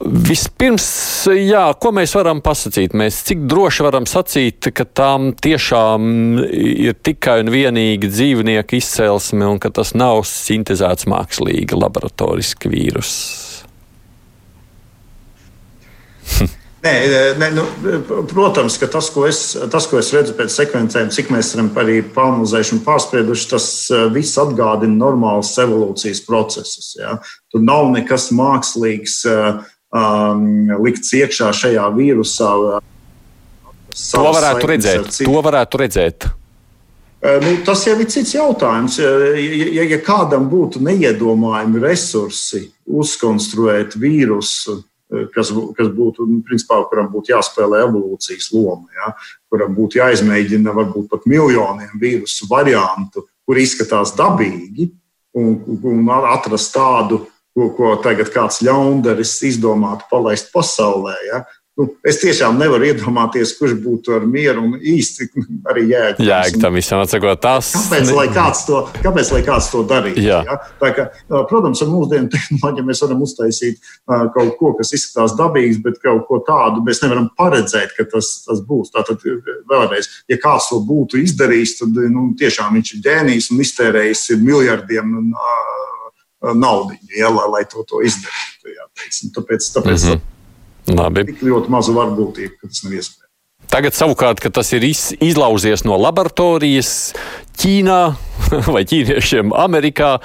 Vispirms, 0.00 0.84
jā, 1.28 1.66
ko 1.76 1.90
mēs 1.92 2.14
varam 2.16 2.38
pasakīt? 2.40 2.94
Mēs 2.96 3.18
cik 3.28 3.42
droši 3.50 3.84
varam 3.84 4.06
sacīt, 4.08 4.70
ka 4.72 4.86
tām 4.88 5.34
tiešām 5.36 6.40
ir 6.48 6.94
tikai 6.96 7.42
un 7.42 7.50
vienīgi 7.52 8.08
dzīvnieku 8.08 8.78
izcelsme 8.78 9.44
un 9.44 9.58
ka 9.60 9.68
tas 9.76 9.92
nav 9.92 10.22
sintēzēts 10.28 11.04
mākslīgi 11.10 11.76
laboratoriski 11.76 12.72
vīrus? 12.72 13.12
Nē, 16.80 16.92
nē, 17.36 17.48
nu, 17.52 17.62
protams, 18.30 18.78
ka 18.80 18.86
tas 18.88 19.10
ko, 19.12 19.26
es, 19.28 19.52
tas, 19.68 19.84
ko 19.84 19.98
es 20.00 20.14
redzu 20.16 20.32
pēc 20.38 20.54
sekvencēm, 20.54 21.10
cik 21.12 21.28
mēs 21.28 21.50
esam 21.52 21.66
arī 21.76 21.98
pāranalizējuši 22.14 22.72
un 22.78 22.80
pārsprieduši, 22.86 23.50
tas 23.50 23.66
eh, 23.92 24.06
viss 24.14 24.40
atgādina 24.40 24.96
normālus 25.02 25.50
evolūcijas 25.60 26.22
procesus. 26.24 26.94
Ja? 26.96 27.18
Tur 27.52 27.60
nav 27.66 27.92
nekas 27.92 28.30
mākslīgs. 28.32 29.18
Uh, 29.28 29.60
um, 29.90 30.70
likts 30.82 31.14
iekšā 31.16 31.52
šajā 31.56 31.86
vīrusā. 31.96 32.50
To 33.90 34.26
varētu 34.30 34.70
redzēt. 34.70 35.08
To 35.24 35.40
varētu 35.44 35.80
redzēt. 35.82 36.28
Uh, 37.20 37.36
nu, 37.42 37.56
tas 37.66 37.82
jau 37.84 37.96
ir 38.00 38.08
cits 38.08 38.36
jautājums. 38.36 39.00
Ja, 39.02 39.10
ja, 39.36 39.88
ja 39.94 39.98
kādam 40.04 40.46
būtu 40.50 40.80
neiedomājami 40.84 41.82
resursi 41.82 42.62
uzkonstruēt 42.88 43.98
vīrusu, 44.00 44.78
uh, 44.78 45.26
kas, 45.34 45.50
kas 45.76 45.90
būtu, 45.96 46.28
nu, 46.30 46.38
principā, 46.46 46.80
kuram 46.88 47.10
būtu 47.12 47.34
jāspēlē 47.34 47.82
evolūcijas 47.88 48.48
loma, 48.54 48.86
ja, 48.96 49.12
kuram 49.52 49.74
būtu 49.76 50.00
jāizmēģina 50.00 50.74
varbūt 50.76 51.10
pat 51.10 51.26
miljoniem 51.28 51.92
vīrusu 52.00 52.48
variantu, 52.50 53.26
kur 53.44 53.58
izskatās 53.58 54.14
dabīgi, 54.16 54.88
un, 55.36 55.58
un 55.90 56.08
atrast 56.30 56.72
tādu 56.74 57.24
ko, 57.60 57.70
ko 57.76 57.94
tagad 58.04 58.32
kāds 58.32 58.62
ļaundaris 58.64 59.36
izdomātu 59.50 60.08
palaist 60.10 60.52
pasaulē. 60.54 61.16
Ja? 61.28 61.44
Nu, 61.78 61.86
es 62.04 62.18
tiešām 62.20 62.58
nevaru 62.60 62.90
iedomāties, 62.90 63.54
kurš 63.56 63.76
būtu 63.80 64.12
ar 64.12 64.24
mieru 64.28 64.66
un 64.66 64.72
īsti 64.76 65.28
arī 65.70 65.86
jēga. 65.88 66.24
Jēga 66.26 66.60
tam 66.60 66.76
visam 66.76 67.00
atsakot, 67.00 67.40
tas. 67.40 67.70
Kāpēc, 67.76 68.10
lai 68.16 68.26
kāds 68.34 68.64
to, 68.68 68.80
kāpēc, 69.00 69.30
lai 69.32 69.40
kāds 69.46 69.70
to 69.72 69.80
darītu? 69.88 70.24
Jā. 70.24 70.40
Ja? 70.48 70.58
Tā 70.82 70.90
kā, 70.96 71.06
protams, 71.48 71.80
ar 71.84 71.92
mūsdienu 71.92 72.28
tehnoloģiju 72.34 72.88
mēs 72.90 73.04
varam 73.06 73.22
uztaisīt 73.24 73.92
kaut 74.34 74.52
ko, 74.58 74.74
kas 74.80 74.92
izskatās 74.98 75.36
dabīgs, 75.38 75.80
bet 75.84 76.02
kaut 76.04 76.26
ko 76.28 76.42
tādu 76.48 76.84
mēs 76.84 77.00
nevaram 77.04 77.30
paredzēt, 77.38 77.94
ka 77.96 78.08
tas, 78.12 78.32
tas 78.44 78.60
būs. 78.66 78.92
Tātad, 78.96 79.22
vēlreiz, 79.70 80.10
ja 80.28 80.40
kāds 80.42 80.68
to 80.72 80.82
būtu 80.84 81.22
izdarījis, 81.22 81.78
tad 81.80 82.02
nu, 82.10 82.32
tiešām 82.40 82.76
viņš 82.76 82.92
ir 82.96 83.06
ģēnijs 83.08 83.52
un 83.54 83.64
iztērējis 83.64 84.26
miljardiem. 84.42 85.16
Un, 85.22 85.32
Uh, 85.40 85.99
naudu, 86.40 86.96
ja, 87.16 87.30
lai, 87.32 87.46
lai 87.54 87.64
to, 87.68 87.84
to 87.88 88.02
izdarītu. 88.06 88.74
Jā, 88.74 88.86
teiksim. 89.02 89.32
tāpēc 89.36 89.72
tāpēc 89.76 90.04
mm 90.04 90.12
-hmm. 90.12 90.96
Labi. 90.96 91.24
tik 91.24 91.42
ļoti 91.42 91.68
maza 91.70 91.92
varbūtība, 91.92 92.56
ka 92.60 92.68
tas 92.68 92.84
nav 92.84 92.92
iespējams. 92.92 93.28
Tagad, 93.70 93.94
savukārt, 93.94 94.40
kad 94.42 94.52
tas 94.52 94.72
ir 94.72 94.82
iz, 94.82 95.12
izlauzies 95.20 95.84
no 95.84 95.96
laboratorijas 95.96 97.12
Ķīnā 97.60 98.00
vai 98.74 98.82
ķīniešiem 98.88 99.52
Amerikā, 99.54 100.18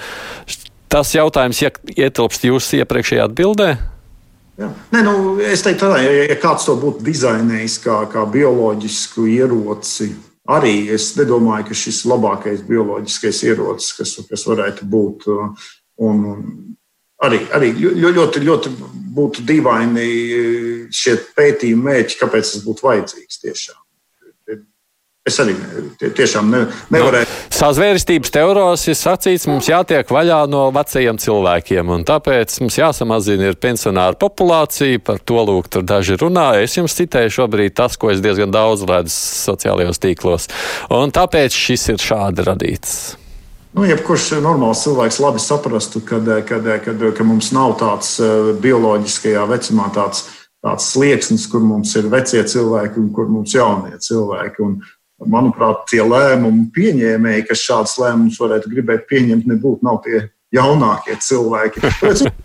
tas 0.90 1.12
jautājums 1.14 1.62
ietilpst 1.98 2.48
jūsu 2.48 2.80
iepriekšējā 2.82 3.28
atbildē. 3.30 3.76
Jā. 4.56 4.70
Nē, 4.94 5.02
nu, 5.04 5.14
es 5.44 5.66
teiktu, 5.66 5.90
tā, 5.92 6.00
ja, 6.00 6.28
ja 6.30 6.36
kāds 6.40 6.64
to 6.66 6.78
būtu 6.80 7.04
dizainējis 7.04 7.76
kā, 7.84 7.98
kā 8.12 8.24
bioloģisku 8.32 9.28
ieroci, 9.28 10.14
arī 10.48 10.88
es 10.96 11.10
nedomāju, 11.18 11.68
ka 11.70 11.76
šis 11.76 12.06
ir 12.06 12.14
labākais 12.14 12.62
bioloģiskais 12.64 13.42
ierocis, 13.50 13.92
kas, 13.98 14.16
kas 14.30 14.46
varētu 14.48 14.88
būt 14.88 15.28
Un 16.04 16.26
arī, 17.24 17.40
arī 17.56 17.72
ļoti, 17.80 18.44
ļoti 18.44 18.76
būtu 19.16 19.46
dīvaini 19.48 20.06
šie 20.94 21.16
pētījumi 21.38 21.90
mērķi, 21.90 22.20
kāpēc 22.20 22.56
tas 22.56 22.64
būtu 22.66 22.88
vajadzīgs 22.90 23.44
tiešām. 23.44 23.82
Es 25.26 25.40
arī 25.42 25.56
tiešām 26.06 26.52
ne, 26.54 26.60
nevarēju. 26.94 27.26
Nu, 27.26 27.46
Sazvērstības 27.56 28.30
teorijās 28.36 28.84
ir 28.92 28.98
sacīts, 29.00 29.48
mums 29.50 29.66
jātiek 29.72 30.12
vaļā 30.14 30.44
no 30.52 30.68
vecajiem 30.76 31.18
cilvēkiem, 31.24 31.90
un 31.96 32.06
tāpēc 32.06 32.60
mums 32.62 32.78
jāsamazina 32.78 33.50
ir 33.50 33.58
pensionāru 33.58 34.20
populācija. 34.22 35.02
Par 35.02 35.18
to 35.26 35.42
lūk, 35.50 35.72
tur 35.74 35.88
daži 35.88 36.20
runā. 36.22 36.52
Es 36.62 36.78
jums 36.78 36.94
citēju 37.00 37.34
šobrīd 37.40 37.74
tas, 37.74 37.98
ko 37.98 38.14
es 38.14 38.22
diezgan 38.22 38.54
daudz 38.54 38.86
redzu 38.86 39.18
sociālajos 39.18 40.04
tīklos. 40.04 40.50
Un 40.94 41.16
tāpēc 41.16 41.58
šis 41.58 41.90
ir 41.96 42.06
šādi 42.06 42.46
radīts. 42.46 43.00
Nu, 43.76 43.84
jebkurš 43.84 44.30
normāls 44.40 44.86
cilvēks 44.86 45.18
labi 45.20 45.42
saprastu, 45.44 46.00
kad, 46.08 46.30
kad, 46.48 46.68
kad, 46.86 47.02
ka 47.18 47.26
mums 47.28 47.50
nav 47.52 47.74
tāds 47.82 48.14
eh, 48.24 48.54
bioloģiskajā 48.64 49.44
vecumā 49.50 49.90
tāds, 49.96 50.30
tāds 50.64 50.88
slieksnis, 50.94 51.44
kur 51.52 51.64
mums 51.64 51.92
ir 52.00 52.08
vecie 52.12 52.40
cilvēki 52.48 53.02
un 53.02 53.10
kur 53.16 53.28
mums 53.28 53.52
ir 53.52 53.60
jaunie 53.60 54.00
cilvēki. 54.00 54.64
Un, 54.64 54.80
manuprāt, 55.32 55.84
tie 55.92 56.02
lēmumu 56.04 56.70
pieņēmēji, 56.76 57.46
kas 57.50 57.68
šādus 57.68 58.00
lēmumus 58.00 58.40
varētu 58.40 58.72
gribēt 58.72 59.06
pieņemt, 59.12 59.48
nebūtu 59.52 59.88
nav 59.88 60.02
tie 60.08 60.26
jaunākie 60.56 61.20
cilvēki. 61.24 61.84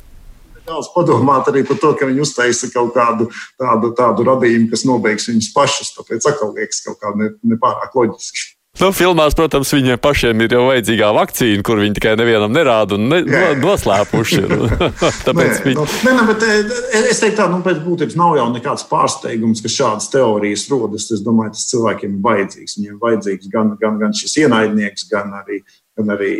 Daudz 0.71 0.91
padomāt 0.95 1.49
arī 1.51 1.65
par 1.67 1.79
to, 1.83 1.93
ka 1.99 2.07
viņi 2.11 2.23
uztaisa 2.23 2.71
kaut 2.75 2.95
kādu 2.95 3.31
tādu, 3.59 3.91
tādu 3.99 4.27
radījumu, 4.27 4.71
kas 4.71 4.87
nobeigs 4.87 5.31
viņus 5.31 5.51
pašus. 5.55 5.95
Tāpēc 5.95 6.27
atkal 6.31 6.55
liekas 6.59 6.83
kaut 6.87 6.99
kā 7.03 7.15
nepārāk 7.15 7.95
ne 7.95 8.03
loģiski. 8.03 8.51
Nu, 8.81 8.89
filmās, 8.97 9.35
protams, 9.37 9.71
viņiem 9.77 9.99
pašiem 10.01 10.41
ir 10.45 10.55
jau 10.57 10.63
vajadzīgā 10.71 11.11
vakcīna, 11.13 11.65
kur 11.67 11.83
viņi 11.83 11.99
tikai 11.99 12.15
nevienam 12.17 12.53
nerāda 12.55 12.97
un 12.97 13.11
ne, 13.13 13.19
no, 13.29 13.43
noslēpuši. 13.61 14.41
Tāpēc 15.27 15.51
nē, 15.59 15.65
viņi... 15.67 15.77
nu, 15.77 15.85
nē, 16.07 16.15
nē, 16.17 16.25
bet, 16.31 16.47
eh, 16.49 17.09
es 17.13 17.21
teiktu, 17.21 17.37
tā, 17.43 17.49
nu, 17.53 17.61
pēc 17.67 17.83
būtības 17.85 18.17
nav 18.21 18.39
jau 18.41 18.47
nekāds 18.55 18.87
pārsteigums, 18.89 19.61
ka 19.61 19.73
šādas 19.73 20.09
teorijas 20.15 20.65
rodas. 20.73 21.11
Es 21.13 21.25
domāju, 21.27 21.53
tas 21.59 21.69
cilvēkiem 21.75 22.17
ir 22.17 22.25
vajadzīgs. 22.25 22.79
Viņiem 22.79 22.97
ir 22.97 23.05
vajadzīgs 23.05 23.53
gan, 23.53 23.77
gan, 23.83 24.01
gan 24.01 24.17
šis 24.17 24.39
ienaidnieks, 24.47 25.07
gan 25.13 25.37
arī, 25.43 25.61
gan 25.99 26.17
arī 26.17 26.33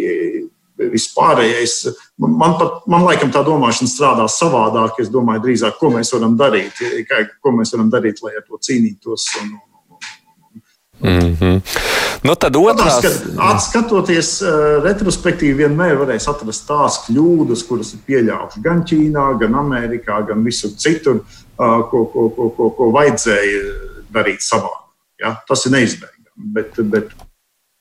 vispārējais. 0.81 1.77
Man, 2.25 2.57
pat, 2.61 2.87
man 2.91 3.05
laikam 3.05 3.33
tā 3.35 3.43
domāšana 3.47 3.91
strādā 3.91 4.29
savādāk. 4.33 5.01
Es 5.03 5.13
domāju, 5.13 5.45
drīzāk, 5.45 5.77
ko 5.81 5.93
mēs 5.93 6.13
varam 6.17 6.39
darīt, 6.41 6.81
kā, 7.09 7.27
ko 7.45 7.53
mēs 7.57 7.75
varam 7.77 7.93
darīt, 7.93 8.23
lai 8.25 8.39
ar 8.39 8.47
to 8.47 8.61
cīnītos. 8.65 9.29
Un, 9.43 9.59
Mm 11.01 11.37
-hmm. 11.37 11.61
nu, 12.23 12.35
tad 12.35 12.57
otrās... 12.57 13.01
Protams, 13.01 13.69
skatoties 13.69 14.43
uh, 14.43 14.83
retrospektīvi, 14.85 15.65
vienmēr 15.65 15.97
varēs 15.97 16.29
atrast 16.29 16.67
tās 16.69 17.01
kļūdas, 17.07 17.65
kuras 17.69 17.95
ir 17.95 18.05
pieļautas 18.07 18.61
gan 18.65 18.85
Ķīnā, 18.85 19.39
gan 19.41 19.55
Amerikā, 19.55 20.21
gan 20.29 20.45
visur 20.45 20.71
citur, 20.77 21.23
uh, 21.25 21.81
ko, 21.91 22.05
ko, 22.13 22.29
ko, 22.37 22.51
ko, 22.57 22.71
ko 22.77 22.91
vajadzēja 22.93 23.63
darīt 24.13 24.45
savādāk. 24.45 24.93
Ja? 25.21 25.37
Tas 25.49 25.67
ir 25.67 25.73
neizbēgami. 25.73 26.17
Bet, 26.37 26.77
bet 26.93 27.11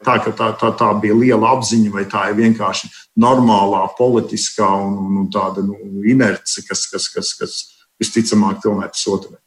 tā, 0.05 0.17
tā, 0.23 0.51
tā, 0.59 0.71
tā 0.79 0.89
bija 1.01 1.15
liela 1.15 1.51
apziņa, 1.55 1.91
vai 1.91 2.05
tā 2.05 2.29
ir 2.29 2.39
vienkārši 2.39 2.89
normālā 3.19 3.85
politiskā 3.97 4.69
un, 4.85 5.19
un 5.21 5.29
tāda 5.33 5.63
nu, 5.65 5.75
inerce, 6.07 6.63
kas, 6.67 6.87
kas, 6.91 7.07
kas, 7.13 7.33
kas 7.39 7.59
visticamāk 7.99 8.61
tomēr 8.63 8.91
tas 8.93 9.07
otrs. 9.11 9.39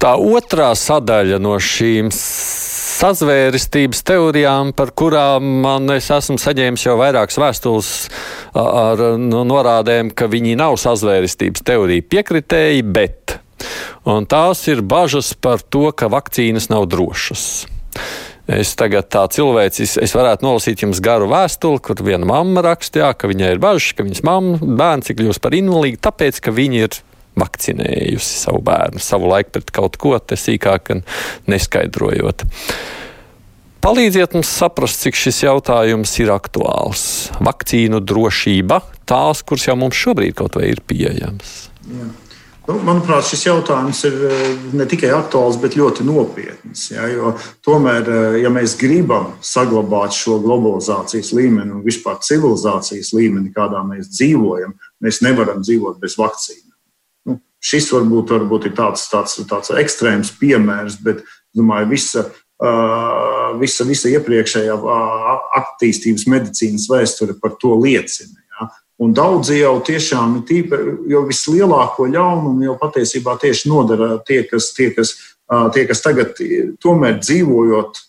Tā 0.00 0.14
otrā 0.16 0.70
sadaļa 0.80 1.36
no 1.44 1.58
šīm 1.60 2.06
sazvērestības 2.14 4.00
teorijām, 4.08 4.70
par 4.76 4.94
kurām 4.96 5.44
man 5.60 5.92
es 5.92 6.08
esmu 6.14 6.38
saņēmis 6.40 6.86
jau 6.86 6.94
vairākas 6.96 7.36
vēstules 7.40 7.90
ar 8.56 9.02
no, 9.20 9.42
norādēm, 9.44 10.08
ka 10.16 10.30
viņi 10.32 10.56
nav 10.56 10.78
sazvērestības 10.80 11.66
teorija 11.68 12.06
piekritēji, 12.14 12.86
bet 12.96 13.36
tās 14.32 14.64
ir 14.72 14.80
bažas 14.80 15.34
par 15.36 15.60
to, 15.68 15.90
ka 15.92 16.08
vakcīnas 16.12 16.70
nav 16.72 16.88
drošas. 16.88 17.44
Es 18.50 18.72
tagad 18.80 19.12
tā 19.12 19.26
cilvēcis, 19.30 19.98
es 20.00 20.16
varētu 20.16 20.48
nolasīt 20.48 20.80
jums 20.86 21.04
garu 21.04 21.28
vēstuli, 21.30 21.84
kur 21.84 22.00
viena 22.02 22.24
mamma 22.26 22.64
rakstīja, 22.66 23.12
ka 23.20 23.28
viņai 23.28 23.52
ir 23.52 23.60
bažas, 23.62 23.92
ka 23.94 24.08
viņas 24.08 24.24
mamma 24.26 24.56
bērns 24.80 25.12
ir 25.12 25.20
kļuvusi 25.20 25.44
par 25.44 25.60
invalīdu, 25.60 26.00
tāpēc, 26.08 26.40
ka 26.40 26.56
viņi 26.56 26.84
ir 26.88 27.02
vakcinējusi 27.38 28.40
savu 28.46 28.62
bērnu 28.66 29.02
savu 29.02 29.30
laiku 29.30 29.54
pret 29.58 29.70
kaut 29.74 29.98
ko, 30.00 30.16
te 30.18 30.38
sīkāk 30.38 30.94
neskaidrojot. 31.50 32.46
Palīdziet 33.80 34.34
mums 34.36 34.50
saprast, 34.52 35.00
cik 35.00 35.16
šis 35.16 35.38
jautājums 35.46 36.12
ir 36.20 36.32
aktuāls. 36.34 37.04
Vakcīnu 37.40 38.02
drošība, 38.04 38.82
tās, 39.08 39.40
kuras 39.40 39.70
jau 39.70 39.78
mums 39.80 39.96
šobrīd 39.96 40.36
kaut 40.36 40.58
vai 40.60 40.68
ir 40.74 40.82
pieejamas. 40.84 41.70
Jā. 41.88 42.10
Nu, 42.70 42.76
manuprāt, 42.86 43.24
šis 43.26 43.40
jautājums 43.48 43.98
ir 44.06 44.16
eh, 44.28 44.42
ne 44.78 44.84
tikai 44.86 45.08
aktuāls, 45.16 45.56
bet 45.58 45.74
ļoti 45.80 46.04
nopietns. 46.06 46.84
Ja, 46.92 47.32
tomēr, 47.66 48.06
eh, 48.06 48.36
ja 48.44 48.52
mēs 48.52 48.76
gribam 48.78 49.32
saglabāt 49.42 50.14
šo 50.14 50.36
globalizācijas 50.44 51.32
līmeni 51.34 51.74
un 51.74 51.82
vispār 51.82 52.20
civilizācijas 52.22 53.10
līmeni, 53.16 53.50
kādā 53.56 53.80
mēs 53.88 54.12
dzīvojam, 54.12 54.76
mēs 55.02 55.22
nevaram 55.26 55.64
dzīvot 55.64 55.98
bez 56.02 56.14
vakcīnām. 56.20 56.69
Šis 57.60 57.90
varbūt, 57.92 58.32
varbūt 58.32 58.70
ir 58.70 58.76
tāds, 58.76 59.04
tāds, 59.12 59.36
tāds 59.48 59.72
ekstrēms 59.82 60.32
piemērs, 60.40 60.96
bet 61.04 61.20
domāju, 61.56 61.90
visa, 61.92 62.24
visa, 63.60 63.86
visa 63.88 64.12
iepriekšējā 64.16 64.76
attīstības 65.60 66.24
medicīnas 66.30 66.88
vēsture 66.90 67.36
par 67.40 67.58
to 67.60 67.74
liecina. 67.82 68.40
Un 69.00 69.14
daudzi 69.16 69.62
jau 69.62 69.78
tiešām 69.84 70.40
ir 70.40 70.42
tīpaši, 70.48 70.94
jo 71.08 71.22
vislielāko 71.24 72.04
ļaunumu 72.12 72.66
jau 72.66 72.74
patiesībā 72.80 73.38
tieši 73.40 73.70
nodara 73.72 74.18
tie, 74.28 74.42
kas, 74.48 74.74
tie, 74.76 74.90
kas, 74.92 75.14
tie, 75.72 75.86
kas 75.88 76.02
tagad, 76.04 76.40
tomēr 76.84 77.16
dzīvojot 77.22 78.02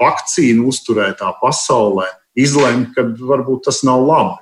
vakcīnu 0.00 0.64
uzturētā 0.70 1.34
pasaulē, 1.42 2.08
izlemj, 2.40 2.88
ka 2.94 3.04
varbūt 3.20 3.66
tas 3.68 3.82
nav 3.84 4.00
labi, 4.06 4.40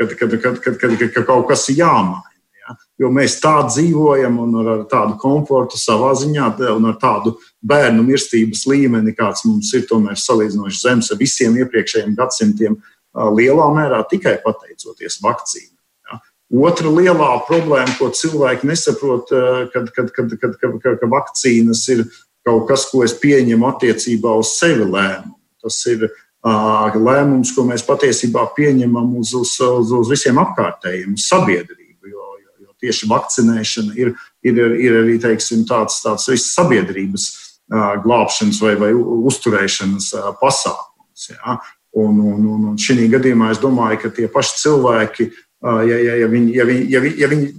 kad, 0.00 0.16
kad, 0.18 0.34
kad, 0.42 0.58
kad, 0.64 0.80
kad, 0.82 0.98
kad 1.14 1.28
kaut 1.28 1.46
kas 1.52 1.68
ir 1.70 1.78
jāmaina. 1.84 2.26
Jo 3.00 3.10
mēs 3.14 3.38
tā 3.42 3.56
dzīvojam 3.66 4.38
un 4.42 4.54
ar 4.60 4.84
tādu 4.90 5.16
komfortu 5.20 5.80
savā 5.80 6.12
ziņā, 6.18 6.52
un 6.74 6.88
ar 6.90 6.96
tādu 7.00 7.36
bērnu 7.62 8.04
mirstības 8.06 8.66
līmeni, 8.70 9.16
kāds 9.16 9.44
mums 9.48 9.72
ir, 9.74 9.86
tomēr 9.90 10.18
salīdzinoši 10.20 10.80
zems 10.84 11.10
ar 11.12 11.20
visiem 11.20 11.58
iepriekšējiem 11.60 12.16
gadsimtiem 12.18 12.78
lielā 13.36 13.68
mērā 13.74 14.00
tikai 14.10 14.38
pateicoties 14.44 15.20
vakcīnai. 15.24 15.76
Otra 16.50 16.90
lielā 16.90 17.28
problēma, 17.46 17.92
ko 17.94 18.08
cilvēki 18.10 18.66
nesaprot, 18.66 19.28
kad, 19.70 19.92
kad, 19.94 20.10
kad, 20.16 20.32
kad, 20.40 20.56
kad, 20.58 20.80
kad, 20.82 20.96
kad 20.98 21.12
vakcīnas 21.12 21.84
ir 21.94 22.08
kaut 22.46 22.66
kas, 22.70 22.88
ko 22.90 23.04
es 23.06 23.14
pieņemu 23.14 23.68
attiecībā 23.68 24.32
uz 24.40 24.56
sevi 24.56 24.88
lēmumu. 24.88 25.36
Tas 25.62 25.76
ir 25.92 26.08
uh, 26.08 26.96
lēmums, 26.96 27.52
ko 27.54 27.66
mēs 27.68 27.84
patiesībā 27.86 28.48
pieņemam 28.56 29.12
uz, 29.20 29.34
uz, 29.36 29.52
uz, 29.62 29.92
uz 30.00 30.10
visiem 30.10 30.40
apkārtējiem, 30.42 31.14
uz 31.14 31.28
sabiedrību. 31.30 31.79
Tieši 32.80 33.08
vakcinēšana 33.10 33.96
ir, 34.00 34.14
ir, 34.46 34.60
ir 34.80 34.98
arī 35.02 35.18
teiksim, 35.20 35.66
tāds, 35.68 36.00
tāds 36.04 36.28
visas 36.30 36.54
sabiedrības 36.56 37.28
glābšanas 38.04 38.60
vai, 38.64 38.74
vai 38.80 38.90
uzturēšanas 38.96 40.10
pasākums. 40.40 41.28
Ja. 41.30 41.60
Un, 42.00 42.20
un, 42.22 42.44
un, 42.46 42.66
un 42.70 42.78
šī 42.78 43.08
gadījumā 43.10 43.50
es 43.54 43.60
domāju, 43.62 44.04
ka 44.04 44.12
tie 44.14 44.28
paši 44.30 44.60
cilvēki, 44.62 45.26
ja, 45.88 45.96
ja, 45.98 46.16
ja 46.22 46.28
viņi, 46.30 46.54
ja 46.54 46.66
viņi, 46.68 46.86
ja 46.90 47.02
viņi, 47.02 47.18
ja 47.20 47.30
viņi 47.30 47.50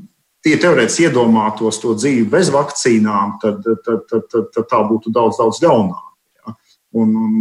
tie 0.46 0.58
teorētiski 0.62 1.10
iedomātos 1.10 1.80
to 1.82 1.94
dzīvi 1.98 2.28
bez 2.32 2.52
vakcīnām, 2.54 3.38
tad, 3.42 3.62
tad, 3.86 4.06
tad, 4.10 4.28
tad, 4.32 4.48
tad 4.56 4.70
tā 4.72 4.84
būtu 4.88 5.14
daudz, 5.14 5.40
daudz 5.42 5.62
ļaunāk. 5.64 6.08
Ja? 6.42 6.56
Un, 6.98 7.18
un, 7.26 7.36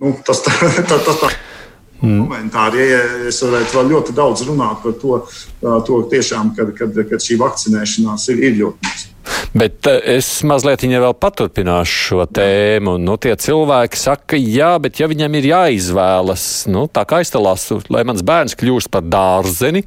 nu, 0.00 0.12
tas 0.26 0.44
tā, 0.46 0.54
tā, 0.90 1.00
tā, 1.00 1.16
tā. 1.24 1.32
Mm. 2.00 2.24
Komentāri, 2.24 2.84
ja 2.88 3.00
es 3.28 3.42
varētu 3.44 3.76
vēl 3.76 3.90
ļoti 3.94 4.16
daudz 4.16 4.46
runāt 4.48 4.80
par 4.80 4.94
to, 5.02 5.18
to 5.84 6.02
tiešām, 6.08 6.54
kad, 6.56 6.72
kad, 6.78 6.96
kad 7.10 7.24
šī 7.24 7.36
vakcinēšanās 7.42 8.28
ir, 8.32 8.44
ir 8.48 8.60
ļoti 8.62 8.88
maza. 8.88 9.10
Bet 9.52 9.86
eh, 9.90 9.98
es 10.16 10.28
mazliet 10.46 10.84
vēl 10.86 11.14
paturpināšu 11.18 12.00
šo 12.06 12.26
tēmu. 12.30 12.96
Nu, 13.02 13.18
tie 13.20 13.34
cilvēki 13.36 14.00
saka, 14.00 14.38
jā, 14.38 14.72
bet 14.82 15.02
ja 15.02 15.10
viņam 15.10 15.36
ir 15.38 15.50
jāizvēlas, 15.50 16.46
nu, 16.72 16.86
tā 16.88 17.04
kā 17.08 17.20
aizstālās, 17.20 17.68
lai 17.92 18.04
mans 18.08 18.24
bērns 18.26 18.56
kļūst 18.58 18.92
par 18.94 19.04
dārzeni, 19.04 19.84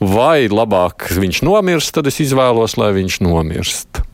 vai 0.00 0.48
labāk 0.50 1.10
viņš 1.16 1.44
nomirst, 1.46 1.94
tad 1.96 2.10
es 2.10 2.20
izvēlos, 2.24 2.76
lai 2.80 2.92
viņš 3.00 3.20
nomirst. 3.24 4.04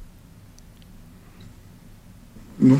Nu. 2.57 2.79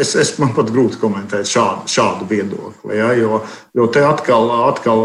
Es, 0.00 0.14
es 0.18 0.32
man 0.40 0.54
pat 0.56 0.72
grūti 0.74 0.98
komentēt 1.00 1.46
šādu, 1.50 1.88
šādu 1.90 2.26
viedokli. 2.30 2.96
Ja, 2.98 3.12
jo, 3.18 3.42
jo 3.76 3.86
te 3.92 4.02
atkal, 4.06 4.50
atkal 4.70 5.04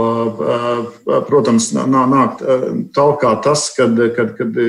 protams, 1.27 1.71
nāk 1.75 2.41
tālāk 2.95 3.27
tas, 3.45 3.69
kad, 3.77 4.01
kad, 4.15 4.33
kad 4.39 4.59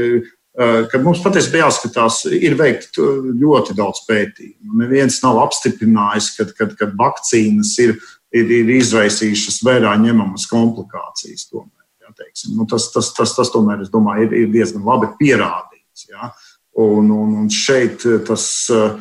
Eh, 0.60 0.80
ka 0.90 0.98
mums 0.98 1.22
patiesībā 1.22 1.62
jāskatās, 1.62 2.24
ir 2.34 2.56
veikti 2.58 3.04
ļoti 3.38 3.76
daudz 3.78 4.02
pētījumu. 4.08 4.80
Neviens 4.82 5.20
nav 5.22 5.38
apstiprinājis, 5.44 6.32
ka, 6.36 6.48
kad, 6.58 6.74
kad 6.76 6.96
vakcīnas 6.98 7.70
ir, 7.84 7.94
ir, 8.34 8.50
ir 8.58 8.72
izraisījušas 8.74 9.60
vērā 9.64 9.94
ņemamas 10.02 10.48
komplikācijas. 10.50 11.46
Tomēr, 11.52 12.10
teiksim. 12.18 12.58
nu, 12.58 12.66
tas, 12.68 12.90
tas, 12.92 13.12
tas, 13.16 13.36
tas 13.38 13.52
tomēr, 13.54 13.86
es 13.86 13.92
domāju, 13.94 14.26
ir, 14.26 14.36
ir 14.42 14.50
diezgan 14.58 14.82
labi 14.90 15.12
pierādīts. 15.22 16.08
Jā. 16.10 16.32
Un, 16.80 17.08
un, 17.14 17.32
un 17.44 17.48
šeit 17.54 18.02
tas 18.26 18.44
uh, 18.74 18.98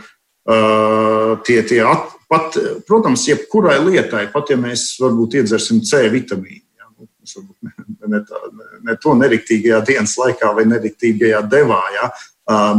tie, 1.46 1.60
tie 1.70 1.84
at, 1.86 2.16
pat, 2.32 2.58
protams, 2.88 3.28
jebkurai 3.30 3.78
lietai, 3.84 4.28
pat 4.34 4.50
ja 4.50 4.58
mēs 4.58 4.92
varbūt 5.02 5.40
iedzersim 5.42 5.84
C 5.86 6.08
vitamīnu 6.10 6.66
Mēs 7.30 7.36
varbūt 7.38 8.10
ne, 8.10 8.22
tā, 8.26 8.40
ne 8.88 8.96
to 9.02 9.14
neriktīgajā 9.20 9.80
dienas 9.88 10.16
laikā 10.20 10.50
vai 10.58 10.66
neriktīgajā 10.70 11.44
devā. 11.52 11.82
Ja? 11.96 12.10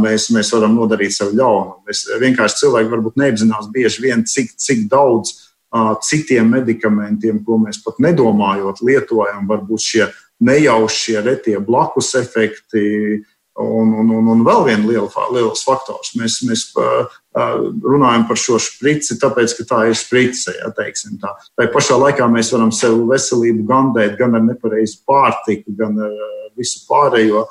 Mēs, 0.01 0.27
mēs 0.35 0.51
varam 0.55 0.75
nodarīt 0.75 1.15
sev 1.15 1.31
ļaunu. 1.37 1.77
Mēs 1.87 2.03
vienkārši 2.21 2.63
cilvēki 2.63 2.91
varbūt 2.91 3.21
neapzinās 3.21 3.69
bieži 3.71 4.07
vien, 4.07 4.25
cik, 4.27 4.51
cik 4.59 4.87
daudz 4.91 5.37
citiem 6.03 6.49
medikamentiem, 6.51 7.39
ko 7.47 7.61
mēs 7.61 7.79
pat 7.85 8.01
nedomājot 8.03 8.81
lietojam, 8.83 9.45
varbūt 9.47 9.85
šie 9.85 10.09
nejaušie, 10.43 11.21
retie 11.27 11.59
blakus 11.63 12.15
efekti, 12.19 13.21
Un, 13.61 13.89
un, 13.99 14.07
un, 14.15 14.27
un 14.31 14.39
vēl 14.47 14.61
viens 14.63 14.85
liel, 14.87 15.09
liels 15.35 15.61
faktors. 15.67 16.13
Mēs, 16.15 16.37
mēs 16.47 16.61
runājam 17.31 18.25
par 18.27 18.39
šo 18.39 18.59
sprici, 18.59 19.15
tāpēc, 19.19 19.55
ka 19.57 19.67
tā 19.69 19.81
ir 19.89 19.97
sprice. 19.97 20.53
Ja, 20.57 20.71
tā. 20.75 21.33
tā 21.55 21.67
pašā 21.71 21.99
laikā 21.99 22.27
mēs 22.31 22.51
varam 22.51 22.73
sev 22.75 22.99
veselību 23.09 23.65
gandēt 23.69 24.17
gan 24.19 24.35
ar 24.35 24.43
nepareizu 24.45 25.01
pārtiku, 25.07 25.75
gan 25.77 25.95
ar 26.03 26.17
visu 26.59 26.83
pārējo 26.89 27.45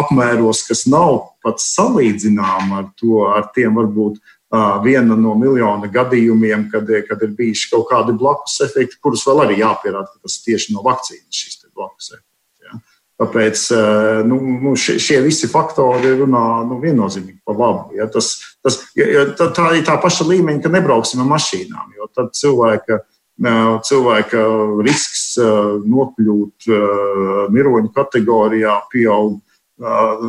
apmēros, 0.00 0.62
kas 0.68 0.86
nav 0.88 1.34
pat 1.44 1.58
salīdzināma 1.60 2.78
ar 2.80 2.86
to, 3.00 3.26
ar 3.28 3.50
tiem 3.56 3.74
varbūt 3.76 4.22
viena 4.84 5.16
no 5.18 5.34
miljona 5.34 5.90
gadījumiem, 5.90 6.68
kad, 6.70 6.88
kad 7.08 7.24
ir 7.26 7.34
bijuši 7.34 7.72
kaut 7.72 7.88
kādi 7.90 8.14
blakus 8.16 8.60
efekti, 8.64 9.00
kurus 9.02 9.26
vēl 9.26 9.42
arī 9.44 9.58
jāpierāda, 9.58 10.06
ka 10.12 10.28
tas 10.28 10.38
tieši 10.46 10.76
no 10.76 10.84
vakcīnas 10.86 11.42
šis 11.42 11.64
blakus 11.74 12.14
efekts. 12.14 12.30
Tāpēc 13.20 13.60
eh, 13.70 14.22
nu, 14.26 14.40
nu, 14.62 14.74
šie 14.78 15.20
visi 15.22 15.46
faktori 15.50 16.16
runā 16.18 16.64
nu, 16.66 16.80
viennozīmīgi 16.82 17.44
par 17.46 17.58
labu. 17.60 17.94
Ja, 17.98 18.08
tas, 18.10 18.32
tas, 18.64 18.80
ja, 18.98 19.26
tā, 19.36 19.50
tā 19.54 19.70
ir 19.78 19.84
tā 19.86 19.96
paša 20.00 20.26
līmeņa, 20.28 20.62
ka 20.64 20.72
nebrauksim 20.72 21.22
ar 21.24 21.30
mašīnām, 21.34 21.92
jo 21.98 22.08
tad 22.16 22.32
cilvēka, 22.38 23.00
cilvēka 23.88 24.44
risks 24.86 25.24
nokļūt 25.84 26.68
miroņu 27.54 27.92
kategorijā 27.94 28.78
pieaug. 28.92 29.40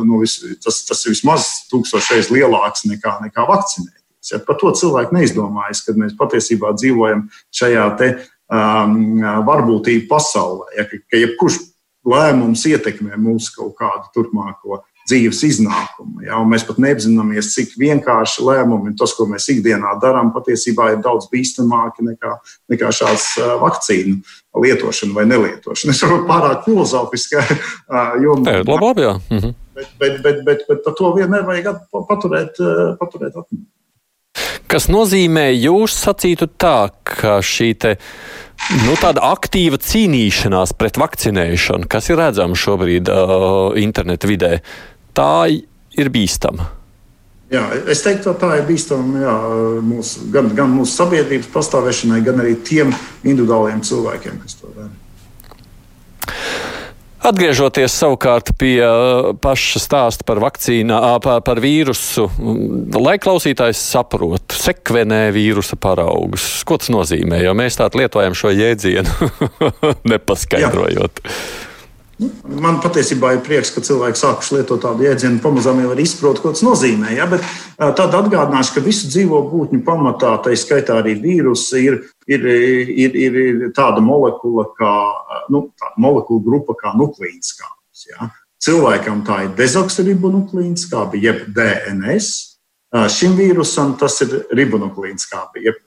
Nu, 0.02 0.20
vis, 0.24 0.40
tas, 0.62 0.80
tas 0.88 1.04
ir 1.06 1.14
vismaz 1.14 1.44
tūkstošreiz 1.70 2.32
lielāks 2.34 2.82
nekā, 2.90 3.20
nekā 3.28 3.44
vakcinēties. 3.46 4.32
Ja, 4.32 4.40
par 4.42 4.58
to 4.58 4.72
cilvēku 4.74 5.14
neizdomājas, 5.14 5.84
kad 5.86 5.98
mēs 6.00 6.16
patiesībā 6.18 6.72
dzīvojam 6.74 7.28
šajā 7.54 7.84
te, 8.00 8.08
um, 8.50 9.22
varbūtību 9.46 10.08
pasaulē. 10.10 10.72
Ja, 10.78 10.86
ka, 10.90 10.98
ka 11.06 11.20
jebkurš 11.20 11.60
lēmums 12.06 12.64
ietekmē 12.70 13.18
mūsu 13.22 13.54
kaut 13.58 13.76
kādu 13.78 14.10
turpmāko 14.14 14.82
dzīves 15.06 15.42
iznākumu. 15.46 16.24
Ja? 16.26 16.40
Un 16.40 16.50
mēs 16.52 16.64
pat 16.66 16.80
neapzināmies, 16.82 17.52
cik 17.54 17.76
vienkārši 17.80 18.44
lēmumi, 18.46 18.94
tas, 18.98 19.14
ko 19.16 19.28
mēs 19.30 19.48
ikdienā 19.54 19.96
darām, 20.02 20.32
patiesībā 20.34 20.92
ir 20.94 21.04
daudz 21.04 21.28
bīstamāki 21.32 22.06
nekā, 22.06 22.34
nekā 22.72 22.90
šāds 22.94 23.28
vakcīnu 23.62 24.18
lietošana 24.66 25.16
vai 25.16 25.28
nelietošana. 25.30 25.94
Es 25.94 26.02
varu 26.06 26.24
pārāk 26.28 26.66
filozofiski 26.66 27.40
jomā. 28.24 28.58
Labi, 28.66 29.06
jā. 29.06 29.14
Mhm. 29.30 29.56
Bet, 29.76 29.88
bet, 30.00 30.20
bet, 30.24 30.44
bet, 30.44 30.62
bet 30.68 30.84
par 30.86 30.94
to 30.96 31.10
vien 31.12 31.28
nevajag 31.28 31.82
paturēt, 31.92 32.56
paturēt 33.00 33.34
atmiņā. 33.36 33.66
Kas 34.66 34.88
nozīmē, 34.90 35.50
jūs 35.52 35.94
sacītu 36.00 36.48
tā, 36.58 36.88
ka 37.06 37.38
šī 37.44 37.68
te 37.80 37.92
Nu, 38.86 38.96
tāda 38.98 39.22
aktīva 39.28 39.78
cīnīšanās 39.78 40.72
pret 40.80 40.96
vakcinēšanu, 40.98 41.86
kas 41.90 42.08
ir 42.10 42.18
redzama 42.18 42.56
šobrīd 42.58 43.10
uh, 43.12 43.76
interneta 43.78 44.26
vidē, 44.26 44.50
tā 45.16 45.48
ir 45.96 46.12
bīstama. 46.12 46.72
Jā, 47.46 47.62
es 47.86 48.02
teiktu, 48.02 48.32
ka 48.32 48.40
tā 48.42 48.54
ir 48.58 48.64
bīstama 48.66 49.20
jā, 49.22 49.34
mūsu, 49.86 50.26
gan, 50.34 50.50
gan 50.56 50.72
mūsu 50.74 50.96
sabiedrības 50.98 51.46
pastāvēšanai, 51.54 52.22
gan 52.26 52.42
arī 52.42 52.56
tiem 52.66 52.90
individuāliem 53.22 53.84
cilvēkiem, 53.86 54.40
kas 54.42 54.58
to 54.58 54.72
dara. 54.74 54.90
Atgriežoties 57.26 57.94
savukārt 57.94 58.52
pie 58.58 58.80
paša 59.42 59.80
stāsta 59.82 60.26
par 60.26 60.38
vakcīnu, 60.42 60.94
par, 61.22 61.40
par 61.46 61.58
vīrusu, 61.62 62.26
lai 63.02 63.16
klausītājs 63.22 63.80
saprotu, 63.94 64.58
sekvenē 64.58 65.24
vīrusa 65.34 65.78
paraugus. 65.78 66.44
Ko 66.66 66.78
tas 66.82 66.90
nozīmē? 66.94 67.40
Jo 67.42 67.54
mēs 67.58 67.78
tādu 67.80 68.02
lietojam 68.02 68.34
šo 68.38 68.52
jēdzienu, 68.54 69.30
nepaskaidrojot. 70.12 71.22
Jā. 71.22 71.75
Man 72.16 72.78
patiesībā 72.80 73.34
ir 73.34 73.42
prieks, 73.44 73.68
ka 73.74 73.82
cilvēki 73.84 74.16
sākuši 74.16 74.54
lietot 74.56 74.80
tādu 74.80 75.04
jēdzienu, 75.04 75.40
pamazām 75.44 75.82
jau 75.82 75.92
izprot, 76.00 76.40
ko 76.40 76.54
tas 76.54 76.62
nozīmē. 76.64 77.10
Ja? 77.12 77.26
Bet 77.28 77.44
tad 77.76 78.16
atgādināšu, 78.16 78.72
ka 78.72 78.84
visu 78.86 79.10
dzīvo 79.10 79.42
būtņu 79.50 79.82
pamatā, 79.84 80.32
tā 80.44 80.54
skaitā 80.56 80.96
arī 81.02 81.18
vīrusi, 81.20 81.82
ir, 81.84 81.98
ir, 82.24 82.48
ir, 83.04 83.20
ir 83.20 83.68
tāda 83.76 84.00
molekula, 84.00 84.64
kā, 84.78 84.94
nu, 85.52 85.66
tāda 85.76 86.00
molekula 86.00 86.44
grupa 86.48 86.78
kā 86.80 86.94
nukleīnskābes. 86.96 88.08
Ja? 88.14 88.30
Cilvēkam 88.64 89.20
tā 89.26 89.42
ir 89.44 89.52
dezoksiribonukleīnskābe, 89.60 91.20
jeb 91.20 91.44
DNS. 91.52 92.32
Šim 93.12 93.36
vīrusam 93.36 93.92
tas 94.00 94.22
ir 94.24 94.38
ribonukleīnskābe, 94.56 95.60
jeb 95.68 95.84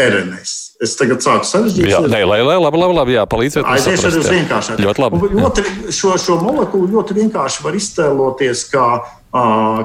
RNS. 0.00 0.52
Es 0.82 0.94
tagad 0.96 1.20
sāku 1.20 1.44
sarežģīt. 1.44 1.86
Jā, 1.90 1.98
nē, 2.08 2.22
lai, 2.24 2.40
lai, 2.40 2.56
labi, 2.56 2.78
labi, 2.80 2.94
labi 2.96 3.16
jā, 3.18 3.24
palīdziet. 3.28 3.66
Aiziešu 3.68 4.08
arī 4.08 4.20
uz 4.22 4.30
vienkāršāku. 4.32 4.84
Ļoti 4.86 5.02
labi. 5.04 5.20
Ļoti, 5.36 5.64
šo, 5.92 6.14
šo 6.20 6.38
molekulu 6.40 6.88
ļoti 6.94 7.16
vienkārši 7.18 7.64
var 7.66 7.76
iztēloties 7.76 8.62
kā, 8.72 8.86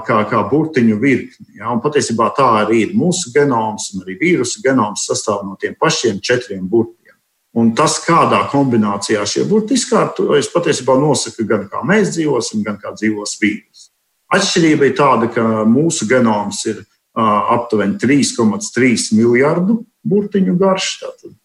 kā, 0.07 0.19
kā 0.31 0.43
burtiņu 0.47 0.99
virkni. 1.01 1.49
Ja? 1.59 1.73
Un 1.73 1.83
patiesībā 1.83 2.29
tā 2.37 2.47
arī 2.63 2.85
ir. 2.85 2.95
Mūsu 2.97 3.33
genoms 3.35 3.91
un 3.93 4.05
arī 4.05 4.15
vīrusu 4.21 4.63
genoms 4.63 5.03
sastāv 5.09 5.43
no 5.43 5.59
tiem 5.59 5.75
pašiem 5.79 6.23
četriem 6.23 6.63
burtiem. 6.71 7.17
Un 7.57 7.73
tas, 7.75 7.99
kādā 8.05 8.45
kombinācijā 8.51 9.25
šie 9.27 9.43
burti 9.49 9.75
izkārtojas, 9.75 10.47
patiesībā 10.53 10.95
nosaka 11.01 11.43
gan 11.47 11.67
kā 11.71 11.83
mēs 11.83 12.13
dzīvosim, 12.15 12.63
gan 12.63 12.79
kā 12.79 12.95
dzīvos 12.95 13.35
vīrus. 13.41 13.89
Atšķirība 14.33 14.87
ir 14.87 14.95
tāda, 14.95 15.29
ka 15.31 15.65
mūsu 15.67 16.07
genoms 16.07 16.63
ir 16.69 16.83
aptuveni 17.17 17.97
3,3 17.97 19.15
miljardu 19.17 19.81
burtiņu 20.07 20.55
garš. 20.59 20.93
Tātad, 21.03 21.35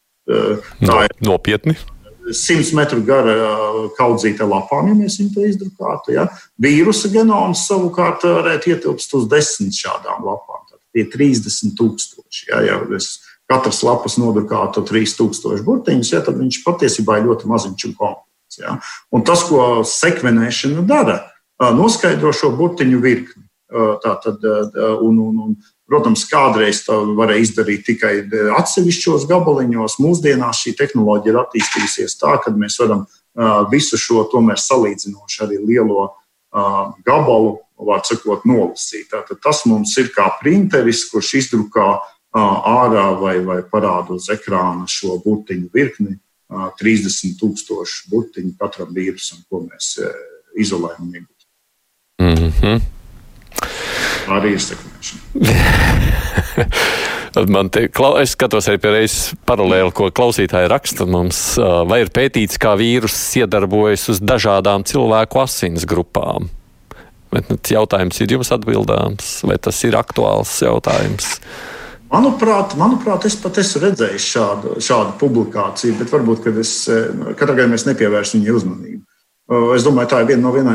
tā 0.83 1.01
ir 1.09 1.19
nopietni. 1.27 1.77
100 2.23 2.77
metru 2.79 3.03
gara 3.03 3.35
kaudzīta 3.97 4.47
lapām, 4.47 4.89
ja 4.89 4.95
mēs 4.95 5.19
viņu 5.19 5.33
to 5.35 5.47
izdrukātu. 5.49 6.15
Ja? 6.15 6.29
Vīrusa 6.63 7.11
genoms 7.13 7.67
savukārt 7.67 8.23
varētu 8.27 8.73
ietilpst 8.73 9.17
uz 9.19 9.27
desmit 9.31 9.75
šādām 9.75 10.23
lapām. 10.27 10.63
Tad 10.71 10.79
tie 10.95 11.07
30 11.11 11.75
tūkstoši. 11.79 12.49
Ja, 12.53 12.63
ja 12.69 12.79
katras 13.51 13.83
lapas 13.85 14.17
nodrukātu 14.21 14.85
3000 14.89 15.65
burtiņus, 15.67 16.13
ja, 16.15 16.23
tad 16.25 16.39
viņš 16.41 16.63
patiesībā 16.65 17.19
ir 17.19 17.29
ļoti 17.29 17.51
maziņš 17.51 17.89
un 17.89 17.97
komplekss. 17.99 18.61
Ja? 18.63 18.79
Un 19.13 19.27
tas, 19.29 19.45
ko 19.49 19.83
sekvenēšana 19.89 20.87
dara, 20.89 21.19
noskaidro 21.77 22.33
šo 22.37 22.53
burtiņu 22.59 23.03
virkni. 23.03 23.49
Tātad, 24.03 24.43
un, 25.01 25.17
un, 25.17 25.37
un, 25.47 25.53
protams, 25.91 26.25
kādreiz 26.31 26.83
to 26.87 26.99
varēja 27.19 27.47
izdarīt 27.47 27.85
tikai 27.87 28.15
atsevišķos 28.59 29.27
gabaliņos. 29.31 29.99
Mūsdienās 30.03 30.63
šī 30.65 30.75
tehnoloģija 30.79 31.35
ir 31.35 31.41
attīstījusies 31.43 32.17
tā, 32.21 32.37
ka 32.43 32.55
mēs 32.55 32.79
varam 32.83 33.05
visu 33.73 33.99
šo 34.01 34.27
tomēr 34.33 34.61
salīdzinoši 34.61 35.45
arī 35.47 35.61
lielo 35.63 36.11
gabalu, 37.07 37.59
var 37.83 38.05
sakot, 38.07 38.45
nolasīt. 38.47 39.09
Tātad 39.11 39.41
tas 39.43 39.65
mums 39.67 39.97
ir 39.99 40.13
kā 40.15 40.29
printeris, 40.39 41.07
kurš 41.11 41.35
izdrukā 41.41 41.89
ārā 42.33 43.09
vai, 43.19 43.39
vai 43.45 43.61
parāda 43.67 44.15
uz 44.17 44.29
ekrāna 44.33 44.87
šo 44.89 45.19
burtiņu 45.25 45.73
virkni. 45.75 46.19
30,000 46.53 48.11
burtiņu 48.13 48.51
katram 48.61 48.91
vīrusam, 48.93 49.41
ko 49.49 49.63
mēs 49.65 49.95
izolējam. 50.61 51.15
Mm 52.21 52.51
-hmm 52.53 52.83
arī 54.31 54.57
ir 54.57 54.63
sekmēšana. 54.63 54.92
Man 57.53 57.71
te, 57.73 57.87
es 58.21 58.35
skatos 58.35 58.69
arī 58.69 58.79
reizes 58.93 59.33
paralēli, 59.49 59.93
ko 59.97 60.11
klausītāji 60.13 60.69
raksta 60.69 61.07
mums, 61.09 61.39
vai 61.89 62.03
ir 62.05 62.13
pētīts, 62.13 62.61
kā 62.61 62.75
vīrus 62.77 63.17
iedarbojas 63.41 64.11
uz 64.13 64.21
dažādām 64.21 64.85
cilvēku 64.89 65.41
asins 65.41 65.87
grupām. 65.89 66.51
Bet 67.33 67.49
nu, 67.49 67.57
jautājums 67.57 68.21
ir 68.21 68.35
jums 68.37 68.53
atbildāms, 68.53 69.39
vai 69.49 69.57
tas 69.57 69.79
ir 69.89 69.97
aktuāls 69.97 70.53
jautājums? 70.61 71.39
Manuprāt, 72.13 72.75
manuprāt, 72.77 73.25
es 73.25 73.39
pat 73.41 73.57
esmu 73.63 73.87
redzējis 73.87 74.27
šādu, 74.35 74.75
šādu 74.85 75.17
publikāciju, 75.23 75.97
bet 76.03 76.13
varbūt 76.13 76.51
es, 76.61 76.75
katrā 77.41 77.55
gadījumā 77.57 77.81
es 77.81 77.89
nepievēršu 77.89 78.37
viņai 78.37 78.57
uzmanību. 78.59 79.01
Es 79.73 79.85
domāju, 79.85 80.11
tā 80.13 80.21
ir 80.23 80.29
viena 80.29 80.45
no 80.45 80.53
vienā, 80.53 80.75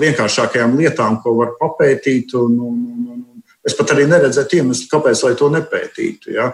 vienkāršākajām 0.00 0.72
lietām, 0.80 1.20
ko 1.22 1.36
var 1.36 1.52
papētīt. 1.60 2.32
Un, 2.40 2.56
un, 2.64 2.80
Es 3.70 3.76
pat 3.78 3.94
arī 3.94 4.08
neredzēju 4.10 4.60
iemeslu, 4.60 4.88
kāpēc 4.90 5.22
to 5.38 5.50
nepētītu. 5.54 6.34
Ja. 6.34 6.50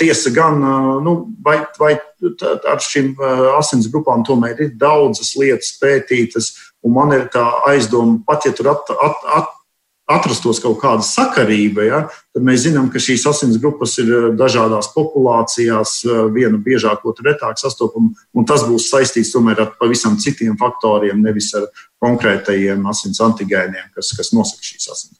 Tiesa 0.00 0.32
gan, 0.36 0.60
nu, 1.06 1.14
vai, 1.44 1.60
vai 1.80 1.94
ar 2.68 2.82
šīm 2.84 3.14
asins 3.56 3.88
grupām 3.92 4.26
tomēr 4.28 4.66
ir 4.66 4.74
daudzas 4.80 5.32
lietas 5.40 5.72
pētītas, 5.80 6.52
un 6.84 6.96
man 6.98 7.16
ir 7.16 7.30
tā 7.32 7.46
aizdoma, 7.70 8.20
pat 8.28 8.44
ja 8.48 8.52
tur 8.56 8.74
at, 8.74 8.92
at, 8.92 9.24
at, 9.40 9.56
atrastos 10.10 10.58
kaut 10.62 10.80
kāda 10.82 11.04
sakarība, 11.06 11.84
ja, 11.86 12.00
tad 12.34 12.44
mēs 12.46 12.64
zinām, 12.64 12.88
ka 12.90 13.02
šīs 13.02 13.24
asins 13.30 13.60
grupas 13.62 13.96
ir 14.02 14.32
dažādās 14.38 14.90
populācijās, 14.94 16.00
viena 16.34 16.58
biežāk, 16.60 17.04
otra 17.06 17.30
retāk 17.30 17.60
sastopama, 17.62 18.12
un 18.34 18.48
tas 18.48 18.64
būs 18.66 18.90
saistīts 18.90 19.32
tomēr 19.34 19.62
ar 19.64 19.72
pavisam 19.80 20.18
citiem 20.20 20.58
faktoriem, 20.60 21.22
nevis 21.22 21.52
ar 21.58 21.68
konkrētajiem 22.02 22.86
asins 22.90 23.22
antigēniem, 23.24 23.92
kas, 23.94 24.14
kas 24.18 24.34
nosaka 24.36 24.66
šīs 24.66 24.90
asins. 24.90 25.19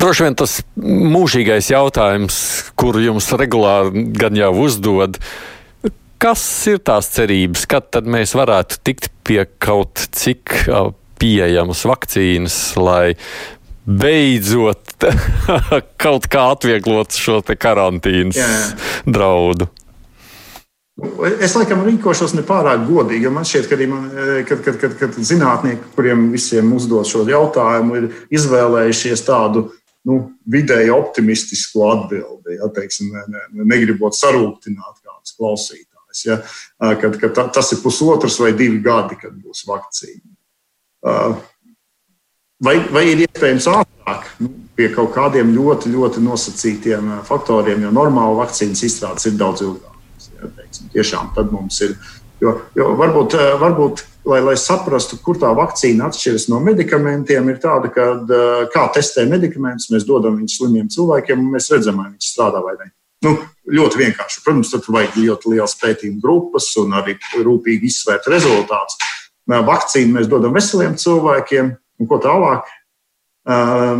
Droši 0.00 0.26
vien 0.26 0.36
tas 0.38 0.60
mūžīgais 0.80 1.70
jautājums, 1.72 2.36
kuru 2.78 3.02
jums 3.04 3.28
regulāri 3.36 4.06
gan 4.16 4.36
jau 4.38 4.52
uzdod, 4.64 5.18
kas 6.20 6.42
ir 6.70 6.80
tās 6.84 7.10
cerības, 7.14 7.66
kad 7.70 7.90
tad 7.94 8.08
mēs 8.10 8.36
varētu 8.38 8.80
tikt 8.86 9.10
pie 9.26 9.44
kaut 9.62 10.06
cik 10.16 10.68
pieejamas 11.20 11.84
vakcīnas, 11.88 12.58
lai 12.80 13.16
beidzot 13.84 15.08
kaut 16.04 16.28
kā 16.30 16.46
atvieglot 16.54 17.16
šo 17.16 17.40
karantīnas 17.56 18.38
Jā. 18.38 18.48
draudu. 19.08 19.68
Es 21.40 21.54
laikam 21.56 21.82
rīkošos 21.86 22.32
nepārāk 22.36 22.82
godīgi, 22.88 23.24
jo 23.24 23.32
man 23.34 23.46
šķiet, 23.48 23.66
ka 23.68 23.76
arī 23.76 23.86
man, 23.88 24.06
kad, 24.48 24.62
kad, 24.64 24.78
kad, 24.80 24.96
kad 25.00 25.16
zinātnieki, 25.16 25.92
kuriem 25.94 26.26
visiem 26.32 26.72
uzdod 26.76 27.08
šo 27.08 27.22
jautājumu, 27.28 27.96
ir 27.98 28.08
izvēlējušies 28.36 29.22
tādu 29.26 29.68
nu, 30.08 30.18
vidēji 30.50 30.92
optimistisku 30.94 31.84
atbildi. 31.88 32.56
Ja, 32.58 32.68
teiksim, 32.74 33.12
ne, 33.14 33.24
ne, 33.32 33.68
negribot 33.72 34.16
sarūktināt 34.18 35.00
kādus 35.00 35.36
klausītājus. 35.38 36.24
Ja, 36.26 36.40
kad, 37.00 37.20
kad 37.22 37.40
tas 37.54 37.72
ir 37.74 37.82
pusotrs 37.84 38.40
vai 38.42 38.52
divi 38.56 38.80
gadi, 38.84 39.18
kad 39.20 39.36
būs 39.36 39.64
vakcīna. 39.68 40.26
Vai, 42.60 42.74
vai 42.92 43.06
ir 43.08 43.22
iespējams 43.24 43.70
ātrāk 43.72 44.26
nu, 44.44 44.50
pie 44.76 44.90
kaut 44.92 45.14
kādiem 45.14 45.54
ļoti, 45.54 45.92
ļoti 45.94 46.20
nosacītiem 46.24 47.14
faktoriem, 47.28 47.86
jo 47.86 47.92
normāli 47.94 48.36
vakcīnas 48.42 48.84
izstrādes 48.84 49.30
ir 49.30 49.38
daudz 49.40 49.64
ilgākas. 49.64 49.99
Teiksim, 50.56 50.88
tiešām 50.94 51.32
tad 51.36 51.52
mums 51.54 51.80
ir. 51.86 51.96
Jo, 52.40 52.54
jo 52.72 52.94
varbūt, 52.96 53.36
varbūt 53.60 54.04
lai, 54.30 54.38
lai 54.44 54.54
saprastu, 54.56 55.18
kur 55.20 55.36
tā 55.40 55.50
vakcīna 55.56 56.08
atšķiras 56.08 56.48
no 56.48 56.60
medikamentiem, 56.64 57.50
ir 57.52 57.60
tāda, 57.60 57.90
ka 57.92 58.06
kā 58.72 58.86
testē 58.96 59.26
medikamentus, 59.28 59.90
mēs 59.92 60.08
dodam 60.08 60.38
viņus 60.40 60.56
slimiem 60.56 60.88
cilvēkiem, 60.92 61.42
un 61.42 61.52
mēs 61.58 61.68
redzam, 61.74 62.00
vai 62.00 62.08
viņi 62.14 62.30
strādā 62.30 62.64
vai 62.64 62.78
nē. 62.78 62.88
Nu, 63.26 63.34
ļoti 63.68 64.00
vienkārši. 64.00 64.40
Protams, 64.46 64.72
tur 64.72 64.96
vajag 64.96 65.18
ļoti 65.20 65.52
liels 65.52 65.76
pētījuma 65.82 66.22
grupas 66.24 66.70
un 66.80 66.96
arī 66.96 67.18
rūpīgi 67.44 67.90
izsvērt 67.92 68.30
rezultātus 68.32 68.96
vakcīnu 69.48 70.18
mēs 70.18 70.28
dodam 70.28 70.54
veseliem 70.54 70.96
cilvēkiem, 70.98 71.72
un 72.00 72.08
ko 72.08 72.20
tālāk? 72.22 72.68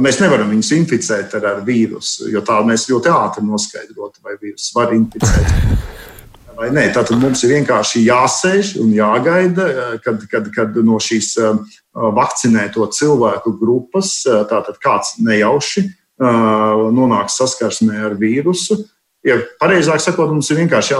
Mēs 0.00 0.20
nevaram 0.20 0.50
viņus 0.52 0.72
inficēt 0.76 1.34
ar, 1.38 1.46
ar 1.54 1.62
vīrusu, 1.64 2.28
jo 2.30 2.42
tā 2.44 2.60
mēs 2.66 2.86
ļoti 2.90 3.10
ātri 3.10 3.44
noskaidrotu, 3.46 4.20
vai 4.22 4.36
vīrusu 4.40 4.76
var 4.76 4.94
inficēt. 4.94 5.54
Vai 6.58 6.68
nē, 6.74 6.90
tātad 6.94 7.16
mums 7.20 7.42
ir 7.46 7.54
vienkārši 7.54 8.02
jāsēž 8.04 8.74
un 8.82 8.92
jāgaida, 8.92 9.66
kad, 10.04 10.24
kad, 10.30 10.50
kad 10.54 10.76
no 10.84 10.98
šīs 11.00 11.32
vakcinēto 11.94 12.86
cilvēku 12.96 13.54
grupas 13.60 14.18
kāds 14.82 15.16
nejauši 15.24 15.86
nonāks 16.20 17.38
saskarsmē 17.40 18.02
ar 18.10 18.18
vīrusu 18.20 18.82
Ja 19.26 19.36
pareizāk 19.60 20.00
sakot, 20.00 20.30
mums 20.32 20.48
ir 20.48 20.62
vienkārši 20.62 20.94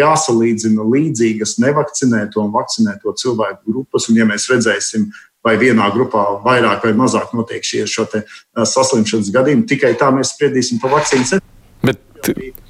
jāsalīdzina 0.00 0.84
līdzīgas 0.94 1.58
nevakcinēto 1.60 2.40
un 2.40 2.54
vakcinēto 2.54 3.12
cilvēku 3.20 3.68
grupas. 3.68 4.08
Un, 4.08 4.16
ja 4.16 4.24
mēs 4.28 4.48
redzēsim, 4.48 5.10
vai 5.44 5.58
vienā 5.60 5.90
grupā 5.92 6.24
vairāk 6.44 6.88
vai 6.88 6.94
mazāk 6.96 7.36
notiek 7.36 7.66
šie 7.66 7.84
saslimšanas 7.84 9.32
gadījumi, 9.34 9.68
tikai 9.68 9.92
tā 10.00 10.08
mēs 10.14 10.32
spriedīsim 10.32 10.80
par 10.80 10.96
vakcīnu. 10.96 11.42
Bet... 11.84 12.00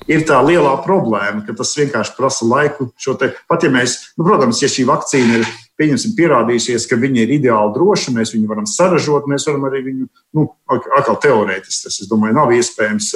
Ir 0.06 0.22
tā 0.22 0.38
lielā 0.46 0.76
problēma, 0.84 1.42
ka 1.46 1.54
tas 1.58 1.72
vienkārši 1.74 2.14
prasa 2.14 2.46
laiku. 2.46 2.92
Te, 3.18 3.32
pat 3.50 3.66
ja 3.66 3.70
mēs, 3.74 3.98
nu, 4.14 4.26
protams, 4.28 4.60
ja 4.62 4.70
šī 4.70 4.86
vakcīna 4.86 5.40
ir 5.40 5.48
pieņemsim, 5.76 6.14
pierādīsies, 6.16 6.86
ka 6.88 6.98
viņi 7.00 7.24
ir 7.24 7.34
ideāli 7.40 7.74
droši, 7.74 8.14
mēs 8.14 8.32
viņu 8.36 8.48
varam 8.48 8.68
saražot, 8.70 9.26
mēs 9.30 9.48
varam 9.50 9.66
arī 9.68 9.82
viņu, 9.90 10.08
nu, 10.38 10.46
atkal 10.70 11.18
teorētiski, 11.22 11.88
tas, 11.88 12.00
es 12.00 12.10
domāju, 12.10 12.38
nav 12.38 12.54
iespējams 12.54 13.10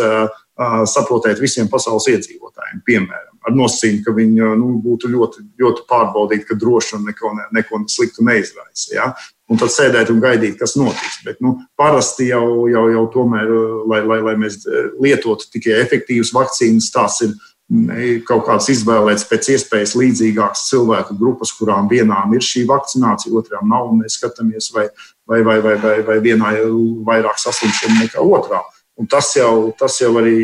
saprotēt 0.90 1.40
visiem 1.40 1.70
pasaules 1.72 2.10
iedzīvotājiem, 2.12 2.82
piemēram, 2.84 3.38
ar 3.46 3.56
nosacījumu, 3.56 4.02
ka 4.04 4.16
viņi 4.18 4.50
nu, 4.60 4.74
būtu 4.84 5.08
ļoti, 5.14 5.46
ļoti 5.62 5.86
pārbaudīti, 5.88 6.48
ka 6.50 6.58
droši 6.60 6.98
un 6.98 7.06
neko, 7.08 7.32
neko 7.56 7.84
sliktu 7.88 8.26
neizraisa. 8.26 8.90
Ja? 8.92 9.06
Un 9.50 9.58
tad 9.58 9.72
sēdēt 9.74 10.12
un 10.12 10.20
gaidīt, 10.22 10.54
kas 10.60 10.76
notiks. 10.78 11.20
Bet 11.26 11.40
nu, 11.42 11.56
parasti 11.78 12.28
jau, 12.28 12.68
jau, 12.70 12.84
jau 12.92 13.06
tomēr, 13.10 13.48
lai, 13.90 13.98
lai, 14.06 14.20
lai 14.28 14.34
mēs 14.38 14.60
lietotu 15.02 15.48
tikai 15.50 15.80
efektīvas 15.82 16.30
vakcīnas, 16.36 16.92
tās 16.94 17.18
ir 17.26 17.34
kaut 18.26 18.44
kāds 18.48 18.66
izvēlēts 18.72 19.26
pēc 19.30 19.52
iespējas 19.54 19.94
līdzīgākas 19.98 20.64
cilvēku 20.70 21.14
grupas, 21.18 21.52
kurām 21.54 21.90
vienām 21.90 22.34
ir 22.34 22.42
šī 22.42 22.64
vakcinācija, 22.66 23.34
otrām 23.38 23.68
nav. 23.70 23.92
Mēs 23.94 24.18
skatāmies, 24.18 24.72
vai, 24.74 24.88
vai, 25.30 25.42
vai, 25.46 25.58
vai, 25.62 25.76
vai, 25.82 25.96
vai 26.06 26.18
vienā 26.22 26.54
ir 26.58 26.74
vairāk 27.06 27.38
saslimšanu 27.38 28.02
nekā 28.02 28.22
otrā. 28.22 28.62
Un 29.00 29.08
tas 29.08 29.30
jau, 29.32 29.70
tas 29.80 29.94
jau 29.96 30.10
arī 30.20 30.36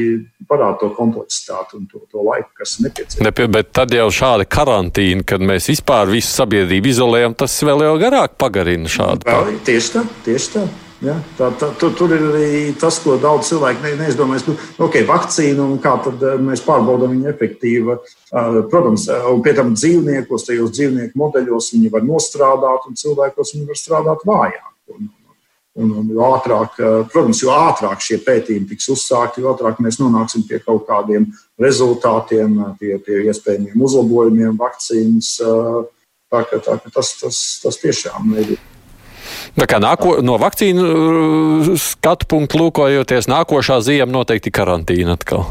parāda 0.48 0.78
to 0.80 0.88
kompleksitāti 0.96 1.76
un 1.76 1.84
to, 1.90 2.00
to 2.08 2.22
laiku, 2.24 2.48
kas 2.56 2.78
ir 2.78 2.86
nepieciešams. 2.86 3.24
Nepie, 3.26 3.50
bet 3.52 3.74
tad 3.76 3.92
jau 3.92 4.06
šāda 4.08 4.46
karantīna, 4.48 5.26
kad 5.28 5.44
mēs 5.44 5.68
vispār 5.68 6.08
visu 6.08 6.32
sabiedrību 6.32 6.88
izolējam, 6.88 7.36
tas 7.36 7.58
vēl 7.66 7.84
jau 7.84 7.94
garāk 8.00 8.38
pagarina 8.40 8.88
šādu. 8.88 9.28
Vēl, 9.28 9.58
tieši 9.66 9.94
tā, 9.98 10.04
tieši 10.24 10.52
tā. 10.56 10.66
Ja, 11.04 11.18
tā, 11.36 11.50
tā, 11.60 11.68
tur, 11.76 11.92
tur 11.92 12.12
ir 12.16 12.22
arī 12.30 12.60
tas, 12.80 12.96
ko 13.04 13.18
daudz 13.20 13.50
cilvēku 13.50 13.84
ne, 13.84 13.92
neizdomājas. 14.00 14.46
Nu, 14.48 14.54
ok, 14.86 15.02
vakcīna 15.04 15.60
un 15.60 15.76
kā 15.84 15.92
tad 16.06 16.22
eh, 16.24 16.38
mēs 16.40 16.64
pārbaudām 16.64 17.12
viņa 17.12 17.34
efektīvu. 17.34 17.98
Uh, 18.32 18.62
protams, 18.72 19.04
eh, 19.12 19.28
un 19.28 19.42
pie 19.44 19.52
tam 19.58 19.74
dzīvniekos, 19.76 20.46
tajos 20.48 20.72
dzīvnieku 20.72 21.20
modeļos 21.20 21.68
viņi 21.74 21.92
var 21.92 22.06
nostrādāt, 22.08 22.88
un 22.88 22.96
cilvēkos 22.96 23.52
viņi 23.58 23.68
var 23.68 23.80
strādāt 23.82 24.24
vājāk. 24.30 24.72
Un, 24.96 25.12
un, 25.76 25.90
un 26.00 26.12
jo 26.12 26.28
ātrāk, 26.36 26.78
protams, 27.12 27.42
jo 27.44 27.52
ātrāk 27.54 28.02
šie 28.04 28.18
pētījumi 28.24 28.70
tiks 28.70 28.88
uzsākti, 28.94 29.42
jo 29.42 29.52
ātrāk 29.52 29.80
mēs 29.84 30.00
nonāksim 30.00 30.46
pie 30.48 30.60
kaut 30.64 30.86
kādiem 30.88 31.28
rezultātiem, 31.60 32.56
pie, 32.80 32.96
pie 33.04 33.20
iespējamiem 33.30 33.84
uzlabojumiem 33.88 34.56
vakcīnas. 34.60 35.36
Tā, 36.26 36.40
ka, 36.42 36.58
tā, 36.58 36.78
ka 36.82 36.90
tas, 36.90 37.12
tas, 37.20 37.42
tas 37.62 37.78
tiešām 37.78 38.32
ir. 38.42 38.56
Tā 39.56 39.68
kā 39.70 39.78
nāko, 39.82 40.16
no 40.26 40.36
vakcīnu 40.42 41.76
skatu 41.80 42.28
punktu 42.30 42.64
lūkojoties, 42.64 43.30
nākošā 43.30 43.78
ziema 43.86 44.10
noteikti 44.12 44.52
karantīna 44.54 45.14
atkal. 45.16 45.46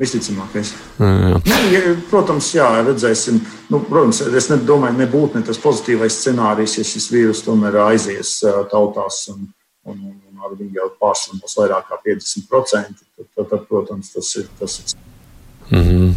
Visticamākais. 0.00 0.72
Nu, 0.96 1.56
ja, 1.74 1.80
protams, 2.08 2.48
jā, 2.56 2.68
redzēsim. 2.86 3.42
Nu, 3.68 3.82
protams, 3.84 4.22
es 4.24 4.48
nedomāju, 4.48 4.96
nebūtu 4.96 5.36
ne 5.36 5.44
tas 5.44 5.60
pozitīvais 5.60 6.16
scenārijs, 6.22 6.78
ja 6.80 6.86
šis 6.88 7.10
vīrus 7.12 7.44
tomēr 7.44 7.76
aizies 7.84 8.38
uh, 8.48 8.62
tautās 8.70 9.26
un, 9.34 9.44
un, 9.84 10.00
un 10.08 10.46
ar 10.46 10.56
viņu 10.56 10.80
jau 10.80 10.88
pārslimos 11.04 11.58
vairāk 11.60 11.92
kā 11.92 12.00
50%. 12.08 12.48
Tad, 12.48 13.28
tad, 13.28 13.46
tad 13.52 13.68
protams, 13.68 14.14
tas 14.16 14.34
ir. 14.40 14.48
Tas 14.60 14.80
ir 14.80 14.98
Mm 15.70 15.82
-hmm. 15.82 16.14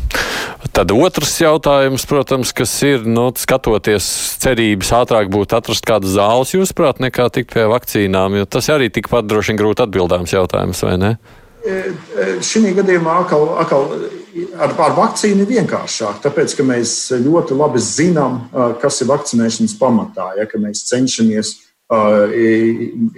Tad 0.72 0.92
otrs 0.92 1.42
jautājums, 1.42 2.06
protams, 2.06 2.52
kas 2.52 2.82
ir, 2.82 3.06
nu, 3.06 3.32
skatoties 3.38 4.38
cerības 4.42 4.90
ātrāk 4.92 5.30
būtu 5.30 5.58
atrast 5.58 5.86
kādu 5.86 6.08
zāles, 6.10 6.54
jūsuprāt, 6.56 6.98
nekā 6.98 7.30
tikt 7.30 7.54
pie 7.54 7.68
vakcīnām, 7.70 8.38
jo 8.38 8.46
tas 8.46 8.70
arī 8.70 8.90
tikpat 8.90 9.26
droši 9.26 9.52
vien 9.52 9.60
grūti 9.62 9.84
atbildāms 9.84 10.34
jautājums, 10.34 10.84
vai 10.84 10.98
ne? 10.98 11.12
E, 11.12 11.43
šī 11.64 12.74
gadījumā 12.76 13.20
atkal, 13.24 13.46
atkal 13.62 13.86
ar, 14.60 14.74
ar 14.74 14.96
vakcīnu 14.98 15.46
ir 15.46 15.52
vienkāršāk, 15.52 16.22
tāpēc, 16.24 16.56
ka 16.58 16.66
mēs 16.68 16.96
ļoti 17.24 17.58
labi 17.58 17.82
zinām, 17.84 18.42
kas 18.82 19.02
ir 19.02 19.12
vakcinēšanas 19.12 19.78
pamatā, 19.80 20.34
ja 20.40 20.48
mēs 20.60 20.84
cenšamies 20.90 21.56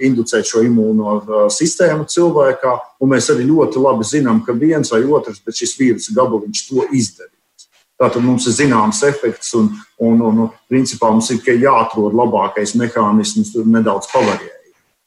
inducēt 0.06 0.46
šo 0.46 0.62
imūno 0.66 1.48
sistēmu 1.52 2.06
cilvēkā, 2.12 2.74
un 3.00 3.14
mēs 3.14 3.30
arī 3.32 3.46
ļoti 3.48 3.82
labi 3.82 4.06
zinām, 4.06 4.42
ka 4.44 4.52
viens 4.52 4.92
vai 4.92 5.02
otrs, 5.04 5.40
šis 5.46 5.76
vīrusu 5.80 6.14
gabaliņš 6.16 6.66
to 6.68 6.86
izdarīs. 6.92 7.32
Tātad 7.96 8.20
mums 8.20 8.44
ir 8.46 8.52
zināms 8.52 9.00
efekts, 9.08 9.54
un, 9.56 9.70
un, 10.04 10.20
un, 10.20 10.42
principā 10.68 11.08
mums 11.10 11.30
ir 11.32 11.62
jāatrod 11.62 12.12
labākais 12.12 12.74
mehānisms, 12.76 13.54
nedaudz 13.64 14.10
pavarēt. 14.12 14.55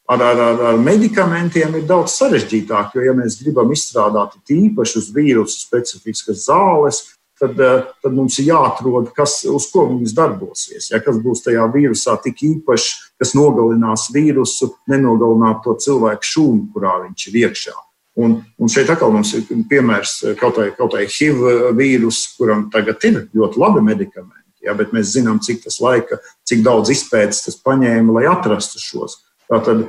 Ar, 0.10 0.22
ar, 0.26 0.39
ar, 0.41 0.62
ar 0.72 0.78
medikamentiem 0.82 1.76
ir 1.78 1.84
daudz 1.86 2.16
sarežģītāk, 2.18 2.95
jo, 2.97 3.03
ja 3.05 3.14
mēs 3.14 3.38
gribam 3.43 3.70
izstrādāt 3.76 4.39
tīpaši 4.49 4.95
uz 5.03 5.10
vīrusu 5.14 5.60
specifiskas 5.62 6.47
zāles, 6.47 7.03
tad, 7.39 7.60
eh, 7.60 7.84
tad 8.01 8.16
mums 8.18 8.39
ir 8.41 8.49
jāatrod, 8.49 9.12
kas, 9.16 9.43
uz 9.45 9.68
ko 9.72 9.86
viņas 9.89 10.16
darbosies. 10.18 10.89
Ja, 10.91 10.99
kas 11.03 11.20
būs 11.24 11.43
tajā 11.45 11.68
vīrusā 11.74 12.18
tik 12.24 12.41
īpašs, 12.47 12.89
kas 13.22 13.36
nogalinās 13.38 14.10
vīrusu, 14.16 14.72
nenogalināt 14.91 15.62
to 15.64 15.78
cilvēku 15.86 16.32
šūnu, 16.34 16.66
kurā 16.74 16.97
viņš 17.05 17.30
ir 17.30 17.39
iekšā. 17.45 17.78
Un, 18.20 18.39
un 18.60 18.72
šeit 18.72 18.89
atkal 18.91 19.14
mums 19.16 19.32
ir 19.38 19.45
piemērs 19.70 20.18
eh, 20.26 20.36
kaut 20.39 20.60
vai 20.60 21.05
HIV 21.05 21.72
vīrus, 21.78 22.26
kuram 22.39 22.68
tagad 22.74 23.05
ir 23.07 23.24
ļoti 23.30 23.62
labi 23.62 23.86
medikamenti. 23.93 24.36
Ja, 24.66 24.74
bet 24.76 24.91
mēs 24.91 25.14
zinām, 25.14 25.38
cik 25.39 25.64
laika, 25.80 26.18
cik 26.43 26.66
daudz 26.66 26.89
izpētes 26.91 27.45
tas 27.45 27.62
paņēma, 27.64 28.18
lai 28.18 28.26
atrastu 28.28 28.82
šos. 28.82 29.22
Tātad, 29.50 29.80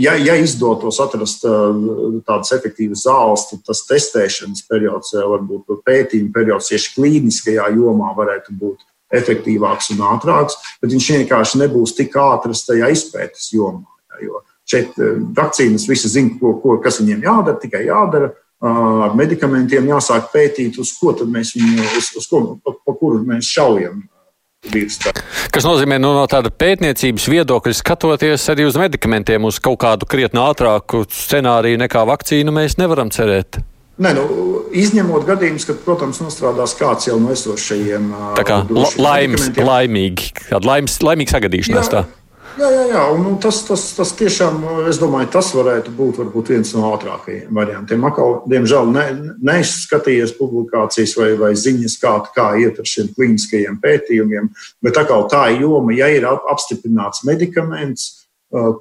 ja, 0.00 0.14
ja 0.16 0.34
izdotos 0.40 0.96
atrast 1.04 1.42
tādas 1.44 2.52
efektīvas 2.56 3.04
zāles, 3.04 3.44
tad 3.50 3.64
tas 3.68 3.82
testēšanas 3.90 4.64
periods, 4.70 5.12
varbūt 5.12 5.82
pētījuma 5.84 6.32
periods 6.32 6.70
tieši 6.72 6.94
klīniskajā 6.94 7.68
jomā 7.76 8.14
varētu 8.16 8.56
būt 8.56 8.86
efektīvāks 9.16 9.92
un 9.92 10.00
ātrāks, 10.14 10.56
bet 10.80 10.96
viņš 10.96 11.10
vienkārši 11.18 11.60
nebūs 11.66 11.92
tik 11.98 12.16
ātrs 12.18 12.64
tajā 12.66 12.88
izpētes 12.96 13.52
jomā. 13.52 13.84
Jo 14.24 14.40
šeit 14.66 14.96
vakcīnas 15.36 15.86
visi 15.88 16.10
zina, 16.10 16.34
ko, 16.40 16.56
ko, 16.62 16.76
kas 16.82 17.00
viņiem 17.02 17.24
jādara, 17.26 17.60
tikai 17.62 17.86
jādara. 17.86 18.32
Ar 18.66 19.12
medikamentiem 19.18 19.90
jāsāk 19.90 20.30
pētīt, 20.32 20.78
uz 20.80 20.94
ko 20.96 21.12
mēs 21.28 21.52
viņu, 21.58 21.84
uz, 21.98 22.08
uz 22.16 22.28
ko, 22.30 22.40
pa, 22.64 22.72
pa 22.72 22.94
kuru 22.96 23.20
mēs 23.28 23.50
šaujam. 23.52 24.00
Kas 25.54 25.66
nozīmē, 25.66 26.00
nu, 26.02 26.12
no 26.16 26.24
tāda 26.30 26.50
pētniecības 26.50 27.28
viedokļa 27.32 27.76
skatoties 27.78 28.48
arī 28.52 28.66
uz 28.68 28.76
medikamentiem, 28.80 29.46
uz 29.48 29.60
kaut 29.62 29.80
kādu 29.84 30.08
krietni 30.10 30.42
ātrāku 30.42 31.04
scenāriju 31.12 31.80
nekā 31.84 32.04
vakcīnu, 32.08 32.54
mēs 32.54 32.78
nevaram 32.80 33.12
cerēt. 33.14 33.60
Nē, 33.96 34.10
nu, 34.12 34.24
izņemot 34.76 35.24
gadījumus, 35.24 35.64
kad, 35.70 35.78
protams, 35.86 36.20
nostrādās 36.20 36.74
kāds 36.76 37.08
jau 37.08 37.16
no 37.22 37.32
esošajiem. 37.32 38.10
Tā 38.36 38.44
kā 38.44 38.58
laimes, 39.00 39.48
laimīgi, 39.56 40.32
laimes, 40.52 40.98
laimīgi 41.00 41.32
sagadīšanās. 41.32 41.88
Jā, 41.88 42.02
tā. 42.02 42.25
Jā, 42.56 42.68
jā, 42.72 42.84
jā. 42.88 43.00
Un, 43.12 43.18
nu, 43.20 43.30
tas, 43.40 43.58
tas, 43.68 43.82
tas 43.92 44.14
tiešām, 44.16 44.62
es 44.88 44.96
domāju, 44.96 45.28
tas 45.34 45.50
varētu 45.52 45.92
būt 45.92 46.20
varbūt, 46.22 46.52
viens 46.54 46.70
no 46.72 46.86
ātrākajiem 46.94 47.50
variantiem. 47.56 48.06
Akal, 48.08 48.38
diemžēl 48.48 48.88
ne, 48.94 49.04
neizskatījies 49.44 50.32
publikācijas 50.38 51.12
vai, 51.20 51.30
vai 51.36 51.50
ziņas, 51.60 51.98
kā, 52.00 52.14
kā 52.32 52.46
iet 52.62 52.80
ar 52.80 52.88
šiem 52.88 53.10
klīniskajiem 53.12 53.76
pētījumiem, 53.82 54.48
bet 54.84 55.02
atkal 55.02 55.26
tā 55.32 55.50
joma, 55.58 55.92
ja 55.98 56.08
ir 56.14 56.24
apstiprināts 56.32 57.26
medikaments, 57.28 58.08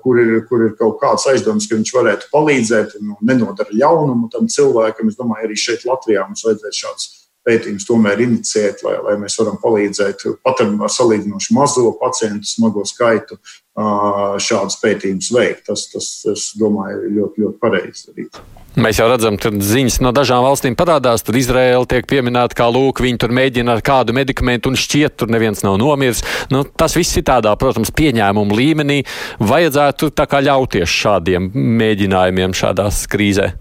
kur 0.04 0.22
ir, 0.24 0.32
kur 0.48 0.70
ir 0.70 0.76
kaut 0.80 0.96
kāds 1.02 1.28
aizdoms, 1.34 1.68
ka 1.68 1.76
viņš 1.76 1.94
varētu 1.98 2.32
palīdzēt 2.32 2.96
un 3.02 3.16
nenodara 3.28 3.76
ļaunumu 3.76 4.32
tam 4.32 4.48
cilvēkam, 4.48 5.12
es 5.12 5.20
domāju, 5.20 5.50
arī 5.50 5.60
šeit 5.60 5.84
Latvijā 5.90 6.24
mums 6.30 6.48
vajadzētu 6.48 6.80
šāds 6.80 7.12
pētījums 7.46 7.88
tomēr 7.88 8.26
inicēt, 8.26 8.84
lai, 8.86 8.98
lai 9.06 9.16
mēs 9.22 9.38
varam 9.42 9.60
palīdzēt 9.62 10.26
pat 10.46 10.66
ar 10.66 10.92
salīdzinoši 10.98 11.56
mazo 11.56 11.92
pacientu 12.02 12.50
smago 12.50 12.86
skaitu 12.88 13.40
šādus 13.76 14.80
pētījumus 14.82 15.32
veikt. 15.36 15.66
Tas, 15.70 15.88
tas, 15.92 16.12
es 16.32 16.52
domāju, 16.60 17.02
ir 17.06 17.18
ļoti, 17.20 17.44
ļoti 17.46 17.60
pareizi 17.62 18.08
darīt. 18.12 18.40
Mēs 18.76 18.98
jau 19.00 19.06
redzam, 19.08 19.38
ka 19.40 19.54
ziņas 19.56 20.02
no 20.04 20.12
dažām 20.16 20.44
valstīm 20.44 20.76
parādās. 20.76 21.24
Tur 21.24 21.38
Izraela 21.40 21.88
tiek 21.88 22.08
pieminēta, 22.12 22.58
kā 22.60 22.68
lūk, 22.68 23.00
viņi 23.04 23.22
tur 23.24 23.32
mēģina 23.36 23.78
ar 23.78 23.84
kādu 23.86 24.16
medikamentu, 24.16 24.72
un 24.72 24.80
šķiet, 24.80 25.16
tur 25.22 25.32
neviens 25.32 25.64
nav 25.64 25.78
nomiris. 25.80 26.26
Nu, 26.52 26.66
tas 26.68 26.98
viss 27.00 27.16
ir 27.16 27.24
tādā, 27.28 27.54
protams, 27.60 27.94
pieņēmuma 27.96 28.60
līmenī. 28.60 29.00
Vajadzētu 29.40 30.12
ļauties 30.50 30.92
šādiem 30.92 31.48
mēģinājumiem 31.56 32.56
šādās 32.56 33.06
krīzēs. 33.12 33.56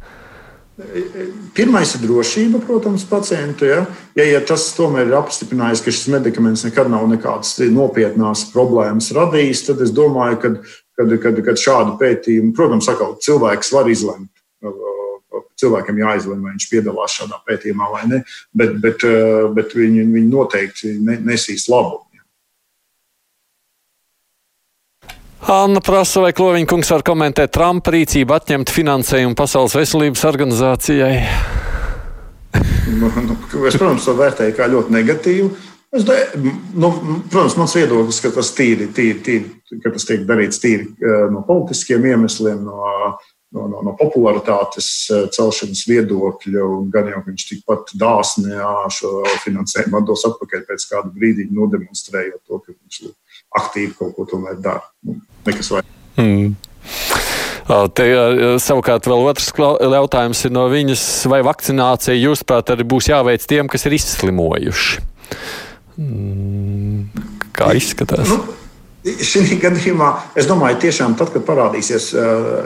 Pirmais 1.54 1.92
ir 1.94 2.02
drošība, 2.02 2.58
protams, 2.66 3.04
pacientu. 3.06 3.68
Ja? 3.68 3.84
Ja, 4.18 4.24
ja 4.26 4.40
tas 4.42 4.66
tomēr 4.74 5.06
ir 5.06 5.18
apstiprinājis, 5.20 5.84
ka 5.84 5.94
šis 5.94 6.08
medikaments 6.10 6.64
nekad 6.66 6.90
nav 6.90 7.06
nekādas 7.12 7.56
nopietnas 7.70 8.48
problēmas 8.50 9.12
radījis, 9.14 9.68
tad 9.68 9.84
es 9.86 9.94
domāju, 9.94 10.40
ka 10.42 10.54
kad, 10.96 11.14
kad, 11.22 11.40
kad 11.46 11.60
šādu 11.60 11.96
pētījumu, 12.00 12.54
protams, 12.56 12.88
atkal 12.90 13.16
cilvēks 13.22 13.72
var 13.74 13.90
izlemt. 13.90 14.30
Cilvēkam 15.58 15.98
jāizlemj, 16.00 16.40
vai 16.42 16.52
viņš 16.56 16.66
piedalās 16.70 17.14
šādā 17.14 17.38
pētījumā 17.46 17.86
vai 17.92 18.02
ne, 18.10 18.18
bet, 18.58 18.74
bet, 18.82 19.04
bet 19.54 19.74
viņi, 19.78 20.02
viņi 20.10 20.30
noteikti 20.30 20.96
nesīs 21.04 21.68
labumu. 21.70 22.03
Anna 25.44 25.80
prasa, 25.84 26.22
vai 26.24 26.32
Kloviņa 26.32 26.68
kungs 26.70 26.88
var 26.88 27.02
komentēt 27.04 27.52
Trumpa 27.52 27.92
rīcību 27.92 28.32
atņemt 28.32 28.70
finansējumu 28.72 29.36
Pasaules 29.36 29.74
veselības 29.76 30.24
organizācijai? 30.30 31.18
nu, 33.00 33.10
nu, 33.26 33.36
es, 33.68 33.76
protams, 33.76 34.06
to 34.06 34.14
vērtēju 34.16 34.56
kā 34.56 34.68
ļoti 34.72 34.94
negatīvu. 34.94 35.50
Es, 35.94 36.06
nu, 36.74 36.90
protams, 37.30 37.58
mans 37.60 37.74
viedoklis, 37.76 38.22
ka 38.24 38.32
tas, 38.34 38.50
tīri, 38.56 38.88
tīri, 38.94 39.20
tīri, 39.26 39.78
ka 39.84 39.92
tas 39.94 40.08
tiek 40.08 40.24
darīts 40.26 40.62
tīri 40.62 40.88
no 41.30 41.44
politiskiem 41.46 42.08
iemesliem, 42.08 42.64
no, 42.64 42.88
no, 43.54 43.66
no, 43.68 43.82
no 43.84 43.94
popularitātes 44.00 44.88
celšanas 45.36 45.84
viedokļa, 45.90 46.64
un 46.78 46.88
gan 46.94 47.12
jau 47.12 47.20
viņš 47.28 47.46
tikpat 47.52 47.94
dāsni 48.00 48.56
šo 48.96 49.20
finansējumu 49.44 50.00
atdos 50.00 50.24
atpakaļ 50.30 50.64
pēc 50.72 50.88
kāda 50.90 51.12
brīdiņa, 51.14 51.54
nodemonstrējot 51.60 52.42
to, 52.42 52.62
ka 52.64 52.74
viņš 52.74 53.04
aktīvi 53.60 53.94
kaut 53.98 54.14
ko 54.16 54.26
tomēr 54.28 54.58
dara. 54.62 54.84
Nu, 55.06 55.18
nekas 55.46 55.70
vairāk. 55.74 55.92
Mm. 56.20 56.54
Te, 57.96 58.06
savukārt, 58.60 59.06
vēl 59.08 59.22
otrs 59.30 59.48
jautājums 59.56 60.42
ir 60.44 60.52
no 60.52 60.66
viņas, 60.68 61.04
vai 61.32 61.40
vakcinācija, 61.46 62.16
jūsuprāt, 62.18 62.74
arī 62.74 62.84
būs 62.88 63.08
jāveic 63.08 63.46
tiem, 63.48 63.70
kas 63.72 63.86
ir 63.88 63.96
izslimojuši? 63.96 65.00
Mm, 65.96 67.24
kā 67.56 67.72
izskatās? 67.78 68.28
Nu, 68.28 68.42
Šī 69.04 69.58
gadījumā 69.60 70.06
es 70.32 70.46
domāju, 70.48 70.78
tiešām 70.86 71.12
tad, 71.20 71.28
kad 71.34 71.42
parādīsies 71.44 72.06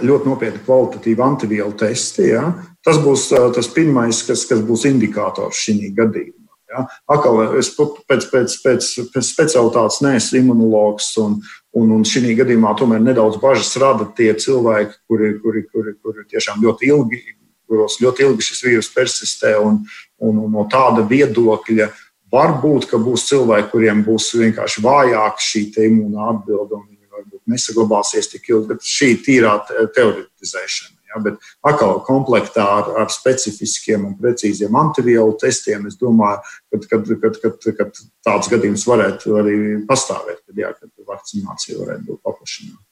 ļoti 0.06 0.30
nopietni 0.30 0.60
kvalitatīvi 0.62 1.24
antivielu 1.24 1.72
testi, 1.74 2.28
ja, 2.30 2.44
tas 2.86 3.00
būs 3.02 3.24
tas 3.56 3.70
pirmais, 3.74 4.20
kas, 4.22 4.44
kas 4.46 4.62
būs 4.62 4.86
indikators 4.86 5.64
šī 5.64 5.90
gadījumā. 5.96 6.47
Ja. 6.68 6.84
Akal, 7.08 7.40
es 7.56 7.70
pēc, 7.76 8.26
pēc, 8.28 8.56
pēc, 8.64 8.88
pēc 9.14 9.24
specialitātes 9.24 10.02
neesmu 10.04 10.42
imunologs, 10.42 11.14
un, 11.22 11.38
un, 11.72 11.94
un 11.96 12.04
šī 12.04 12.34
gadījumā 12.42 12.74
tomēr 12.76 13.00
nedaudz 13.00 13.40
bažas 13.40 13.72
rada 13.80 14.04
tie 14.18 14.34
cilvēki, 14.36 14.98
kuri, 15.08 15.32
kuri, 15.40 15.64
kuri, 15.72 15.94
kuri 16.02 16.26
tiešām 16.28 16.60
ļoti 16.66 16.90
ilgi, 16.92 17.22
kuros 17.68 17.96
ļoti 18.02 18.26
ilgi 18.26 18.50
šis 18.50 18.60
vīrus 18.66 18.92
persistē, 18.92 19.54
un, 19.64 19.80
un, 20.20 20.44
un 20.44 20.52
no 20.52 20.68
tāda 20.68 21.06
viedokļa 21.08 21.88
Varbūt, 22.28 22.90
ka 22.90 22.98
būs 23.00 23.24
cilvēki, 23.30 23.70
kuriem 23.72 24.02
būs 24.04 24.34
vienkārši 24.36 24.82
vājāka 24.84 25.40
šī 25.40 25.62
imūna 25.86 26.26
atbilde, 26.34 26.76
un 26.76 26.84
viņi 26.84 27.06
varbūt 27.08 27.54
nesaglabāsies 27.54 28.28
tik 28.34 28.50
ilgi, 28.50 28.68
bet 28.74 28.84
šī 28.84 29.14
ir 29.14 29.22
tīrā 29.24 29.54
teoretizēšana. 29.96 30.97
Ja, 31.08 31.20
bet 31.24 31.38
atkal 31.64 32.02
komplektā 32.04 32.64
ar, 32.80 32.90
ar 33.04 33.12
specifiskiem 33.12 34.04
un 34.08 34.16
precīziem 34.20 34.76
antivielu 34.76 35.36
testiem, 35.40 35.86
es 35.88 35.96
domāju, 36.00 36.42
ka 36.74 36.82
kad, 36.90 37.08
kad, 37.22 37.40
kad, 37.44 37.70
kad 37.80 38.02
tāds 38.26 38.50
gadījums 38.52 38.84
varētu 38.88 39.38
arī 39.40 39.56
pastāvēt, 39.88 40.44
kad, 40.44 40.60
jā, 40.60 40.74
kad 40.76 41.08
vakcinācija 41.14 41.80
varētu 41.80 42.10
būt 42.10 42.22
paplašināta. 42.28 42.87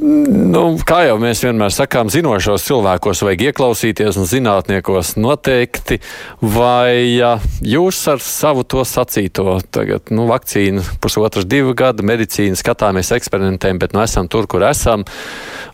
Nu, 0.00 0.78
kā 0.86 1.02
jau 1.04 1.16
mēs 1.20 1.42
vienmēr 1.44 1.72
sakām, 1.74 2.08
zinošos 2.12 2.62
cilvēkos 2.64 3.20
vajag 3.26 3.42
ieklausīties 3.50 4.16
un 4.16 4.28
zinātniekos 4.28 5.10
noteikti. 5.20 5.98
Vai 6.40 7.20
jūs 7.60 7.98
ar 8.08 8.22
savu 8.24 8.64
to 8.64 8.80
sacīto, 8.88 9.58
tagad 9.68 10.08
nu, 10.14 10.24
vakcīna 10.30 10.84
pusotras 11.04 11.44
divu 11.44 11.74
gadu, 11.76 12.06
medicīna 12.08 12.56
skatāmies 12.56 13.12
eksperimentēm, 13.18 13.80
bet 13.82 13.92
nu 13.92 14.00
esam 14.00 14.30
tur, 14.30 14.48
kur 14.48 14.64
esam. 14.70 15.04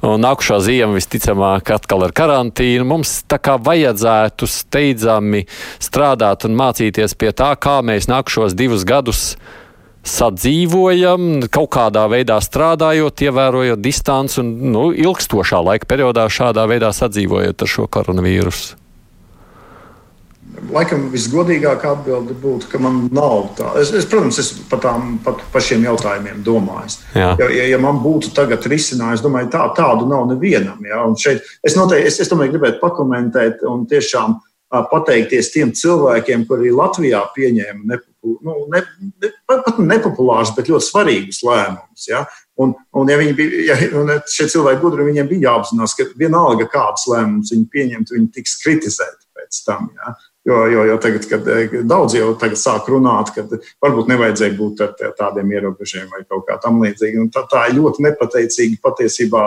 Un 0.03 0.25
nākušā 0.25 0.59
ziema 0.65 0.99
visticamāk 0.99 1.71
atkal 1.77 2.09
ar 2.09 2.15
karantīnu. 2.17 2.89
Mums 2.97 3.21
tā 3.31 3.39
kā 3.39 3.55
vajadzētu 3.63 4.49
steidzami 4.51 5.45
strādāt 5.79 6.49
un 6.49 6.59
mācīties 6.59 7.15
pie 7.15 7.31
tā, 7.37 7.53
kā 7.63 7.79
mēs 7.87 8.11
nākušos 8.11 8.59
divus 8.59 8.89
gadus 8.89 9.37
sadzīvojam, 10.07 11.47
kaut 11.53 11.71
kādā 11.77 12.07
veidā 12.11 12.39
strādājot, 12.43 13.27
ievērojot 13.27 13.83
distanci 13.83 14.41
un 14.43 14.55
nu, 14.73 14.89
ilgstošā 14.95 15.61
laika 15.67 15.89
periodā 15.91 16.29
šādā 16.31 16.67
veidā 16.71 16.93
sadzīvojot 16.95 17.63
ar 17.67 17.73
šo 17.73 17.87
koronavīrusu? 17.91 18.77
Laikam 20.73 21.11
visgodīgākā 21.13 21.91
atbilde 21.99 22.35
būtu, 22.41 22.71
ka 22.71 22.79
man 22.81 23.03
nav 23.15 23.51
tā. 23.59 23.75
Es, 23.83 23.91
es 23.95 24.07
protams, 24.09 24.39
es 24.41 24.49
par, 24.71 24.81
tām, 24.83 25.19
par, 25.23 25.43
par 25.53 25.63
šiem 25.63 25.85
jautājumiem 25.85 26.41
domāju. 26.47 26.97
Ja, 27.19 27.35
ja, 27.37 27.67
ja 27.75 27.79
man 27.83 28.01
būtu 28.03 28.33
tagad 28.35 28.65
risinājums, 28.71 29.25
domāju, 29.25 29.51
tā, 29.53 29.67
tādu 29.77 30.09
nav 30.09 30.25
nevienam. 30.31 30.81
Ja? 30.89 31.03
Un 31.05 31.19
šeit 31.21 31.45
es 31.67 31.77
noteikti, 31.77 32.09
es, 32.09 32.23
es 32.25 32.33
domāju, 32.33 32.55
gribētu 32.57 32.81
pakomentēt 32.81 33.67
un 33.69 33.85
tiešām 33.91 34.39
pateikties 34.91 35.53
tiem 35.55 35.71
cilvēkiem, 35.77 36.47
kuri 36.49 36.73
Latvijā 36.75 37.21
pieņēma 37.37 38.01
nu, 38.47 38.57
ne, 38.73 38.83
ne, 39.23 39.31
pat 39.49 39.81
nepopulārus, 39.83 40.55
bet 40.57 40.71
ļoti 40.73 40.89
svarīgus 40.89 41.43
lēmumus. 41.47 42.07
Ja? 42.11 42.25
Un, 42.63 42.73
un, 42.97 43.11
ja 43.13 43.19
bija, 43.37 43.65
ja, 43.71 43.77
un 44.01 44.15
šie 44.33 44.49
cilvēki 44.53 44.83
gudri, 44.83 45.09
viņiem 45.09 45.29
bija 45.31 45.51
jāapzinās, 45.51 45.97
ka 45.99 46.09
vienalga 46.19 46.69
kādas 46.73 47.07
lēmumus 47.13 47.53
viņi 47.55 47.69
pieņemtu, 47.73 48.17
viņi 48.17 48.33
tiks 48.39 48.57
kritizēti 48.63 49.29
pēc 49.37 49.61
tam. 49.67 49.91
Ja? 49.99 50.17
Jo, 50.47 50.61
jo, 50.71 50.85
jo 50.87 50.97
tagad, 51.03 51.25
kad 51.27 51.49
eh, 51.51 51.73
daudz 51.83 52.15
jau 52.15 52.29
sāk 52.55 52.87
runāt, 52.93 53.33
ka 53.35 53.43
varbūt 53.83 54.13
nevajadzēja 54.13 54.55
būt 54.55 54.83
ar 54.85 54.93
tādiem 55.19 55.51
ierobežojumiem 55.57 56.13
vai 56.13 56.23
kaut 56.23 56.45
kā 56.47 56.55
tamlīdzīga. 56.63 57.25
Tā, 57.35 57.43
tā 57.51 57.65
ir 57.67 57.81
ļoti 57.81 58.05
nepateicīga 58.07 58.79
patiesībā 58.85 59.43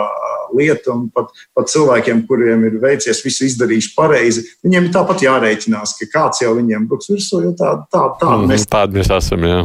lieta. 0.58 0.94
Un 0.94 1.08
pat, 1.14 1.32
pat 1.56 1.72
cilvēkiem, 1.72 2.24
kuriem 2.28 2.64
ir 2.68 2.78
veicies 2.82 3.22
visu 3.24 3.48
izdarījuši 3.48 3.92
pareizi, 3.96 4.46
viņiem 4.66 4.88
ir 4.88 4.94
tāpat 4.94 5.26
jārēķinās, 5.26 5.96
ka 5.98 6.10
kāds 6.12 6.44
jau 6.44 6.54
viņiem 6.58 6.88
bruks 6.90 7.12
virsū, 7.12 7.44
jo 7.46 7.52
tā, 7.58 7.76
tā, 7.92 8.06
tā 8.20 8.32
mm, 8.34 8.50
mēs, 8.50 8.66
tādi 8.70 9.00
mēs 9.00 9.12
esam. 9.20 9.46
Jā. 9.48 9.60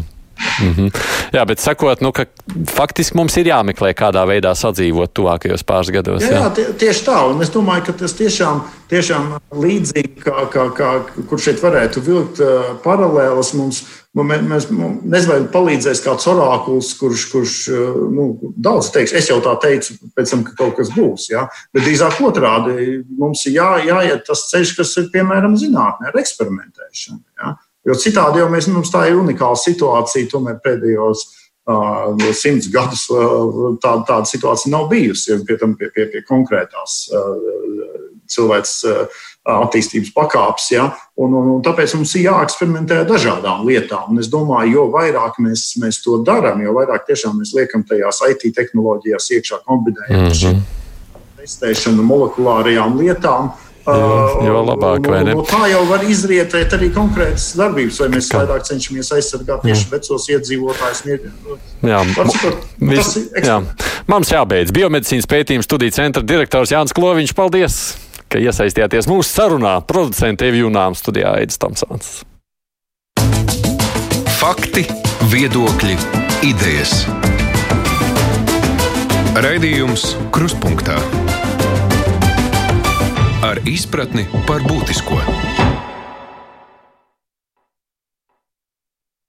Mm 0.62 0.74
-hmm. 0.74 0.92
Jā, 1.34 1.46
bet 1.46 1.60
sakot, 1.60 2.02
nu, 2.02 2.12
ka 2.12 2.26
faktiski 2.68 3.18
mums 3.18 3.38
ir 3.38 3.48
jāmeklē, 3.48 3.94
kādā 3.94 4.24
veidā 4.28 4.54
sadzīvot 4.56 5.14
tuvākajos 5.14 5.64
pāris 5.64 5.92
gados. 5.92 6.24
Jā, 6.24 6.32
jā 6.40 6.54
tie, 6.56 6.66
tieši 6.74 7.06
tā. 7.06 7.18
Un 7.32 7.42
es 7.42 7.50
domāju, 7.50 7.86
ka 7.86 7.94
tas 7.94 8.14
tiešām, 8.14 8.62
tiešām 8.90 9.38
līdzīgi, 9.52 10.16
kā, 10.24 10.48
kā, 10.54 10.70
kā, 10.78 10.90
kur 11.30 11.40
šeit 11.40 11.64
varētu 11.64 12.02
vilkt 12.02 12.40
uh, 12.40 12.76
paralēlas 12.84 13.54
mums. 13.54 13.84
Mēs, 14.16 14.42
mēs 14.48 14.66
nezinu, 15.04 15.48
palīdzēs 15.52 16.00
kāds 16.00 16.28
orākuls, 16.32 16.94
kurš, 17.00 17.26
kurš 17.32 17.56
nu, 18.16 18.40
daudz 18.56 18.88
teiks, 18.90 19.12
es 19.12 19.28
jau 19.28 19.42
tā 19.44 19.58
teicu, 19.60 19.98
pēc 20.16 20.32
tam, 20.32 20.44
ka 20.44 20.56
kaut 20.56 20.78
kas 20.78 20.90
būs. 20.96 21.28
Ja? 21.34 21.50
Bet 21.74 21.84
drīzāk 21.84 22.22
otrādi 22.24 23.04
mums 23.18 23.44
ir 23.46 23.58
jā, 23.58 23.70
jāiet 23.84 24.24
tas 24.24 24.48
ceļš, 24.54 24.76
kas 24.78 24.98
ir 24.98 25.12
piemēram 25.12 25.58
zinātnē, 25.60 26.08
ar 26.08 26.20
eksperimentēšanu. 26.22 27.20
Ja? 27.44 27.58
Jo 27.86 27.96
citādi 28.02 28.42
jau 28.42 28.50
mēs, 28.50 28.70
mums 28.72 28.92
tā 28.94 29.06
ir 29.10 29.20
unikāla 29.20 29.58
situācija, 29.62 30.30
tomēr 30.32 30.58
pēdējos 30.64 31.26
uh, 31.70 32.34
simts 32.34 32.70
gadus 32.74 33.06
uh, 33.14 33.76
tā, 33.82 33.98
tāda 34.08 34.26
situācija 34.30 34.74
nav 34.74 34.90
bijusi. 34.90 35.38
Pie, 35.46 35.60
tam, 35.62 35.76
pie, 35.78 35.92
pie, 35.94 36.08
pie 36.14 36.24
konkrētās 36.26 37.04
uh, 37.14 38.02
cilvēks 38.32 38.74
uh, 38.90 39.20
attīstības 39.56 40.12
pakāpes. 40.16 40.70
Ja? 40.74 40.88
Un, 41.22 41.36
un, 41.38 41.52
un 41.56 41.66
tāpēc 41.66 41.94
mums 41.98 42.16
ir 42.18 42.26
jāeksperimentē 42.28 43.04
ar 43.04 43.10
dažādām 43.10 43.66
lietām. 43.68 44.10
Un 44.14 44.24
es 44.24 44.30
domāju, 44.34 44.80
jo 44.80 44.88
vairāk 44.96 45.38
mēs, 45.44 45.68
mēs 45.82 46.02
to 46.06 46.18
darām, 46.26 46.64
jo 46.66 46.74
vairāk 46.78 47.06
tiešām 47.10 47.38
mēs 47.42 47.54
liekam 47.58 47.86
tajās 47.88 48.24
IT 48.32 48.48
tehnoloģijās 48.58 49.30
iekšā 49.38 49.62
kombinējot 49.68 50.26
mm 50.26 50.34
-hmm. 50.42 50.66
testēšanu 51.42 52.06
molekulārajām 52.10 52.98
lietām. 52.98 53.54
Jo, 53.86 54.42
jo 54.42 54.62
labāk, 54.66 55.06
vai 55.12 55.20
ne? 55.28 55.36
No 55.38 55.44
tā 55.46 55.68
jau 55.70 55.84
var 55.86 56.02
izrietēt 56.10 56.74
arī 56.74 56.88
konkrētas 56.94 57.52
darbības, 57.60 58.00
vai 58.02 58.08
mēs 58.16 58.30
vairāk 58.34 58.66
cenšamies 58.66 59.12
aizsargāt 59.14 59.62
tieši 59.62 59.92
vecos 59.92 60.26
iedzīvotājus. 60.34 61.04
Jā, 61.86 62.00
vis, 62.82 63.12
jā. 63.46 63.60
Mums 64.10 64.34
jābeidz. 64.34 64.74
Biomedicīnas 64.74 65.30
pētījuma 65.30 65.68
studiju 65.68 65.94
centra 65.94 66.26
direktors 66.26 66.74
Jānis 66.74 66.98
Kloviņš, 66.98 67.36
paldies, 67.38 67.78
ka 68.26 68.42
iesaistījāties 68.42 69.10
mūsu 69.12 69.30
sarunā. 69.30 69.78
Producents 69.86 70.46
Evi 70.50 70.66
Junām 70.66 70.98
studijā 70.98 71.38
Aidis 71.38 71.62
Tamsāns. 71.62 72.24
Fakti, 74.42 74.88
viedokļi, 75.30 76.00
idejas. 76.50 77.06
Raidījums 79.46 80.14
Krustpunktā 80.34 80.98
ar 80.98 81.35
izpratni 83.66 84.28
par 84.48 84.62
būtisko. 84.66 85.65